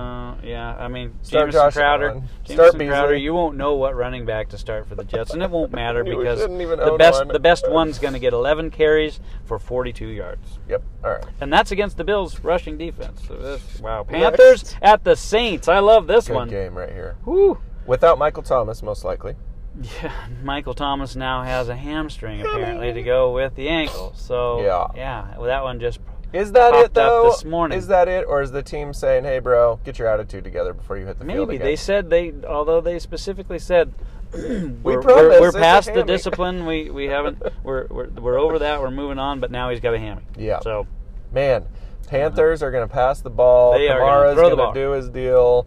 yeah, 0.45 0.77
I 0.79 0.89
mean, 0.89 1.15
Start 1.23 1.47
Jameson 1.47 1.61
Josh 1.61 1.75
Crowder. 1.75 2.09
Allen. 2.11 2.29
Jameson 2.45 2.55
Start 2.57 2.75
Crowder. 2.77 3.09
Beasley. 3.15 3.23
You 3.25 3.35
won't 3.35 3.57
know 3.57 3.75
what 3.75 3.97
running 3.97 4.25
back 4.27 4.49
to 4.51 4.59
start 4.59 4.87
for 4.87 4.95
the 4.95 5.05
Jets, 5.05 5.33
and 5.33 5.43
it 5.43 5.51
won't 5.51 5.73
matter 5.73 6.05
because 6.05 6.41
the 6.41 6.97
best 6.99 7.19
one. 7.25 7.29
the 7.33 7.41
best 7.41 7.69
one's 7.71 7.99
going 7.99 8.15
to 8.15 8.21
get 8.21 8.33
11 8.33 8.71
carries 8.71 9.19
for 9.45 9.59
42 9.59 10.07
yards, 10.07 10.59
Yep. 10.69 10.83
All 11.05 11.11
right. 11.11 11.25
and 11.41 11.53
that's 11.53 11.73
against 11.73 11.97
the 11.97 12.05
Bills' 12.05 12.39
rushing 12.41 12.79
defense. 12.79 13.23
So 13.27 13.35
this, 13.37 13.81
wow, 13.81 14.05
Panthers 14.05 14.77
at 14.83 15.03
the 15.05 15.17
Saints. 15.17 15.67
I 15.69 15.81
love 15.81 16.07
this 16.07 16.29
Good 16.29 16.35
one. 16.37 16.49
game 16.49 16.77
right 16.79 16.93
here. 16.93 17.17
Woo. 17.25 17.59
Without 17.87 18.19
Michael 18.19 18.43
Thomas, 18.43 18.83
most 18.83 19.05
likely. 19.05 19.35
Yeah, 19.81 20.13
Michael 20.43 20.75
Thomas 20.75 21.17
now 21.17 21.43
has 21.43 21.69
a 21.69 21.77
hamstring 21.77 22.41
apparently 22.41 22.93
to 22.93 23.03
go 23.03 23.33
with 23.33 23.55
the 23.55 23.69
ankle. 23.69 24.13
So 24.17 24.63
Yeah. 24.63 24.89
yeah, 24.95 25.37
well, 25.37 25.47
that 25.47 25.63
one 25.63 25.81
just 25.81 26.01
Is 26.33 26.53
that 26.53 26.75
it 26.75 26.95
though? 26.95 27.31
this 27.31 27.45
morning. 27.45 27.79
Is 27.79 27.87
that 27.89 28.09
it, 28.09 28.27
or 28.27 28.43
is 28.43 28.51
the 28.51 28.63
team 28.63 28.93
saying, 28.93 29.25
"Hey, 29.25 29.39
bro, 29.39 29.81
get 29.85 29.99
your 29.99 30.09
attitude 30.09 30.45
together 30.45 30.75
before 30.75 30.99
you 30.99 31.07
hit 31.07 31.19
the 31.19 31.25
field 31.25 31.49
maybe 31.49 31.59
they 31.59 31.77
said 31.77 32.11
they 32.11 32.35
although 32.49 32.81
they 32.81 32.99
specifically 32.99 33.59
said 33.59 33.93
we're, 34.33 34.77
we're, 34.83 35.03
promise 35.03 35.41
we're 35.41 35.49
a 35.49 35.53
past 35.53 35.95
the 35.95 36.03
discipline 36.03 36.67
we 36.67 36.91
we 36.91 37.07
haven't 37.07 37.43
we're, 37.63 37.87
we're 37.87 38.09
we're 38.09 38.39
over 38.39 38.59
that 38.59 38.79
we're 38.81 38.91
moving 38.91 39.19
on 39.19 39.41
but 39.41 39.51
now 39.51 39.71
he's 39.71 39.81
got 39.81 39.95
a 39.95 39.99
hammy 39.99 40.21
Yeah. 40.37 40.61
so 40.61 40.87
Man, 41.33 41.63
uh-huh. 41.63 42.09
Panthers 42.09 42.63
are 42.63 42.71
going 42.71 42.89
to 42.89 42.93
pass 42.93 43.21
the 43.21 43.31
ball. 43.31 43.75
They 43.75 43.87
Kamara's 43.87 44.37
going 44.37 44.57
to 44.57 44.81
do 44.81 44.93
his 44.93 45.11
deal. 45.11 45.67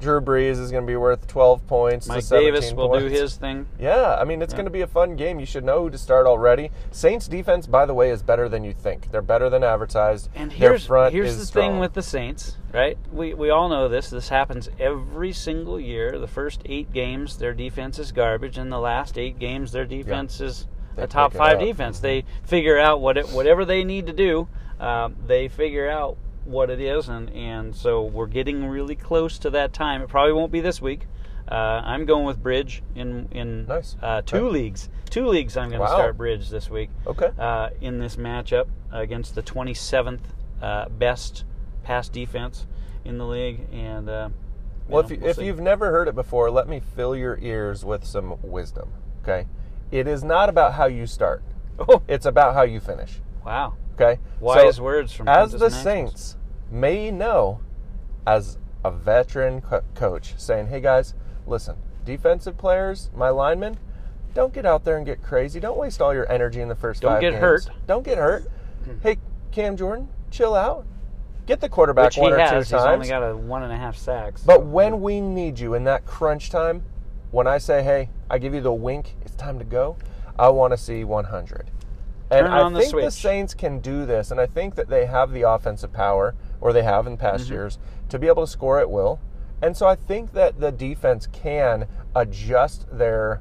Drew 0.00 0.20
Brees 0.20 0.58
is 0.60 0.70
going 0.70 0.84
to 0.84 0.86
be 0.86 0.96
worth 0.96 1.26
12 1.26 1.66
points. 1.66 2.06
to 2.06 2.12
Mike 2.12 2.22
17 2.22 2.52
Davis 2.52 2.72
will 2.72 2.98
do 2.98 3.06
his 3.06 3.36
thing 3.36 3.66
Yeah, 3.80 4.16
I 4.18 4.24
mean, 4.24 4.40
it's 4.42 4.52
Yeah. 4.52 4.58
going 4.58 4.64
to 4.66 4.70
be 4.70 4.80
a 4.82 4.86
fun 4.86 5.16
game. 5.16 5.40
You 5.40 5.46
should 5.46 5.64
know 5.64 5.82
who 5.82 5.90
to 5.90 5.98
start 5.98 6.26
already. 6.26 6.70
Saints 6.92 7.26
defense, 7.28 7.66
by 7.66 7.84
the 7.86 7.94
way, 7.94 8.10
is 8.10 8.22
better 8.22 8.48
than 8.48 8.62
you 8.64 8.72
think. 8.72 9.10
They're 9.10 9.22
better 9.22 9.50
than 9.50 9.64
advertised. 9.64 10.28
and 10.34 10.50
Their 10.50 10.70
here's 10.70 10.86
front 10.86 11.12
here's 11.12 11.36
the 11.38 11.46
strong. 11.46 11.70
thing 11.72 11.78
with 11.80 11.94
the 11.94 12.02
Saints 12.02 12.56
right 12.72 12.98
we 13.12 13.32
we 13.34 13.48
all 13.48 13.68
know 13.70 13.88
this 13.88 14.10
this 14.10 14.28
happens 14.28 14.68
every 14.78 15.32
single 15.32 15.80
year 15.80 16.18
the 16.18 16.26
first 16.28 16.60
8 16.66 16.92
games 16.92 17.38
their 17.38 17.54
defense 17.54 17.98
is 17.98 18.12
garbage 18.12 18.58
and 18.58 18.70
the 18.70 18.78
last 18.78 19.16
8 19.16 19.38
games 19.38 19.72
their 19.72 19.86
defense 19.86 20.38
is 20.40 20.66
They 20.94 21.04
a 21.04 21.06
top 21.06 21.32
pick 21.32 21.36
it 21.36 21.44
5 21.44 21.54
up. 21.54 21.60
defense 21.60 21.98
they 22.00 22.24
figure 22.44 22.78
out 22.78 23.00
what 23.00 23.16
it, 23.16 23.30
whatever 23.30 23.64
they 23.64 23.84
need 23.84 24.06
to 24.06 24.12
do 24.12 24.48
um, 24.78 25.16
they 25.26 25.48
figure 25.48 25.88
out 25.88 26.18
what 26.48 26.70
it 26.70 26.80
is, 26.80 27.08
and, 27.08 27.30
and 27.30 27.74
so 27.74 28.02
we're 28.02 28.26
getting 28.26 28.64
really 28.66 28.96
close 28.96 29.38
to 29.40 29.50
that 29.50 29.72
time. 29.72 30.00
It 30.02 30.08
probably 30.08 30.32
won't 30.32 30.50
be 30.52 30.60
this 30.60 30.80
week. 30.80 31.06
Uh, 31.50 31.82
I'm 31.84 32.04
going 32.04 32.24
with 32.26 32.42
Bridge 32.42 32.82
in 32.94 33.28
in 33.30 33.66
Nice. 33.66 33.96
uh, 34.02 34.22
two 34.24 34.36
Okay. 34.36 34.48
leagues. 34.50 34.88
Two 35.08 35.26
leagues. 35.26 35.56
I'm 35.56 35.68
going 35.70 35.78
to 35.80 35.84
Wow. 35.84 35.94
start 35.94 36.16
Bridge 36.18 36.50
this 36.50 36.68
week 36.68 36.90
Okay. 37.06 37.30
uh, 37.38 37.70
in 37.80 37.98
this 37.98 38.16
matchup 38.16 38.66
against 38.92 39.34
the 39.34 39.42
27th 39.42 40.20
uh, 40.60 40.88
best 40.90 41.44
pass 41.84 42.08
defense 42.10 42.66
in 43.04 43.16
the 43.16 43.24
league, 43.24 43.60
and 43.72 44.08
uh, 44.10 44.28
Well, 44.88 45.02
know, 45.02 45.06
if, 45.06 45.10
you, 45.10 45.18
we'll 45.20 45.30
if 45.30 45.36
see. 45.36 45.46
you've 45.46 45.60
never 45.60 45.90
heard 45.90 46.08
it 46.08 46.14
before, 46.14 46.50
let 46.50 46.68
me 46.68 46.80
fill 46.80 47.16
your 47.16 47.38
ears 47.40 47.84
with 47.84 48.04
some 48.04 48.36
wisdom. 48.42 48.90
Okay, 49.22 49.46
it 49.90 50.06
is 50.06 50.22
not 50.22 50.48
about 50.50 50.74
how 50.74 50.84
you 50.86 51.06
start; 51.06 51.42
oh 51.78 52.02
it's 52.08 52.26
about 52.26 52.54
how 52.54 52.62
you 52.62 52.80
finish. 52.80 53.20
wow, 53.46 53.74
Okay, 54.00 54.20
wise 54.38 54.76
So, 54.76 54.82
words 54.82 55.12
from 55.12 55.28
as 55.28 55.52
the. 55.52 55.70
Saints 55.70 56.36
may 56.70 57.10
know, 57.10 57.60
as 58.26 58.58
a 58.84 58.90
veteran 58.92 59.60
co- 59.60 59.82
coach, 59.94 60.34
saying, 60.36 60.68
"Hey 60.68 60.80
guys, 60.80 61.14
listen, 61.46 61.76
defensive 62.04 62.56
players, 62.56 63.10
my 63.14 63.28
linemen, 63.30 63.76
don't 64.34 64.52
get 64.52 64.64
out 64.64 64.84
there 64.84 64.96
and 64.98 65.04
get 65.04 65.20
crazy. 65.22 65.58
Don't 65.58 65.76
waste 65.76 66.00
all 66.00 66.14
your 66.14 66.30
energy 66.30 66.60
in 66.60 66.68
the 66.68 66.76
1st 66.76 67.00
Don't 67.00 67.12
five 67.14 67.20
get 67.20 67.30
games. 67.32 67.40
hurt. 67.40 67.70
Don't 67.88 68.04
get 68.04 68.18
hurt. 68.18 68.44
Hmm. 68.84 68.98
hey, 69.02 69.16
Cam 69.50 69.76
Jordan, 69.76 70.08
chill 70.30 70.54
out. 70.54 70.86
Get 71.46 71.60
the 71.60 71.68
quarterback 71.68 72.04
which 72.10 72.18
one 72.18 72.32
or 72.34 72.38
has. 72.38 72.50
two 72.50 72.56
He's 72.58 72.70
times. 72.70 72.84
only 72.94 73.08
got 73.08 73.22
a 73.22 73.36
one 73.36 73.62
and 73.64 73.72
a 73.72 73.76
half 73.76 73.96
sacks. 73.96 74.42
But 74.44 74.64
when 74.66 75.00
we 75.00 75.20
need 75.20 75.58
you 75.58 75.74
in 75.74 75.82
that 75.84 76.04
crunch 76.06 76.50
time, 76.50 76.84
when 77.32 77.46
I 77.48 77.58
say, 77.58 77.82
"Hey, 77.82 78.10
I 78.30 78.38
give 78.38 78.54
you 78.54 78.60
the 78.60 78.72
wink, 78.72 79.16
it's 79.22 79.34
time 79.34 79.58
to 79.58 79.64
go," 79.64 79.96
I 80.38 80.50
want 80.50 80.72
to 80.72 80.76
see 80.76 81.02
100. 81.04 81.70
And 82.30 82.46
Turn 82.46 82.52
I 82.52 82.68
the 82.70 82.80
think 82.80 82.94
the. 83.04 83.10
Saints 83.10 83.54
can 83.54 83.80
do 83.80 84.04
this, 84.04 84.30
and 84.30 84.40
I 84.40 84.46
think 84.46 84.74
that 84.74 84.88
they 84.88 85.06
have 85.06 85.32
the 85.32 85.42
offensive 85.42 85.92
power, 85.92 86.34
or 86.60 86.72
they 86.72 86.82
have 86.82 87.06
in 87.06 87.16
past 87.16 87.44
Mm-hmm. 87.44 87.54
years, 87.54 87.78
to 88.10 88.18
be 88.18 88.26
able 88.26 88.44
to 88.44 88.50
score 88.50 88.78
at 88.80 88.90
will. 88.90 89.18
And 89.62 89.76
so 89.76 89.86
I 89.86 89.94
think 89.96 90.32
that 90.34 90.60
the 90.60 90.70
defense 90.70 91.26
can 91.26 91.86
adjust 92.14 92.86
their, 92.96 93.40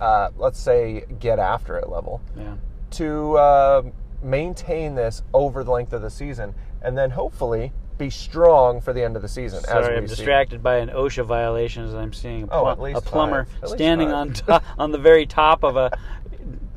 uh, 0.00 0.30
let's 0.36 0.58
say, 0.58 1.04
get 1.20 1.38
after 1.38 1.76
it 1.78 1.88
level 1.88 2.20
yeah. 2.36 2.54
to 2.92 3.36
uh, 3.38 3.82
maintain 4.22 4.94
this 4.94 5.22
over 5.32 5.62
the 5.62 5.70
length 5.70 5.92
of 5.92 6.02
the 6.02 6.10
season, 6.10 6.54
and 6.82 6.96
then 6.98 7.10
hopefully 7.10 7.72
be 7.96 8.10
strong 8.10 8.80
for 8.80 8.92
the 8.92 9.04
end 9.04 9.14
of 9.14 9.22
the 9.22 9.28
season. 9.28 9.58
as 9.60 9.64
Sorry, 9.66 9.92
we 9.92 9.96
I'm 9.98 10.08
see. 10.08 10.16
distracted 10.16 10.62
by 10.64 10.78
an 10.78 10.88
OSHA 10.88 11.26
violation 11.26 11.84
as 11.84 11.94
I'm 11.94 12.12
seeing 12.12 12.44
a, 12.44 12.48
Oh, 12.50 12.68
at 12.68 12.80
least 12.80 12.98
a 12.98 13.00
plumber. 13.02 13.46
Standing 13.66 14.08
five. 14.08 14.16
on 14.16 14.32
top, 14.32 14.64
on 14.78 14.90
the 14.90 14.98
very 14.98 15.26
top 15.26 15.62
of 15.62 15.76
a 15.76 15.96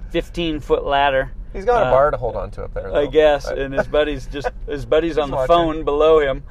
15 0.10 0.60
foot 0.60 0.84
ladder. 0.86 1.32
He's 1.54 1.66
got 1.66 1.84
a 1.84 1.86
Uh, 1.88 1.92
bar 1.92 2.12
to 2.12 2.18
hold 2.18 2.36
on 2.36 2.52
to 2.52 2.64
up 2.66 2.74
there. 2.74 2.94
I 2.96 3.06
guess, 3.08 3.48
I- 3.48 3.56
and 3.56 3.74
his 3.74 3.88
buddy's 3.88 4.28
just 4.32 4.50
his 4.68 4.86
buddy's 4.86 5.18
on 5.18 5.30
the 5.32 5.38
watching. 5.38 5.48
phone 5.56 5.84
below 5.86 6.20
him. 6.20 6.44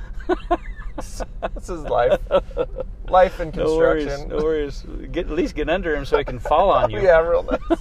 this 0.96 1.68
is 1.68 1.82
life. 1.82 2.18
Life 3.08 3.38
in 3.40 3.50
no 3.54 3.76
worries, 3.76 4.04
construction. 4.06 4.28
no 4.36 4.42
worries. 4.44 4.84
Get 5.12 5.26
at 5.26 5.32
least 5.32 5.54
get 5.54 5.68
under 5.68 5.94
him 5.94 6.04
so 6.04 6.18
he 6.18 6.24
can 6.24 6.38
fall 6.38 6.70
on 6.70 6.90
you. 6.90 7.00
yeah, 7.00 7.18
real 7.20 7.42
nice. 7.44 7.78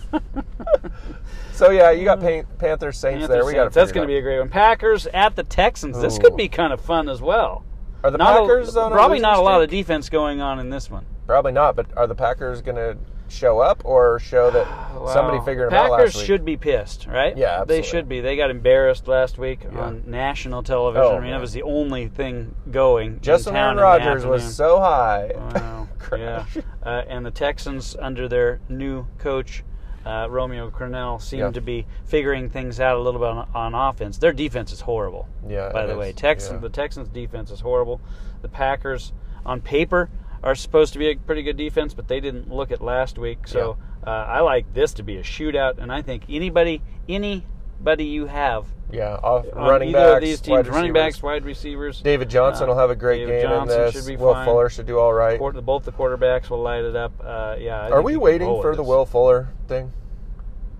so 1.53 1.71
yeah, 1.71 1.91
you 1.91 2.03
got 2.05 2.19
Pan- 2.19 2.45
Panthers 2.59 2.97
Saints 2.97 3.21
Panthers, 3.21 3.29
there. 3.29 3.45
We 3.45 3.53
got 3.53 3.71
That's 3.73 3.91
going 3.91 4.05
to 4.05 4.11
be 4.11 4.17
a 4.17 4.21
great 4.21 4.39
one. 4.39 4.49
Packers 4.49 5.07
at 5.07 5.35
the 5.35 5.43
Texans. 5.43 5.99
This 5.99 6.19
could 6.19 6.35
be 6.35 6.47
kind 6.49 6.73
of 6.73 6.81
fun 6.81 7.09
as 7.09 7.21
well. 7.21 7.63
Are 8.03 8.11
the 8.11 8.17
Not 8.19 8.41
Packers 8.41 8.75
on 8.77 8.91
a 8.91 8.95
probably 8.95 9.19
not 9.19 9.37
a 9.37 9.41
lot 9.41 9.63
of 9.63 9.69
defense 9.69 10.09
going 10.09 10.41
on 10.41 10.59
in 10.59 10.69
this 10.69 10.91
one. 10.91 11.05
Probably 11.25 11.53
not. 11.53 11.75
But 11.75 11.87
are 11.97 12.05
the 12.05 12.13
Packers 12.15 12.61
going 12.61 12.75
to 12.75 12.97
show 13.27 13.59
up 13.59 13.81
or 13.85 14.19
show 14.19 14.51
that 14.51 14.65
somebody 15.13 15.37
Wow. 15.39 15.43
figured 15.45 15.71
them 15.71 15.77
out 15.77 15.91
last 15.91 15.99
week? 15.99 16.07
Packers 16.13 16.25
should 16.25 16.45
be 16.45 16.57
pissed, 16.57 17.07
right? 17.07 17.35
Yeah, 17.37 17.63
they 17.65 17.81
should 17.81 18.07
be. 18.07 18.21
They 18.21 18.35
got 18.35 18.49
embarrassed 18.49 19.07
last 19.07 19.37
week 19.37 19.61
Yeah. 19.63 19.79
on 19.79 20.03
national 20.05 20.63
television. 20.63 21.05
Oh, 21.05 21.17
I 21.17 21.19
mean, 21.19 21.31
that 21.31 21.41
was 21.41 21.53
the 21.53 21.63
only 21.63 22.07
thing 22.07 22.55
going. 22.71 23.19
Justin 23.21 23.55
in 23.55 23.61
town 23.61 23.79
Aaron 23.79 24.01
in 24.01 24.05
Rodgers 24.07 24.25
was 24.25 24.55
so 24.55 24.79
high. 24.79 25.31
Wow. 25.35 25.87
yeah. 26.17 26.45
Uh, 26.83 27.03
and 27.07 27.25
the 27.25 27.31
Texans, 27.31 27.95
under 27.99 28.27
their 28.27 28.59
new 28.69 29.05
coach, 29.17 29.63
uh, 30.05 30.27
Romeo 30.29 30.69
Crennel, 30.69 31.19
seem 31.19 31.39
Yeah. 31.39 31.49
to 31.51 31.61
be 31.61 31.87
figuring 32.05 32.49
things 32.49 32.79
out 32.79 32.95
a 32.95 32.99
little 32.99 33.19
bit 33.19 33.29
on, 33.29 33.47
on 33.55 33.73
offense. 33.73 34.19
Their 34.19 34.33
defense 34.33 34.71
is 34.71 34.81
horrible. 34.81 35.27
Yeah, 35.47 35.71
By 35.71 35.87
the 35.87 35.97
way. 35.97 36.11
Texans. 36.13 36.53
Yeah. 36.53 36.59
The 36.59 36.69
Texans' 36.69 37.07
defense 37.09 37.49
is 37.49 37.59
horrible. 37.61 37.99
The 38.43 38.49
Packers 38.49 39.13
on 39.45 39.61
paper 39.61 40.09
are 40.45 40.55
supposed 40.55 40.93
to 40.93 40.99
be 40.99 41.09
a 41.11 41.15
pretty 41.17 41.43
good 41.43 41.57
defense, 41.57 41.93
but 41.93 42.07
they 42.07 42.19
didn't 42.19 42.49
look 42.51 42.71
at 42.71 42.81
last 42.81 43.17
week. 43.17 43.47
So 43.47 43.77
uh, 44.05 44.09
I 44.09 44.39
like 44.41 44.73
this 44.73 44.93
to 44.93 45.03
be 45.03 45.17
a 45.17 45.23
shootout, 45.23 45.79
and 45.79 45.91
I 45.91 46.01
think 46.01 46.23
anybody 46.29 46.81
anybody 47.09 48.05
you 48.05 48.27
have 48.27 48.65
Yeah, 48.91 49.15
off 49.15 49.45
running 49.53 49.91
backs, 49.91 50.21
these 50.23 50.37
wide 50.47 50.63
teams, 50.65 50.69
running 50.69 50.91
receivers. 50.93 51.13
backs, 51.15 51.23
wide 51.23 51.45
receivers, 51.45 52.01
David 52.01 52.29
Johnson 52.29 52.65
Uh, 52.65 52.67
will 52.73 52.77
have 52.79 52.89
a 52.91 52.95
great 52.95 53.25
David 53.25 53.41
game 53.41 53.49
Johnson 53.49 53.79
in 53.79 53.85
this. 53.85 53.95
should 53.95 54.05
be 54.07 54.15
Will 54.15 54.33
fine. 54.33 54.45
Fuller 54.45 54.69
should 54.69 54.85
do 54.85 54.99
all 54.99 55.13
right. 55.13 55.39
Both 55.39 55.83
the 55.85 55.91
quarterbacks 55.91 56.49
will 56.49 56.61
light 56.61 56.83
it 56.83 56.95
up. 56.95 57.13
Uh, 57.23 57.55
yeah. 57.59 57.81
I 57.87 57.89
Are 57.89 58.01
we 58.01 58.15
waiting 58.15 58.47
for 58.47 58.71
the 58.75 58.81
this. 58.83 58.87
Will 58.87 59.05
Fuller 59.05 59.49
thing? 59.67 59.91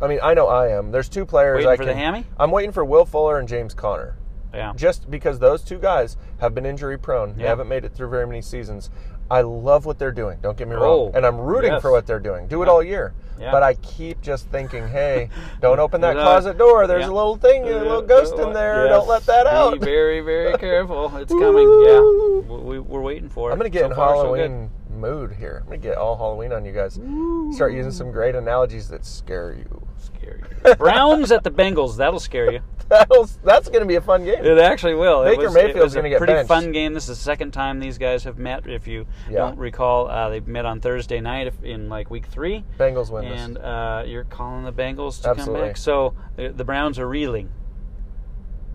I 0.02 0.08
mean, 0.08 0.20
I 0.22 0.34
know 0.34 0.48
I 0.48 0.68
am. 0.70 0.92
There's 0.92 1.08
two 1.10 1.26
players 1.26 1.58
Waiting 1.66 1.72
I 1.72 1.76
for 1.78 1.84
can. 1.84 1.88
the 1.88 1.96
hammy? 1.96 2.26
I'm 2.38 2.52
waiting 2.52 2.72
for 2.74 2.84
Will 2.86 3.06
Fuller 3.06 3.40
and 3.40 3.48
James 3.48 3.74
Conner. 3.74 4.18
Yeah. 4.54 4.74
Just 4.76 5.10
because 5.10 5.40
those 5.40 5.64
two 5.64 5.80
guys 5.80 6.16
have 6.40 6.54
been 6.54 6.66
injury 6.66 6.98
prone. 6.98 7.36
They 7.38 7.44
haven't 7.44 7.68
made 7.68 7.84
it 7.86 7.94
through 7.94 8.10
very 8.10 8.26
many 8.28 8.42
seasons. 8.42 8.90
I 9.30 9.42
love 9.42 9.86
what 9.86 9.98
they're 9.98 10.12
doing. 10.12 10.38
Don't 10.42 10.58
get 10.58 10.68
me 10.68 10.76
Oh, 10.76 11.06
wrong. 11.06 11.12
And 11.16 11.26
I'm 11.26 11.38
rooting 11.38 11.72
yes. 11.74 11.82
for 11.82 11.92
what 11.92 12.06
they're 12.06 12.20
doing. 12.20 12.48
Do 12.48 12.62
it 12.62 12.70
all 12.70 12.84
year. 12.84 13.14
Yeah. 13.40 13.52
But 13.52 13.64
I 13.64 13.74
keep 13.76 14.22
just 14.22 14.48
thinking, 14.50 14.88
hey, 14.88 15.30
don't 15.62 15.80
open 15.80 16.00
that 16.02 16.14
closet 16.24 16.58
door. 16.58 16.88
There's 16.88 17.02
yeah. 17.06 17.10
a 17.10 17.12
little 17.12 17.36
thing, 17.36 17.64
a 17.64 17.66
little 17.66 17.98
uh, 17.98 18.02
ghost 18.02 18.36
in 18.36 18.50
uh, 18.50 18.54
there. 18.54 18.86
Yes. 18.86 18.94
Don't 18.94 19.08
let 19.08 19.26
that 19.26 19.46
out. 19.48 19.74
Be 19.74 19.80
very, 19.80 20.22
very 20.22 20.58
careful. 20.60 21.16
It's 21.18 21.32
coming. 21.34 21.68
Yeah. 21.86 22.00
We, 22.56 22.80
we're 22.80 23.02
waiting 23.02 23.28
for 23.30 23.50
it. 23.50 23.54
I'm 23.54 23.60
gonna 23.60 23.70
get 23.70 23.82
So 23.82 23.90
in 23.90 23.96
far, 23.96 24.16
so. 24.16 24.22
Halloween 24.24 24.70
mood 24.90 25.34
here. 25.34 25.60
I'm 25.64 25.66
gonna 25.66 25.78
get 25.80 25.98
all 25.98 26.16
Halloween 26.16 26.54
on 26.54 26.64
you 26.64 26.72
guys. 26.72 26.94
Start 27.56 27.74
using 27.74 27.92
some 27.92 28.12
great 28.12 28.36
analogies 28.36 28.88
that 28.90 29.04
scare 29.04 29.54
you. 29.54 29.85
Scare 30.26 30.40
you. 30.66 30.76
Browns 30.78 31.32
at 31.32 31.44
the 31.44 31.52
Bengals. 31.52 31.98
That'll 31.98 32.20
scare 32.20 32.52
you. 32.52 32.60
That'll, 32.90 33.26
that's 33.44 33.68
gonna 33.70 33.86
be 33.88 33.96
a 33.96 34.02
fun 34.02 34.26
game. 34.26 34.46
It 34.46 34.60
actually 34.60 34.94
will. 34.94 35.24
It 35.24 35.32
Baker 35.32 35.44
was, 35.48 35.56
it 35.56 35.64
Mayfield's 35.66 35.84
was 35.86 35.94
a 35.94 35.98
gonna 35.98 36.10
get 36.10 36.18
pretty 36.20 36.34
benched. 36.34 36.48
fun 36.48 36.72
game. 36.72 36.94
This 36.94 37.10
is 37.10 37.18
the 37.18 37.24
second 37.24 37.52
time 37.52 37.80
these 37.80 37.98
guys 37.98 38.24
have 38.26 38.38
met. 38.38 38.68
If 38.68 38.88
you 38.88 39.08
Yeah. 39.28 39.40
don't 39.40 39.58
recall, 39.58 40.08
uh, 40.08 40.30
they 40.30 40.40
met 40.42 40.66
on 40.66 40.82
Thursday 40.82 41.20
night 41.20 41.52
in 41.64 41.90
like 41.90 42.12
week 42.12 42.28
three, 42.28 42.64
Bengals 42.78 43.10
win 43.10 43.28
this. 43.28 43.42
and 43.42 43.58
uh, 43.58 44.04
you're 44.06 44.26
calling 44.26 44.66
the 44.66 44.72
Bengals 44.72 45.20
to 45.24 45.30
Absolutely. 45.30 45.62
come 45.62 45.68
back. 45.70 45.78
So 45.78 46.14
uh, 46.38 46.50
the 46.54 46.64
Browns 46.64 47.00
are 47.00 47.08
reeling. 47.08 47.50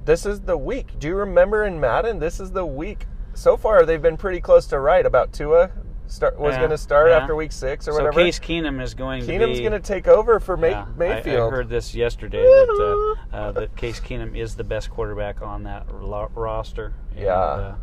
This 0.06 0.26
is 0.26 0.40
the 0.40 0.56
week. 0.56 0.98
Do 0.98 1.06
you 1.06 1.14
remember 1.14 1.64
in 1.64 1.78
Madden? 1.78 2.18
This 2.18 2.40
is 2.40 2.50
the 2.50 2.66
week. 2.66 3.06
So 3.34 3.56
far, 3.56 3.86
they've 3.86 4.02
been 4.02 4.16
pretty 4.16 4.40
close 4.40 4.66
to 4.68 4.80
right 4.80 5.06
about 5.06 5.32
Tua. 5.32 5.70
Start 6.10 6.40
was 6.40 6.54
Yeah, 6.54 6.58
going 6.58 6.70
to 6.70 6.78
start 6.78 7.08
yeah. 7.10 7.18
after 7.18 7.36
week 7.36 7.52
six 7.52 7.86
or 7.86 7.92
So 7.92 7.98
whatever. 7.98 8.20
Case 8.24 8.40
Keenum 8.40 8.82
is 8.82 8.94
going 8.94 9.22
Keenum's 9.22 9.58
to 9.58 9.62
going 9.62 9.80
to 9.80 9.86
take 9.86 10.08
over 10.08 10.40
for 10.40 10.56
May- 10.56 10.70
Yeah, 10.70 10.86
Mayfield. 10.96 11.52
I, 11.52 11.56
heard 11.56 11.68
this 11.68 11.94
yesterday 11.94 12.42
that 12.42 13.16
uh, 13.32 13.36
uh, 13.36 13.52
that 13.52 13.76
Case 13.76 14.00
Keenum 14.00 14.36
is 14.36 14.56
the 14.56 14.64
best 14.64 14.90
quarterback 14.90 15.40
on 15.40 15.62
that 15.64 15.86
ro- 15.88 16.28
roster. 16.34 16.94
And, 17.12 17.20
Yeah. 17.24 17.34
uh, 17.34 17.74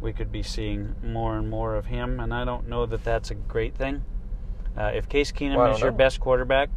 we 0.00 0.12
could 0.12 0.32
be 0.32 0.42
seeing 0.42 0.96
more 1.02 1.36
and 1.38 1.48
more 1.48 1.76
of 1.76 1.86
him, 1.86 2.18
and 2.18 2.34
I 2.34 2.44
don't 2.44 2.68
know 2.68 2.86
that 2.86 3.04
that's 3.04 3.30
a 3.30 3.34
great 3.34 3.76
thing. 3.76 4.04
Uh, 4.76 4.90
if 4.94 5.08
Case 5.08 5.30
Keenum 5.30 5.56
Well, 5.56 5.72
is 5.74 5.80
your 5.80 5.92
know. 5.92 5.96
best 5.96 6.18
quarterback, 6.20 6.68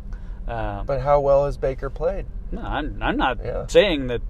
uh, 0.47 0.83
but 0.83 1.01
how 1.01 1.19
well 1.19 1.45
has 1.45 1.57
Baker 1.57 1.89
played? 1.89 2.27
no, 2.51 2.61
I'm, 2.61 3.01
I'm 3.01 3.17
not 3.17 3.39
saying 3.69 4.07
that 4.07 4.21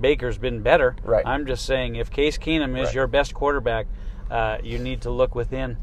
Baker's 0.00 0.38
been 0.38 0.60
better. 0.62 0.94
Right. 1.02 1.26
I'm 1.26 1.44
just 1.44 1.66
saying 1.66 1.96
if 1.96 2.10
Case 2.10 2.38
Keenum 2.38 2.78
is 2.80 2.86
Right. 2.86 2.94
your 2.94 3.06
best 3.08 3.34
quarterback, 3.34 3.86
uh, 4.34 4.58
you 4.64 4.78
need 4.80 5.00
to 5.02 5.10
look 5.10 5.34
within 5.36 5.76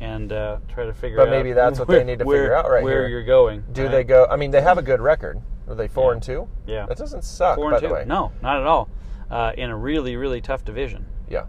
and 0.00 0.32
uh, 0.32 0.58
try 0.72 0.86
to 0.86 0.94
figure 0.94 1.18
Mm-hmm. 1.18 1.26
But 1.26 1.28
out. 1.28 1.30
maybe 1.44 1.52
that's 1.52 1.78
what 1.78 1.88
where, 1.88 1.98
they 1.98 2.04
need 2.04 2.18
to 2.20 2.24
where- 2.24 2.42
figure 2.44 2.54
out 2.54 2.70
right 2.70 2.82
where 2.82 3.02
here. 3.02 3.08
you're 3.08 3.24
going. 3.24 3.64
Do 3.72 3.82
right? 3.82 3.90
they 3.90 4.04
go? 4.04 4.26
I 4.30 4.36
mean, 4.36 4.50
they 4.50 4.62
have 4.62 4.78
a 4.78 4.82
good 4.82 5.00
record. 5.00 5.40
Are 5.68 5.74
they 5.74 5.88
four 5.88 6.10
Yeah. 6.10 6.14
and 6.14 6.22
two? 6.22 6.48
Yeah. 6.66 6.86
That 6.86 6.96
doesn't 6.96 7.22
suck. 7.24 7.56
Four 7.56 7.70
by 7.70 7.76
and 7.76 7.84
the 7.84 7.88
two? 7.88 7.94
way. 7.94 8.04
No, 8.06 8.32
not 8.42 8.60
at 8.60 8.66
all. 8.66 8.88
Uh, 9.30 9.52
in 9.58 9.68
a 9.68 9.76
really, 9.76 10.16
really 10.16 10.40
tough 10.40 10.64
division. 10.64 11.04
Yeah. 11.28 11.44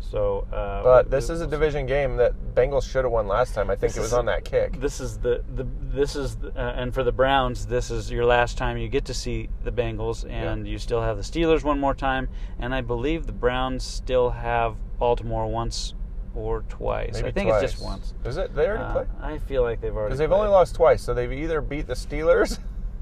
So, 0.00 0.46
uh, 0.52 0.82
But 0.82 1.10
this 1.10 1.30
is 1.30 1.40
a 1.40 1.46
division 1.46 1.86
game 1.86 2.16
that 2.16 2.34
Bengals 2.54 2.82
should 2.90 3.04
have 3.04 3.12
won 3.12 3.26
last 3.28 3.54
time. 3.54 3.70
I 3.70 3.76
think 3.76 3.96
it 3.96 4.00
was 4.00 4.08
is- 4.08 4.12
on 4.12 4.26
that 4.26 4.44
kick. 4.44 4.78
This 4.80 5.00
is 5.00 5.16
the, 5.18 5.42
the 5.54 5.64
this 5.80 6.14
is 6.16 6.36
the, 6.36 6.48
uh, 6.48 6.72
and 6.76 6.92
for 6.92 7.02
the 7.02 7.12
Browns, 7.12 7.64
this 7.66 7.90
is 7.90 8.10
your 8.10 8.26
last 8.26 8.58
time 8.58 8.76
you 8.76 8.88
get 8.88 9.06
to 9.06 9.14
see 9.14 9.48
the 9.64 9.72
Bengals, 9.72 10.28
and 10.28 10.68
you 10.68 10.78
still 10.78 11.00
have 11.00 11.16
the 11.16 11.22
Steelers 11.22 11.62
one 11.64 11.78
more 11.80 11.94
time, 11.94 12.28
and 12.58 12.74
I 12.74 12.82
believe 12.82 13.24
the 13.26 13.32
Browns 13.32 13.84
still 13.84 14.30
have 14.30 14.76
Baltimore 14.98 15.46
once 15.46 15.94
or 16.34 16.62
twice. 16.68 17.14
Maybe 17.14 17.28
I 17.28 17.30
think 17.32 17.48
twice. 17.50 17.62
it's 17.64 17.72
just 17.74 17.84
once. 17.84 18.14
Is 18.24 18.36
it? 18.36 18.54
They 18.54 18.66
already 18.66 18.84
Uh, 18.84 18.92
played? 18.92 19.06
I 19.20 19.38
feel 19.38 19.62
like 19.62 19.80
they've 19.80 19.94
already 19.94 20.08
Because 20.10 20.18
they've 20.18 20.28
played. 20.28 20.38
only 20.38 20.50
lost 20.50 20.74
twice, 20.74 21.02
so 21.02 21.14
they've 21.14 21.32
either 21.32 21.60
beat 21.60 21.86
the 21.86 21.94
Steelers. 21.94 22.58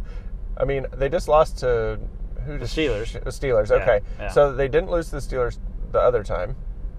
I 0.56 0.64
mean, 0.64 0.86
they 0.92 1.08
just 1.08 1.28
lost 1.28 1.58
to 1.58 1.98
who? 2.44 2.58
The 2.58 2.64
Steelers. 2.66 3.12
The 3.12 3.30
Steelers. 3.30 3.70
Okay, 3.70 4.00
yeah. 4.18 4.28
so 4.28 4.52
they 4.52 4.68
didn't 4.68 4.90
lose 4.90 5.06
to 5.10 5.16
the 5.16 5.18
Steelers 5.22 5.58
the 5.92 6.00
other 6.00 6.22
time. 6.22 6.56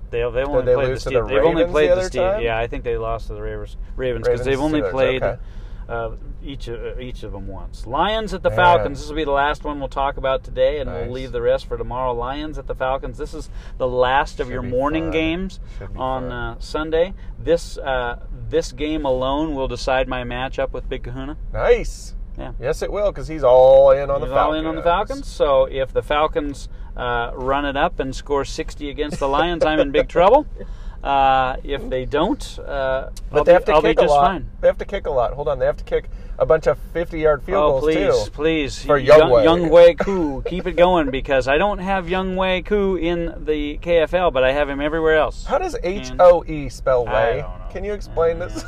They 0.09 0.19
they 0.19 0.43
only 0.43 0.63
they 0.65 0.73
played 0.75 0.87
lose 0.89 1.03
the 1.03 1.11
to 1.11 1.19
the 1.19 1.25
Steel- 1.25 1.35
They've 1.37 1.45
only 1.47 1.65
played 1.65 1.91
the 1.91 1.95
the 1.95 2.09
time? 2.09 2.41
Yeah, 2.41 2.57
I 2.57 2.67
think 2.67 2.83
they 2.83 2.97
lost 2.97 3.27
to 3.27 3.33
the 3.33 3.41
Ravens 3.41 3.77
Ravens 3.95 4.27
because 4.27 4.39
Ravens, 4.41 4.45
they've 4.45 4.59
only 4.59 4.81
Steelers, 4.81 4.91
played 4.91 5.23
okay. 5.23 5.41
Uh, 5.89 6.11
each 6.43 6.67
of, 6.67 6.99
each 6.99 7.23
of 7.23 7.31
them 7.31 7.47
once. 7.47 7.85
Lions 7.87 8.33
at 8.33 8.43
the 8.43 8.49
Man. 8.49 8.57
Falcons. 8.57 8.99
This 8.99 9.09
will 9.09 9.15
be 9.15 9.23
the 9.25 9.31
last 9.31 9.63
one 9.63 9.79
we'll 9.79 9.89
talk 9.89 10.17
about 10.17 10.43
today, 10.43 10.79
and 10.79 10.89
Nice. 10.89 11.03
we'll 11.05 11.11
leave 11.13 11.31
the 11.31 11.41
rest 11.41 11.65
for 11.67 11.77
tomorrow. 11.77 12.13
Lions 12.13 12.57
at 12.57 12.67
the 12.67 12.75
Falcons. 12.75 13.17
This 13.17 13.33
is 13.33 13.49
the 13.77 13.87
last 13.87 14.39
of 14.39 14.47
Should 14.47 14.53
your 14.53 14.61
morning 14.61 15.05
fun. 15.05 15.11
games 15.11 15.59
on 15.95 16.31
uh, 16.31 16.55
Sunday. 16.59 17.13
This 17.39 17.77
uh, 17.77 18.19
this 18.49 18.71
game 18.71 19.05
alone 19.05 19.55
will 19.55 19.67
decide 19.67 20.07
my 20.07 20.23
matchup 20.23 20.71
with 20.71 20.87
Big 20.89 21.03
Kahuna. 21.03 21.37
Nice. 21.53 22.15
Yeah. 22.37 22.53
Yes, 22.61 22.81
it 22.81 22.91
will, 22.91 23.11
because 23.11 23.27
he's 23.27 23.43
all 23.43 23.91
in 23.91 24.09
on 24.09 24.21
the 24.21 24.27
Falcons. 24.27 24.37
all 24.47 24.53
in 24.53 24.65
on 24.65 24.75
the 24.75 24.81
Falcons. 24.83 25.27
So 25.27 25.65
if 25.65 25.91
the 25.91 26.01
Falcons 26.01 26.69
uh, 26.95 27.31
run 27.35 27.65
it 27.65 27.75
up 27.75 27.99
and 27.99 28.15
score 28.15 28.45
60 28.45 28.89
against 28.89 29.19
the 29.19 29.27
Lions, 29.27 29.65
I'm 29.65 29.79
in 29.79 29.91
big 29.91 30.07
trouble. 30.07 30.47
Uh, 31.03 31.55
if 31.63 31.89
they 31.89 32.05
don't, 32.05 32.59
uh, 32.59 33.09
But 33.31 33.37
I'll 33.39 33.43
they 33.43 33.51
be, 33.51 33.53
have 33.53 33.65
to 33.65 33.73
I'll 33.73 33.81
kick 33.81 33.99
a 33.99 34.03
lot. 34.03 34.27
fine. 34.27 34.47
They 34.61 34.67
have 34.67 34.77
to 34.77 34.85
kick 34.85 35.07
a 35.07 35.09
lot. 35.11 35.33
Hold 35.33 35.47
on, 35.47 35.57
they 35.57 35.65
have 35.65 35.77
to 35.77 35.83
kick 35.83 36.09
a 36.37 36.45
bunch 36.45 36.67
of 36.67 36.77
fifty-yard 36.93 37.41
field 37.43 37.57
Oh, 37.63 37.69
goals 37.79 37.83
please, 37.83 38.23
too. 38.25 38.31
please. 38.31 38.85
For 38.85 38.97
Young. 38.97 39.29
Younghoe 39.31 39.97
Koo. 39.99 40.43
Keep 40.43 40.67
it 40.67 40.73
going 40.73 41.09
because 41.09 41.47
I 41.47 41.57
don't 41.57 41.79
have 41.79 42.05
Younghoe 42.05 42.65
Koo 42.65 42.97
in 42.97 43.33
the 43.45 43.77
KFL, 43.79 44.31
but 44.31 44.43
I 44.43 44.51
have 44.51 44.69
him 44.69 44.79
everywhere 44.79 45.17
else. 45.17 45.43
How 45.45 45.57
does 45.57 45.75
H 45.83 46.11
O 46.19 46.43
E 46.47 46.69
spell 46.69 47.07
I 47.07 47.13
way? 47.13 47.45
Can 47.71 47.83
you 47.83 47.93
explain 47.93 48.37
this? 48.37 48.63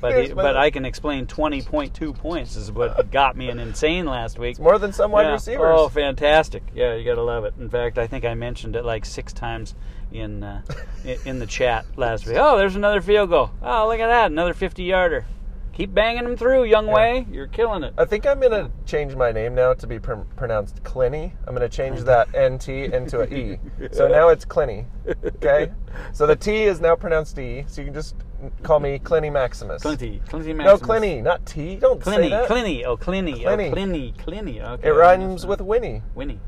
Don't 0.00 0.10
know. 0.10 0.16
I 0.16 0.20
don't 0.20 0.20
know. 0.20 0.20
Can 0.22 0.22
But, 0.22 0.28
he, 0.28 0.32
but? 0.34 0.56
I 0.56 0.70
can 0.70 0.84
explain 0.84 1.26
20.2 1.26 2.16
points 2.16 2.56
is 2.56 2.70
what 2.72 3.10
got 3.10 3.36
me 3.36 3.48
an 3.48 3.58
insane 3.58 4.06
last 4.06 4.38
week. 4.38 4.58
More 4.58 4.78
than 4.78 4.92
some 4.92 5.10
wide 5.10 5.22
Yeah. 5.26 5.32
receivers. 5.32 5.74
Oh, 5.78 5.88
fantastic! 5.88 6.62
Yeah, 6.74 6.94
you 6.94 7.04
gotta 7.04 7.22
love 7.22 7.44
it. 7.44 7.54
In 7.58 7.68
fact, 7.68 7.98
I 7.98 8.06
think 8.06 8.24
I 8.24 8.34
mentioned 8.34 8.76
it 8.76 8.84
like 8.84 9.04
six 9.04 9.32
times 9.32 9.74
in 10.12 10.42
uh, 10.42 10.62
in, 11.04 11.16
in 11.24 11.38
the 11.38 11.46
chat 11.46 11.84
last 11.96 12.26
week. 12.26 12.36
Oh, 12.38 12.56
there's 12.56 12.76
another 12.76 13.00
field 13.00 13.30
goal. 13.30 13.50
Oh, 13.62 13.88
look 13.88 14.00
at 14.00 14.08
that, 14.08 14.30
another 14.30 14.54
50 14.54 14.82
yarder. 14.82 15.26
Keep 15.72 15.94
banging 15.94 16.24
them 16.24 16.36
through, 16.36 16.64
Young 16.64 16.88
Yeah. 16.88 16.94
Wei. 16.94 17.26
You're 17.30 17.46
killing 17.46 17.84
it. 17.84 17.94
I 17.96 18.04
think 18.04 18.26
I'm 18.26 18.38
gonna 18.40 18.70
change 18.86 19.14
my 19.16 19.32
name 19.32 19.54
now 19.54 19.72
to 19.74 19.86
be 19.86 19.98
pr- 19.98 20.14
pronounced 20.36 20.82
Clinny. 20.84 21.32
I'm 21.46 21.54
gonna 21.54 21.68
change 21.68 22.00
that 22.00 22.28
NT 22.36 22.68
into 22.92 23.20
a 23.20 23.26
E. 23.26 23.58
So 23.92 24.08
now 24.08 24.28
it's 24.28 24.44
Clinny. 24.44 24.86
Okay. 25.24 25.70
So 26.12 26.26
the 26.26 26.36
T 26.36 26.64
is 26.64 26.80
now 26.80 26.96
pronounced 26.96 27.38
E. 27.38 27.64
So 27.68 27.80
you 27.80 27.86
can 27.86 27.94
just 27.94 28.14
call 28.62 28.80
me 28.80 28.98
Clinny 28.98 29.30
Maximus. 29.30 29.82
Clinty, 29.82 30.20
Clinty 30.28 30.54
Maximus. 30.54 30.64
No. 30.64 30.78
Clinny, 30.78 31.22
not 31.22 31.46
T. 31.46 31.76
Don't 31.76 32.02
say 32.04 32.12
Clinny, 32.14 32.28
that. 32.30 32.46
Clinny, 32.48 32.84
oh 32.84 32.96
Clinny, 32.96 33.32
Clinny. 33.44 33.68
oh 33.68 33.72
Clinny, 33.72 34.14
Clinny. 34.18 34.60
Okay, 34.60 34.88
It 34.88 34.92
rhymes 34.92 35.46
with 35.46 35.60
Winnie. 35.60 36.02
Winnie. 36.14 36.40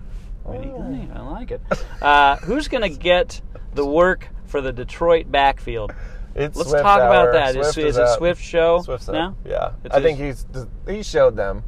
Winnie, 0.45 0.73
Oh. 0.75 0.81
Winnie. 0.81 1.09
I 1.15 1.21
like 1.23 1.53
it. 1.53 1.61
Uh, 2.03 2.37
who's 2.39 2.67
gonna 2.69 2.89
get 2.89 3.41
the 3.75 3.87
work 3.87 4.29
for 4.47 4.61
the 4.61 4.73
Detroit 4.73 5.31
backfield? 5.31 5.93
It's 6.35 6.57
Let's 6.57 6.71
Swift 6.71 6.83
talk 6.83 6.99
about 6.99 7.27
hour. 7.29 7.33
that. 7.33 7.57
Is, 7.57 7.73
Swift 7.73 7.88
is 7.88 7.97
it. 7.99 8.09
Swift 8.16 8.42
show 8.42 8.81
Swift's 8.83 9.09
up. 9.09 9.14
now? 9.14 9.37
Yeah, 9.45 9.73
I 9.90 10.01
think 10.01 10.18
he's 10.18 10.47
he 10.88 11.03
showed 11.03 11.37
them. 11.37 11.62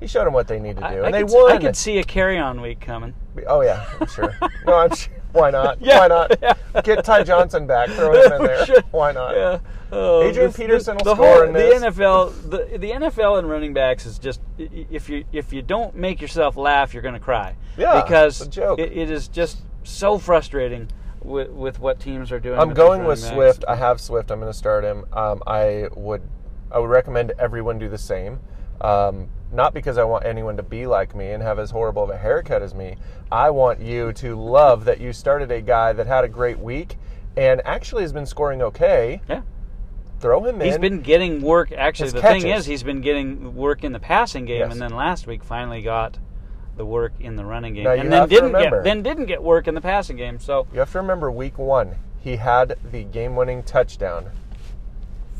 He 0.00 0.06
showed 0.08 0.24
them 0.26 0.32
what 0.34 0.48
they 0.48 0.58
need 0.58 0.76
to 0.76 0.82
do, 0.82 0.86
I, 0.86 0.92
and 0.94 1.06
I 1.06 1.10
they 1.12 1.22
could, 1.22 1.30
won. 1.32 1.52
I 1.52 1.58
could 1.58 1.76
see 1.76 1.98
a 1.98 2.04
carry-on 2.04 2.60
week 2.60 2.80
coming. 2.80 3.14
Oh 3.46 3.60
yeah, 3.62 3.86
I'm 4.00 4.06
sure. 4.08 4.36
no, 4.66 4.74
I'm 4.74 4.94
sure. 4.94 5.12
Why 5.32 5.50
not? 5.50 5.80
Yeah. 5.80 6.00
Why 6.00 6.08
not? 6.08 6.84
Get 6.84 7.04
Ty 7.04 7.22
Johnson 7.22 7.66
back. 7.66 7.88
Throw 7.90 8.12
him 8.26 8.32
in 8.32 8.42
there. 8.44 8.66
Sure. 8.66 8.82
Why 8.90 9.12
not? 9.12 9.34
Yeah. 9.34 9.58
Oh, 9.90 10.22
Adrian 10.22 10.48
this- 10.48 10.56
Peterson 10.56 10.96
will 10.96 11.04
the 11.04 11.14
score 11.14 11.26
whole, 11.36 11.42
in 11.44 11.52
this. 11.54 11.80
The 11.80 11.86
NFL, 11.86 12.50
the, 12.50 12.78
the 12.78 12.90
NFL 12.90 13.38
and 13.38 13.48
running 13.48 13.72
backs 13.72 14.04
is 14.04 14.18
just 14.18 14.40
if 14.58 15.08
you 15.08 15.24
if 15.32 15.52
you 15.52 15.62
don't 15.62 15.94
make 15.94 16.20
yourself 16.20 16.56
laugh, 16.58 16.92
you're 16.92 17.02
going 17.02 17.14
to 17.14 17.20
cry. 17.20 17.56
Yeah, 17.78 18.02
because 18.02 18.42
it's 18.42 18.48
a 18.48 18.50
joke. 18.50 18.78
It, 18.78 18.92
it 18.92 19.10
is 19.10 19.28
just 19.28 19.62
so 19.84 20.18
frustrating 20.18 20.88
with, 21.24 21.50
with 21.50 21.78
what 21.78 22.00
teams 22.00 22.30
are 22.32 22.40
doing. 22.40 22.58
I'm 22.58 22.74
going 22.74 23.04
with 23.04 23.20
backs. 23.22 23.34
Swift. 23.34 23.64
I 23.68 23.76
have 23.76 24.00
Swift. 24.00 24.30
I'm 24.30 24.40
going 24.40 24.52
to 24.52 24.56
start 24.58 24.84
him. 24.84 25.04
Um, 25.12 25.42
I 25.46 25.88
would, 25.94 26.22
I 26.70 26.78
would 26.78 26.90
recommend 26.90 27.32
everyone 27.38 27.78
do 27.78 27.88
the 27.88 27.98
same. 27.98 28.40
Um, 28.80 29.28
not 29.52 29.74
because 29.74 29.98
I 29.98 30.04
want 30.04 30.24
anyone 30.24 30.56
to 30.56 30.62
be 30.62 30.86
like 30.86 31.14
me 31.14 31.30
and 31.32 31.42
have 31.42 31.58
as 31.58 31.70
horrible 31.70 32.02
of 32.04 32.10
a 32.10 32.16
haircut 32.18 32.62
as 32.62 32.74
me. 32.74 32.96
I 33.30 33.50
want 33.50 33.80
you 33.80 34.12
to 34.14 34.34
love 34.34 34.84
that 34.86 35.00
you 35.00 35.12
started 35.12 35.50
a 35.50 35.60
guy 35.60 35.92
that 35.92 36.06
had 36.06 36.24
a 36.24 36.28
great 36.28 36.58
week 36.58 36.96
and 37.36 37.60
actually 37.64 38.02
has 38.02 38.12
been 38.12 38.26
scoring 38.26 38.62
okay. 38.62 39.20
Yeah. 39.28 39.42
Throw 40.20 40.44
him 40.44 40.60
in. 40.60 40.66
He's 40.68 40.78
been 40.78 41.00
getting 41.00 41.42
work. 41.42 41.72
Actually, 41.72 42.06
His 42.06 42.12
the 42.14 42.22
thing 42.22 42.46
is, 42.46 42.64
he's 42.64 42.82
been 42.82 43.00
getting 43.00 43.54
work 43.56 43.82
in 43.84 43.92
the 43.92 43.98
passing 43.98 44.44
game, 44.44 44.60
Yes. 44.60 44.72
and 44.72 44.80
then 44.80 44.94
last 44.94 45.26
week 45.26 45.42
finally 45.42 45.82
got 45.82 46.18
the 46.76 46.84
work 46.86 47.12
in 47.20 47.36
the 47.36 47.44
running 47.44 47.74
game, 47.74 47.84
Now, 47.84 47.92
and 47.92 48.12
then 48.12 48.28
didn't 48.28 48.52
get 48.52 48.84
then 48.84 49.02
didn't 49.02 49.26
get 49.26 49.42
work 49.42 49.68
in 49.68 49.74
the 49.74 49.80
passing 49.80 50.16
game. 50.16 50.38
So 50.40 50.66
You 50.72 50.78
have 50.80 50.90
to 50.92 50.98
remember 50.98 51.30
week 51.30 51.58
one. 51.58 51.96
he 52.20 52.36
had 52.36 52.76
the 52.90 53.04
game-winning 53.04 53.62
touchdown 53.64 54.30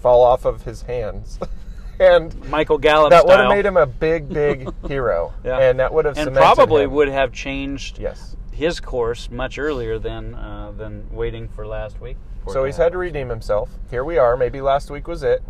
fall 0.01 0.22
off 0.22 0.45
of 0.45 0.62
his 0.64 0.83
hands, 0.83 1.39
and 2.01 2.35
Michael 2.51 2.78
Gallup 2.78 3.11
that 3.11 3.24
would 3.26 3.39
have 3.39 3.49
made 3.49 3.64
him 3.64 3.76
a 3.76 3.87
big, 3.87 4.28
big 4.28 4.68
hero, 4.89 5.33
Yeah. 5.45 5.59
and 5.59 5.78
that 5.80 5.93
would 5.95 6.05
have 6.05 6.18
and 6.18 6.35
probably 6.35 6.83
him. 6.85 6.91
would 6.93 7.09
have 7.09 7.33
changed 7.33 7.99
Yes. 7.99 8.37
his 8.51 8.80
course 8.80 9.30
much 9.30 9.59
earlier 9.59 9.99
than 9.99 10.35
uh, 10.35 10.72
than 10.76 11.07
waiting 11.12 11.49
for 11.49 11.66
last 11.66 12.01
week. 12.01 12.16
So 12.49 12.64
he's 12.64 12.76
had 12.76 12.91
to 12.93 12.99
redeem 12.99 13.28
himself. 13.28 13.70
Here 13.89 14.03
we 14.05 14.18
are. 14.18 14.37
Maybe 14.37 14.61
last 14.61 14.91
week 14.91 15.07
was 15.07 15.22
it. 15.22 15.45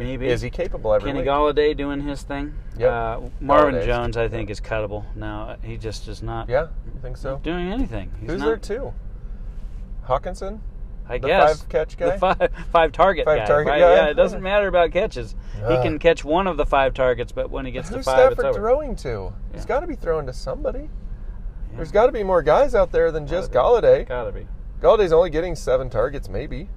Maybe 0.00 0.26
Is 0.28 0.40
he 0.40 0.50
capable 0.50 0.92
every 0.94 1.10
Kenny 1.10 1.20
week? 1.20 1.28
Golladay 1.28 1.76
doing 1.76 2.00
his 2.00 2.22
thing. 2.22 2.54
Yep. 2.78 2.90
Uh, 2.90 3.20
Marvin 3.40 3.74
Golladay's- 3.76 3.86
Jones, 3.86 4.16
I 4.16 4.28
think, 4.28 4.50
is 4.50 4.60
cuttable 4.60 5.04
now. 5.14 5.56
He 5.62 5.76
just 5.76 6.08
is 6.08 6.22
not 6.22 6.48
Yeah, 6.48 6.68
you 6.86 7.00
think 7.02 7.16
so? 7.16 7.38
doing 7.42 7.70
anything. 7.70 8.10
He's 8.20 8.30
Who's 8.30 8.40
not, 8.40 8.46
there 8.46 8.56
too? 8.56 8.92
Hockenson? 10.06 10.60
I 11.08 11.18
the 11.18 11.26
guess 11.28 11.60
five 11.60 11.68
catch 11.68 11.96
the 11.96 12.12
five 12.18 12.50
five 12.70 12.92
target 12.92 13.24
Five 13.24 13.38
guy. 13.40 13.44
target 13.46 13.70
right? 13.72 13.80
guy? 13.80 13.94
Yeah, 13.96 14.06
it 14.10 14.14
doesn't 14.14 14.42
matter 14.42 14.68
about 14.68 14.92
catches. 14.92 15.34
he 15.56 15.62
Ah. 15.64 15.82
can 15.82 15.98
catch 15.98 16.24
one 16.24 16.46
of 16.46 16.56
the 16.56 16.64
five 16.64 16.94
targets, 16.94 17.32
but 17.32 17.50
when 17.50 17.66
he 17.66 17.72
gets 17.72 17.88
to 17.88 17.94
five, 18.02 18.32
it's 18.32 18.40
Stafford 18.40 18.44
over. 18.46 18.58
throwing 18.58 18.94
to? 18.96 19.32
He's 19.52 19.64
got 19.66 19.80
to 19.80 19.86
be 19.88 19.96
throwing 19.96 20.26
to 20.26 20.32
somebody. 20.32 20.88
Yeah. 21.70 21.76
There's 21.76 21.90
got 21.92 22.06
to 22.06 22.12
be 22.12 22.22
more 22.22 22.42
guys 22.42 22.74
out 22.76 22.92
there 22.92 23.10
than 23.10 23.26
just 23.26 23.50
Gotta 23.52 23.86
Golladay. 23.86 24.08
Gotta 24.08 24.32
be. 24.32 24.46
Golladay's 24.80 25.12
only 25.12 25.30
getting 25.30 25.56
seven 25.56 25.90
targets, 25.90 26.28
maybe. 26.28 26.68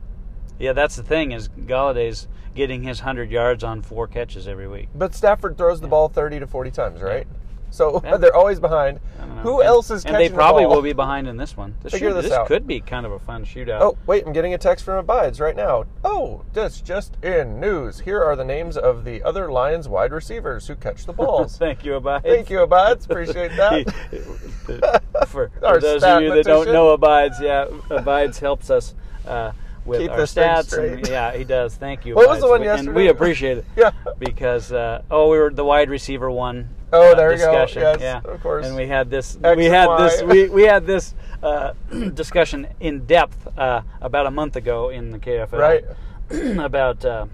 Yeah, 0.64 0.72
that's 0.74 0.96
the 0.96 1.04
thing 1.04 1.34
is 1.34 1.50
Golladay's 1.50 2.28
getting 2.56 2.84
his 2.84 3.02
hundred 3.02 3.30
yards 3.30 3.64
on 3.66 3.82
four 3.82 4.08
catches 4.08 4.48
every 4.48 4.68
week. 4.70 4.88
But 4.96 5.14
Stafford 5.14 5.58
throws 5.58 5.82
the 5.82 5.88
ball 5.88 6.08
30 6.08 6.40
to 6.40 6.48
40 6.48 6.72
times, 6.72 7.02
right? 7.02 7.28
So 7.70 8.00
Yeah. 8.04 8.16
they're 8.18 8.36
always 8.36 8.60
behind. 8.62 9.00
I 9.20 9.26
don't 9.26 9.36
know. 9.38 9.42
Who 9.42 9.60
And- 9.60 9.68
else 9.68 9.90
is 9.92 10.04
catching? 10.04 10.16
And 10.18 10.24
they 10.24 10.34
probably 10.34 10.64
the 10.64 10.70
will 10.70 10.82
be 10.84 10.94
behind 10.94 11.28
in 11.28 11.36
this 11.38 11.58
one. 11.58 11.74
This, 11.82 11.92
Figure 11.94 12.12
should- 12.12 12.18
this 12.24 12.30
this 12.32 12.48
could 12.48 12.66
be 12.68 12.80
kind 12.80 13.06
of 13.06 13.12
a 13.12 13.20
fun 13.20 13.44
shootout. 13.44 13.82
Oh, 13.82 13.98
wait, 14.06 14.26
I'm 14.26 14.32
getting 14.32 14.54
a 14.54 14.58
text 14.60 14.86
from 14.86 15.00
Abides 15.00 15.40
right 15.42 15.56
now. 15.56 15.84
Oh, 16.06 16.44
this 16.54 16.80
just 16.80 17.18
in 17.24 17.60
news. 17.60 18.00
Here 18.00 18.24
are 18.24 18.36
the 18.38 18.46
names 18.46 18.78
of 18.78 19.04
the 19.04 19.22
other 19.24 19.52
Lions 19.52 19.90
wide 19.90 20.12
receivers 20.14 20.68
who 20.68 20.76
catch 20.76 21.06
the 21.06 21.14
balls. 21.22 21.58
Thank 21.58 21.84
you, 21.84 21.96
Abides. 21.96 22.24
Thank 22.24 22.50
you, 22.52 22.62
Abides. 22.62 23.06
Appreciate 23.06 23.52
that. 23.58 25.02
for, 25.28 25.50
for 25.60 25.80
those 25.82 26.04
of 26.04 26.22
you 26.22 26.34
that 26.36 26.46
don't 26.46 26.68
know 26.72 26.90
Abides, 26.92 27.42
yeah, 27.42 27.66
Abides 27.90 28.38
helps 28.40 28.70
us 28.70 28.94
uh, 29.28 29.52
with 29.86 30.02
Keep 30.02 30.12
our 30.12 30.18
stats. 30.20 30.78
And, 30.78 31.08
yeah, 31.08 31.36
he 31.36 31.44
does. 31.44 31.76
Thank 31.76 32.06
you. 32.06 32.16
What 32.16 32.28
was 32.28 32.40
the 32.40 32.48
one 32.48 32.62
We- 32.62 32.68
And 32.68 32.78
yesterday? 32.78 32.96
we 32.96 33.08
appreciate 33.10 33.58
it. 33.60 33.66
Yeah. 33.76 33.92
Because 34.20 34.72
uh, 34.72 35.02
oh, 35.12 35.30
we 35.30 35.38
were 35.38 35.50
the 35.50 35.66
wide 35.66 35.90
receiver 35.90 36.30
one. 36.32 36.70
Oh, 36.92 37.12
uh, 37.12 37.16
there 37.16 37.32
you 37.32 37.38
go. 37.40 37.46
discussion. 37.52 37.82
Yes, 37.82 38.00
yeah, 38.02 38.22
of 38.32 38.42
course. 38.42 38.66
And 38.68 38.76
we 38.76 38.88
had 38.88 39.10
this. 39.10 39.38
X 39.44 39.58
we 39.58 39.66
had 39.66 39.88
this. 39.98 40.22
We, 40.22 40.48
we 40.50 40.64
had 40.64 40.86
this 40.86 41.16
uh, 41.42 41.74
discussion 42.14 42.68
in 42.80 43.06
depth 43.06 43.48
uh, 43.58 43.82
about 44.00 44.28
a 44.28 44.32
month 44.32 44.56
ago 44.56 44.90
in 44.90 45.12
the 45.12 45.20
KFL. 45.20 45.54
Right. 45.54 45.84
about 46.64 47.04
uh, 47.04 47.26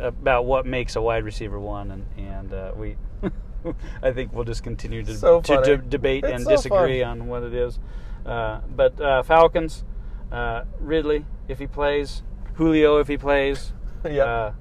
about 0.00 0.44
what 0.46 0.66
makes 0.66 0.96
a 0.96 1.02
wide 1.02 1.24
receiver 1.24 1.58
one, 1.58 1.90
and 1.90 2.06
and 2.16 2.52
uh, 2.52 2.72
we, 2.76 2.96
I 4.02 4.12
think 4.12 4.32
we'll 4.32 4.44
just 4.44 4.62
continue 4.62 5.02
to, 5.02 5.14
So 5.14 5.40
to 5.42 5.76
debate 5.76 6.24
It's 6.24 6.32
and 6.32 6.44
so 6.44 6.50
disagree 6.50 7.02
fun. 7.02 7.22
on 7.22 7.26
what 7.26 7.42
it 7.42 7.54
is. 7.54 7.78
Uh, 8.24 8.60
but 8.74 9.00
uh, 9.00 9.22
Falcons, 9.22 9.84
uh, 10.32 10.64
Ridley 10.80 11.24
if 11.48 11.58
he 11.58 11.66
plays, 11.66 12.22
Julio 12.54 12.98
if 12.98 13.08
he 13.08 13.16
plays, 13.16 13.72
Yeah. 14.04 14.24
uh, 14.24 14.52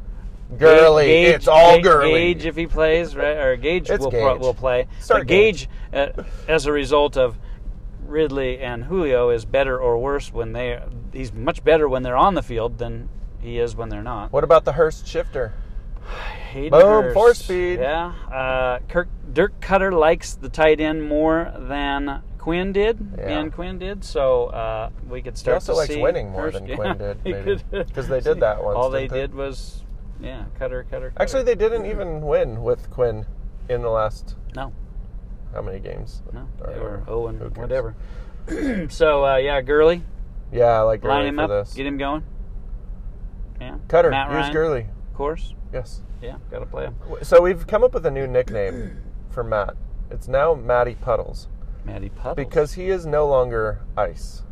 Gurley. 0.58 1.06
Gage, 1.06 1.36
it's 1.36 1.48
all 1.48 1.76
Gage, 1.76 1.84
Gurley. 1.84 2.12
Gage 2.34 2.46
if 2.46 2.56
he 2.56 2.66
plays, 2.68 3.16
right? 3.16 3.38
Or 3.38 3.56
Gage 3.56 3.90
It's 3.90 4.04
will 4.04 4.10
pro- 4.12 4.38
will 4.38 4.54
play. 4.56 4.88
Start 5.00 5.22
but 5.22 5.28
Gage, 5.28 5.70
uh, 5.94 6.08
as 6.48 6.66
a 6.66 6.72
result 6.72 7.18
of 7.18 7.38
Ridley 8.06 8.58
and 8.60 8.86
Julio, 8.86 9.30
is 9.30 9.46
better 9.46 9.80
or 9.80 10.00
worse 10.00 10.34
when 10.34 10.54
they. 10.54 10.82
He's 11.14 11.32
much 11.32 11.64
better 11.64 11.88
when 11.88 12.02
they're 12.02 12.18
on 12.18 12.34
the 12.34 12.42
field 12.42 12.80
than 12.80 13.10
he 13.40 13.60
is 13.60 13.76
when 13.76 13.90
they're 13.90 14.02
not. 14.02 14.32
What 14.34 14.44
about 14.44 14.66
the 14.66 14.74
Hurst 14.74 15.06
shifter? 15.08 15.54
Hayden 16.52 16.72
Boom, 16.72 17.04
Hurst. 17.04 17.14
four 17.14 17.34
speed. 17.36 17.78
Yeah. 17.80 18.14
Uh, 18.34 18.80
Kirk 18.88 19.08
Dirk 19.32 19.60
Koetter 19.62 19.92
likes 19.98 20.34
the 20.34 20.50
tight 20.50 20.80
end 20.82 21.04
more 21.08 21.54
than 21.56 22.24
Quinn 22.40 22.72
did, 22.72 22.98
Yeah. 23.18 23.40
and 23.40 23.54
Quinn 23.54 23.78
did. 23.78 24.04
So 24.04 24.46
uh, 24.48 24.90
we 25.08 25.22
could 25.22 25.34
He 25.34 25.40
start 25.40 25.56
also 25.56 25.74
to 25.74 25.78
likes 25.78 25.94
see 25.94 26.02
winning 26.02 26.32
more 26.32 26.50
than 26.50 26.66
yeah, 26.66 26.76
Quinn 26.76 26.98
did, 26.98 27.18
maybe. 27.26 27.60
'Cause 27.94 28.08
they 28.08 28.22
did 28.22 28.40
that 28.40 28.64
once, 28.64 28.76
All 28.78 28.90
they 28.90 29.08
they? 29.08 29.20
did 29.20 29.36
was, 29.36 29.84
yeah, 30.22 30.46
Koetter, 30.60 30.86
Koetter. 30.86 31.12
Koetter. 31.12 31.12
Actually, 31.18 31.44
they 31.44 31.56
didn't 31.56 31.86
even 31.86 32.22
win 32.22 32.64
with 32.64 32.90
Quinn 32.90 33.26
in 33.70 33.82
the 33.84 33.90
last 33.90 34.36
no, 34.56 34.72
how 35.54 35.62
many 35.62 35.80
games? 35.80 36.24
no, 36.34 36.48
Or- 36.62 36.74
they 36.74 36.80
were 36.80 37.04
oh 37.08 37.28
and 37.28 37.56
whatever. 37.58 37.96
so 38.90 39.26
uh, 39.26 39.36
yeah, 39.36 39.62
Gurley, 39.62 40.04
Yeah, 40.52 40.66
I 40.66 40.82
like 40.82 41.04
line 41.04 41.28
him 41.28 41.40
up, 41.40 41.50
this. 41.50 41.74
get 41.76 41.86
him 41.86 41.98
going. 41.98 42.24
Yeah, 43.62 43.78
Koetter, 43.90 44.10
Matt 44.12 44.30
here's 44.30 44.42
Ryan, 44.44 44.54
Gurley. 44.54 44.82
of 44.82 45.14
course. 45.14 45.54
Yes. 45.74 46.02
Yeah, 46.22 46.38
got 46.52 46.60
to 46.60 46.66
play 46.66 46.86
him. 46.86 46.96
So 47.22 47.42
we've 47.42 47.66
come 47.68 47.84
up 47.84 47.94
with 47.94 48.06
a 48.06 48.12
new 48.12 48.28
nickname 48.28 48.98
for 49.30 49.44
Matt. 49.44 49.76
It's 50.10 50.28
now 50.28 50.54
Matty 50.54 50.96
Puddles 50.96 51.48
Matty 51.86 52.10
Puddles. 52.10 52.36
because 52.36 52.74
he 52.74 52.90
is 52.90 53.06
no 53.06 53.28
longer 53.28 53.82
ice. 53.98 54.44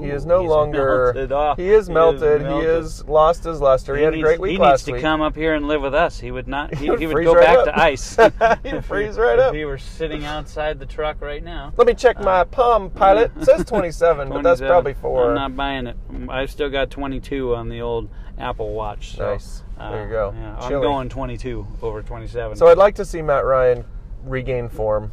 he 0.00 0.08
is 0.10 0.26
no 0.26 0.42
longer. 0.42 1.12
melted 1.14 1.32
off. 1.32 1.58
He 1.58 1.68
is 1.70 1.88
melted. 1.88 2.42
He 2.42 2.58
is 2.58 3.04
lost 3.06 3.44
his 3.44 3.60
luster. 3.60 3.96
He, 3.96 4.02
had 4.02 4.14
a 4.14 4.20
great 4.20 4.40
week 4.40 4.52
he 4.52 4.58
needs 4.58 4.82
to 4.84 4.92
week. 4.92 5.02
come 5.02 5.20
up 5.20 5.36
here 5.36 5.54
and 5.54 5.68
live 5.68 5.80
with 5.82 5.94
us. 5.94 6.18
He 6.18 6.30
would 6.32 6.48
not. 6.48 6.74
He, 6.74 6.86
he 6.98 7.06
would 7.06 7.24
go 7.24 7.34
right 7.34 7.44
back 7.46 7.58
up. 7.58 7.64
to 7.66 7.78
ice. 7.80 8.16
He'd 8.64 8.84
freeze 8.84 9.14
he, 9.16 9.20
right 9.22 9.38
if 9.38 9.44
up. 9.46 9.54
he 9.54 9.64
were 9.64 9.78
sitting 9.78 10.24
outside 10.24 10.78
the 10.80 10.86
truck 10.86 11.20
right 11.20 11.42
now. 11.42 11.72
Let 11.76 11.86
me 11.86 11.94
check 11.94 12.20
my 12.20 12.42
Palm 12.44 12.90
Pilot. 12.90 13.30
It 13.40 13.44
says 13.44 13.64
27, 13.64 14.28
but 14.28 14.42
that's 14.42 14.60
probably 14.60 14.94
for. 14.94 15.28
I'm 15.28 15.34
not 15.34 15.54
buying 15.56 15.86
it. 15.86 15.96
I've 16.28 16.50
still 16.50 16.68
got 16.70 16.90
22 16.90 17.54
on 17.54 17.68
the 17.68 17.80
old 17.80 18.08
Apple 18.38 18.72
Watch. 18.74 19.14
So, 19.16 19.32
Nice. 19.32 19.62
uh, 19.78 19.90
There 19.92 20.04
you 20.04 20.10
go. 20.10 20.34
Yeah, 20.36 20.56
I'm 20.58 20.70
going 20.82 21.08
22 21.08 21.66
over 21.80 22.02
27. 22.02 22.56
So 22.56 22.66
I'd 22.66 22.76
like 22.76 22.96
to 22.96 23.04
see 23.04 23.22
Matt 23.22 23.44
Ryan 23.44 23.84
regain 24.24 24.68
form, 24.68 25.12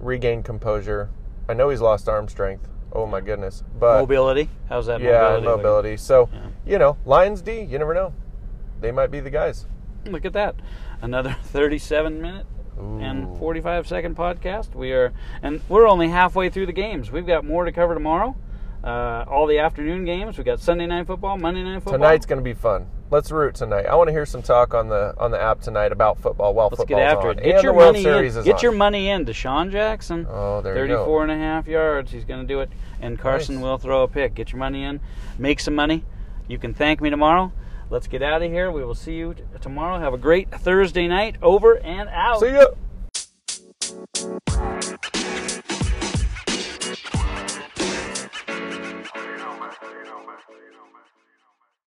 regain 0.00 0.42
composure. 0.42 1.10
I 1.48 1.54
know 1.54 1.68
he's 1.70 1.80
lost 1.80 2.08
arm 2.08 2.28
strength. 2.28 2.68
Oh 2.92 3.06
my 3.06 3.20
goodness. 3.20 3.62
But 3.78 4.00
mobility. 4.00 4.48
How's 4.68 4.86
that 4.86 5.00
yeah, 5.00 5.20
mobility? 5.20 5.46
mobility. 5.46 5.96
So, 5.96 6.28
Yeah. 6.32 6.40
you 6.64 6.78
know, 6.78 6.96
Lions 7.04 7.42
D, 7.42 7.60
you 7.60 7.78
never 7.78 7.94
know. 7.94 8.12
They 8.80 8.90
might 8.92 9.10
be 9.10 9.20
the 9.20 9.30
guys. 9.30 9.66
Look 10.04 10.24
at 10.24 10.32
that. 10.34 10.56
Another 11.02 11.36
37 11.44 12.20
minute 12.20 12.46
and 12.78 13.38
45 13.38 13.86
second 13.86 14.16
podcast. 14.16 14.74
We 14.74 14.92
are, 14.92 15.12
and 15.42 15.60
we're 15.68 15.88
only 15.88 16.08
halfway 16.08 16.50
through 16.50 16.66
the 16.66 16.72
games. 16.72 17.10
We've 17.10 17.26
got 17.26 17.44
more 17.44 17.64
to 17.64 17.72
cover 17.72 17.94
tomorrow. 17.94 18.36
Uh, 18.84 19.24
all 19.28 19.46
the 19.46 19.58
afternoon 19.58 20.04
games. 20.04 20.38
We 20.38 20.44
got 20.44 20.60
Sunday 20.60 20.86
night 20.86 21.06
football, 21.06 21.38
Monday 21.38 21.62
night 21.62 21.76
football. 21.82 21.94
Tonight's 21.94 22.26
going 22.26 22.38
to 22.38 22.44
be 22.44 22.54
fun. 22.54 22.86
Let's 23.08 23.30
root 23.30 23.54
tonight. 23.54 23.86
I 23.86 23.94
want 23.94 24.08
to 24.08 24.12
hear 24.12 24.26
some 24.26 24.42
talk 24.42 24.74
on 24.74 24.88
the 24.88 25.14
on 25.16 25.30
the 25.30 25.40
app 25.40 25.60
tonight 25.60 25.92
about 25.92 26.18
football 26.18 26.54
while 26.54 26.68
Let's 26.70 26.84
get 26.86 26.98
after 26.98 27.28
on. 27.30 27.38
it. 27.38 27.44
Get 27.44 27.54
and 27.56 27.62
your 27.64 27.72
money 27.72 27.98
in. 28.04 28.42
Get 28.44 28.54
on. 28.56 28.60
your 28.62 28.72
money 28.72 29.08
in. 29.08 29.24
DeSean 29.24 29.70
Jackson. 29.70 30.26
Oh, 30.28 30.60
there 30.60 30.74
you 30.82 30.88
go. 30.88 30.98
34 31.04 31.22
and 31.22 31.32
a 31.32 31.36
half 31.36 31.68
yards. 31.68 32.10
He's 32.10 32.24
going 32.24 32.40
to 32.40 32.46
do 32.46 32.60
it. 32.60 32.70
And 33.00 33.16
Carson 33.16 33.56
Nice. 33.56 33.62
will 33.64 33.78
throw 33.78 34.02
a 34.02 34.08
pick. 34.08 34.34
Get 34.34 34.50
your 34.50 34.58
money 34.58 34.82
in. 34.82 34.98
Make 35.38 35.60
some 35.60 35.74
money. 35.76 36.04
You 36.48 36.58
can 36.58 36.74
thank 36.74 37.00
me 37.00 37.08
tomorrow. 37.10 37.52
Let's 37.90 38.08
get 38.08 38.22
out 38.24 38.42
of 38.42 38.50
here. 38.50 38.72
We 38.72 38.84
will 38.84 38.96
see 38.96 39.14
you 39.14 39.34
t- 39.34 39.42
tomorrow. 39.60 40.00
Have 40.00 40.12
a 40.12 40.18
great 40.18 40.50
Thursday 40.50 41.06
night. 41.06 41.36
Over 41.42 41.74
and 41.78 42.08
out. 42.08 42.40
See 42.40 42.50
ya. 42.50 42.66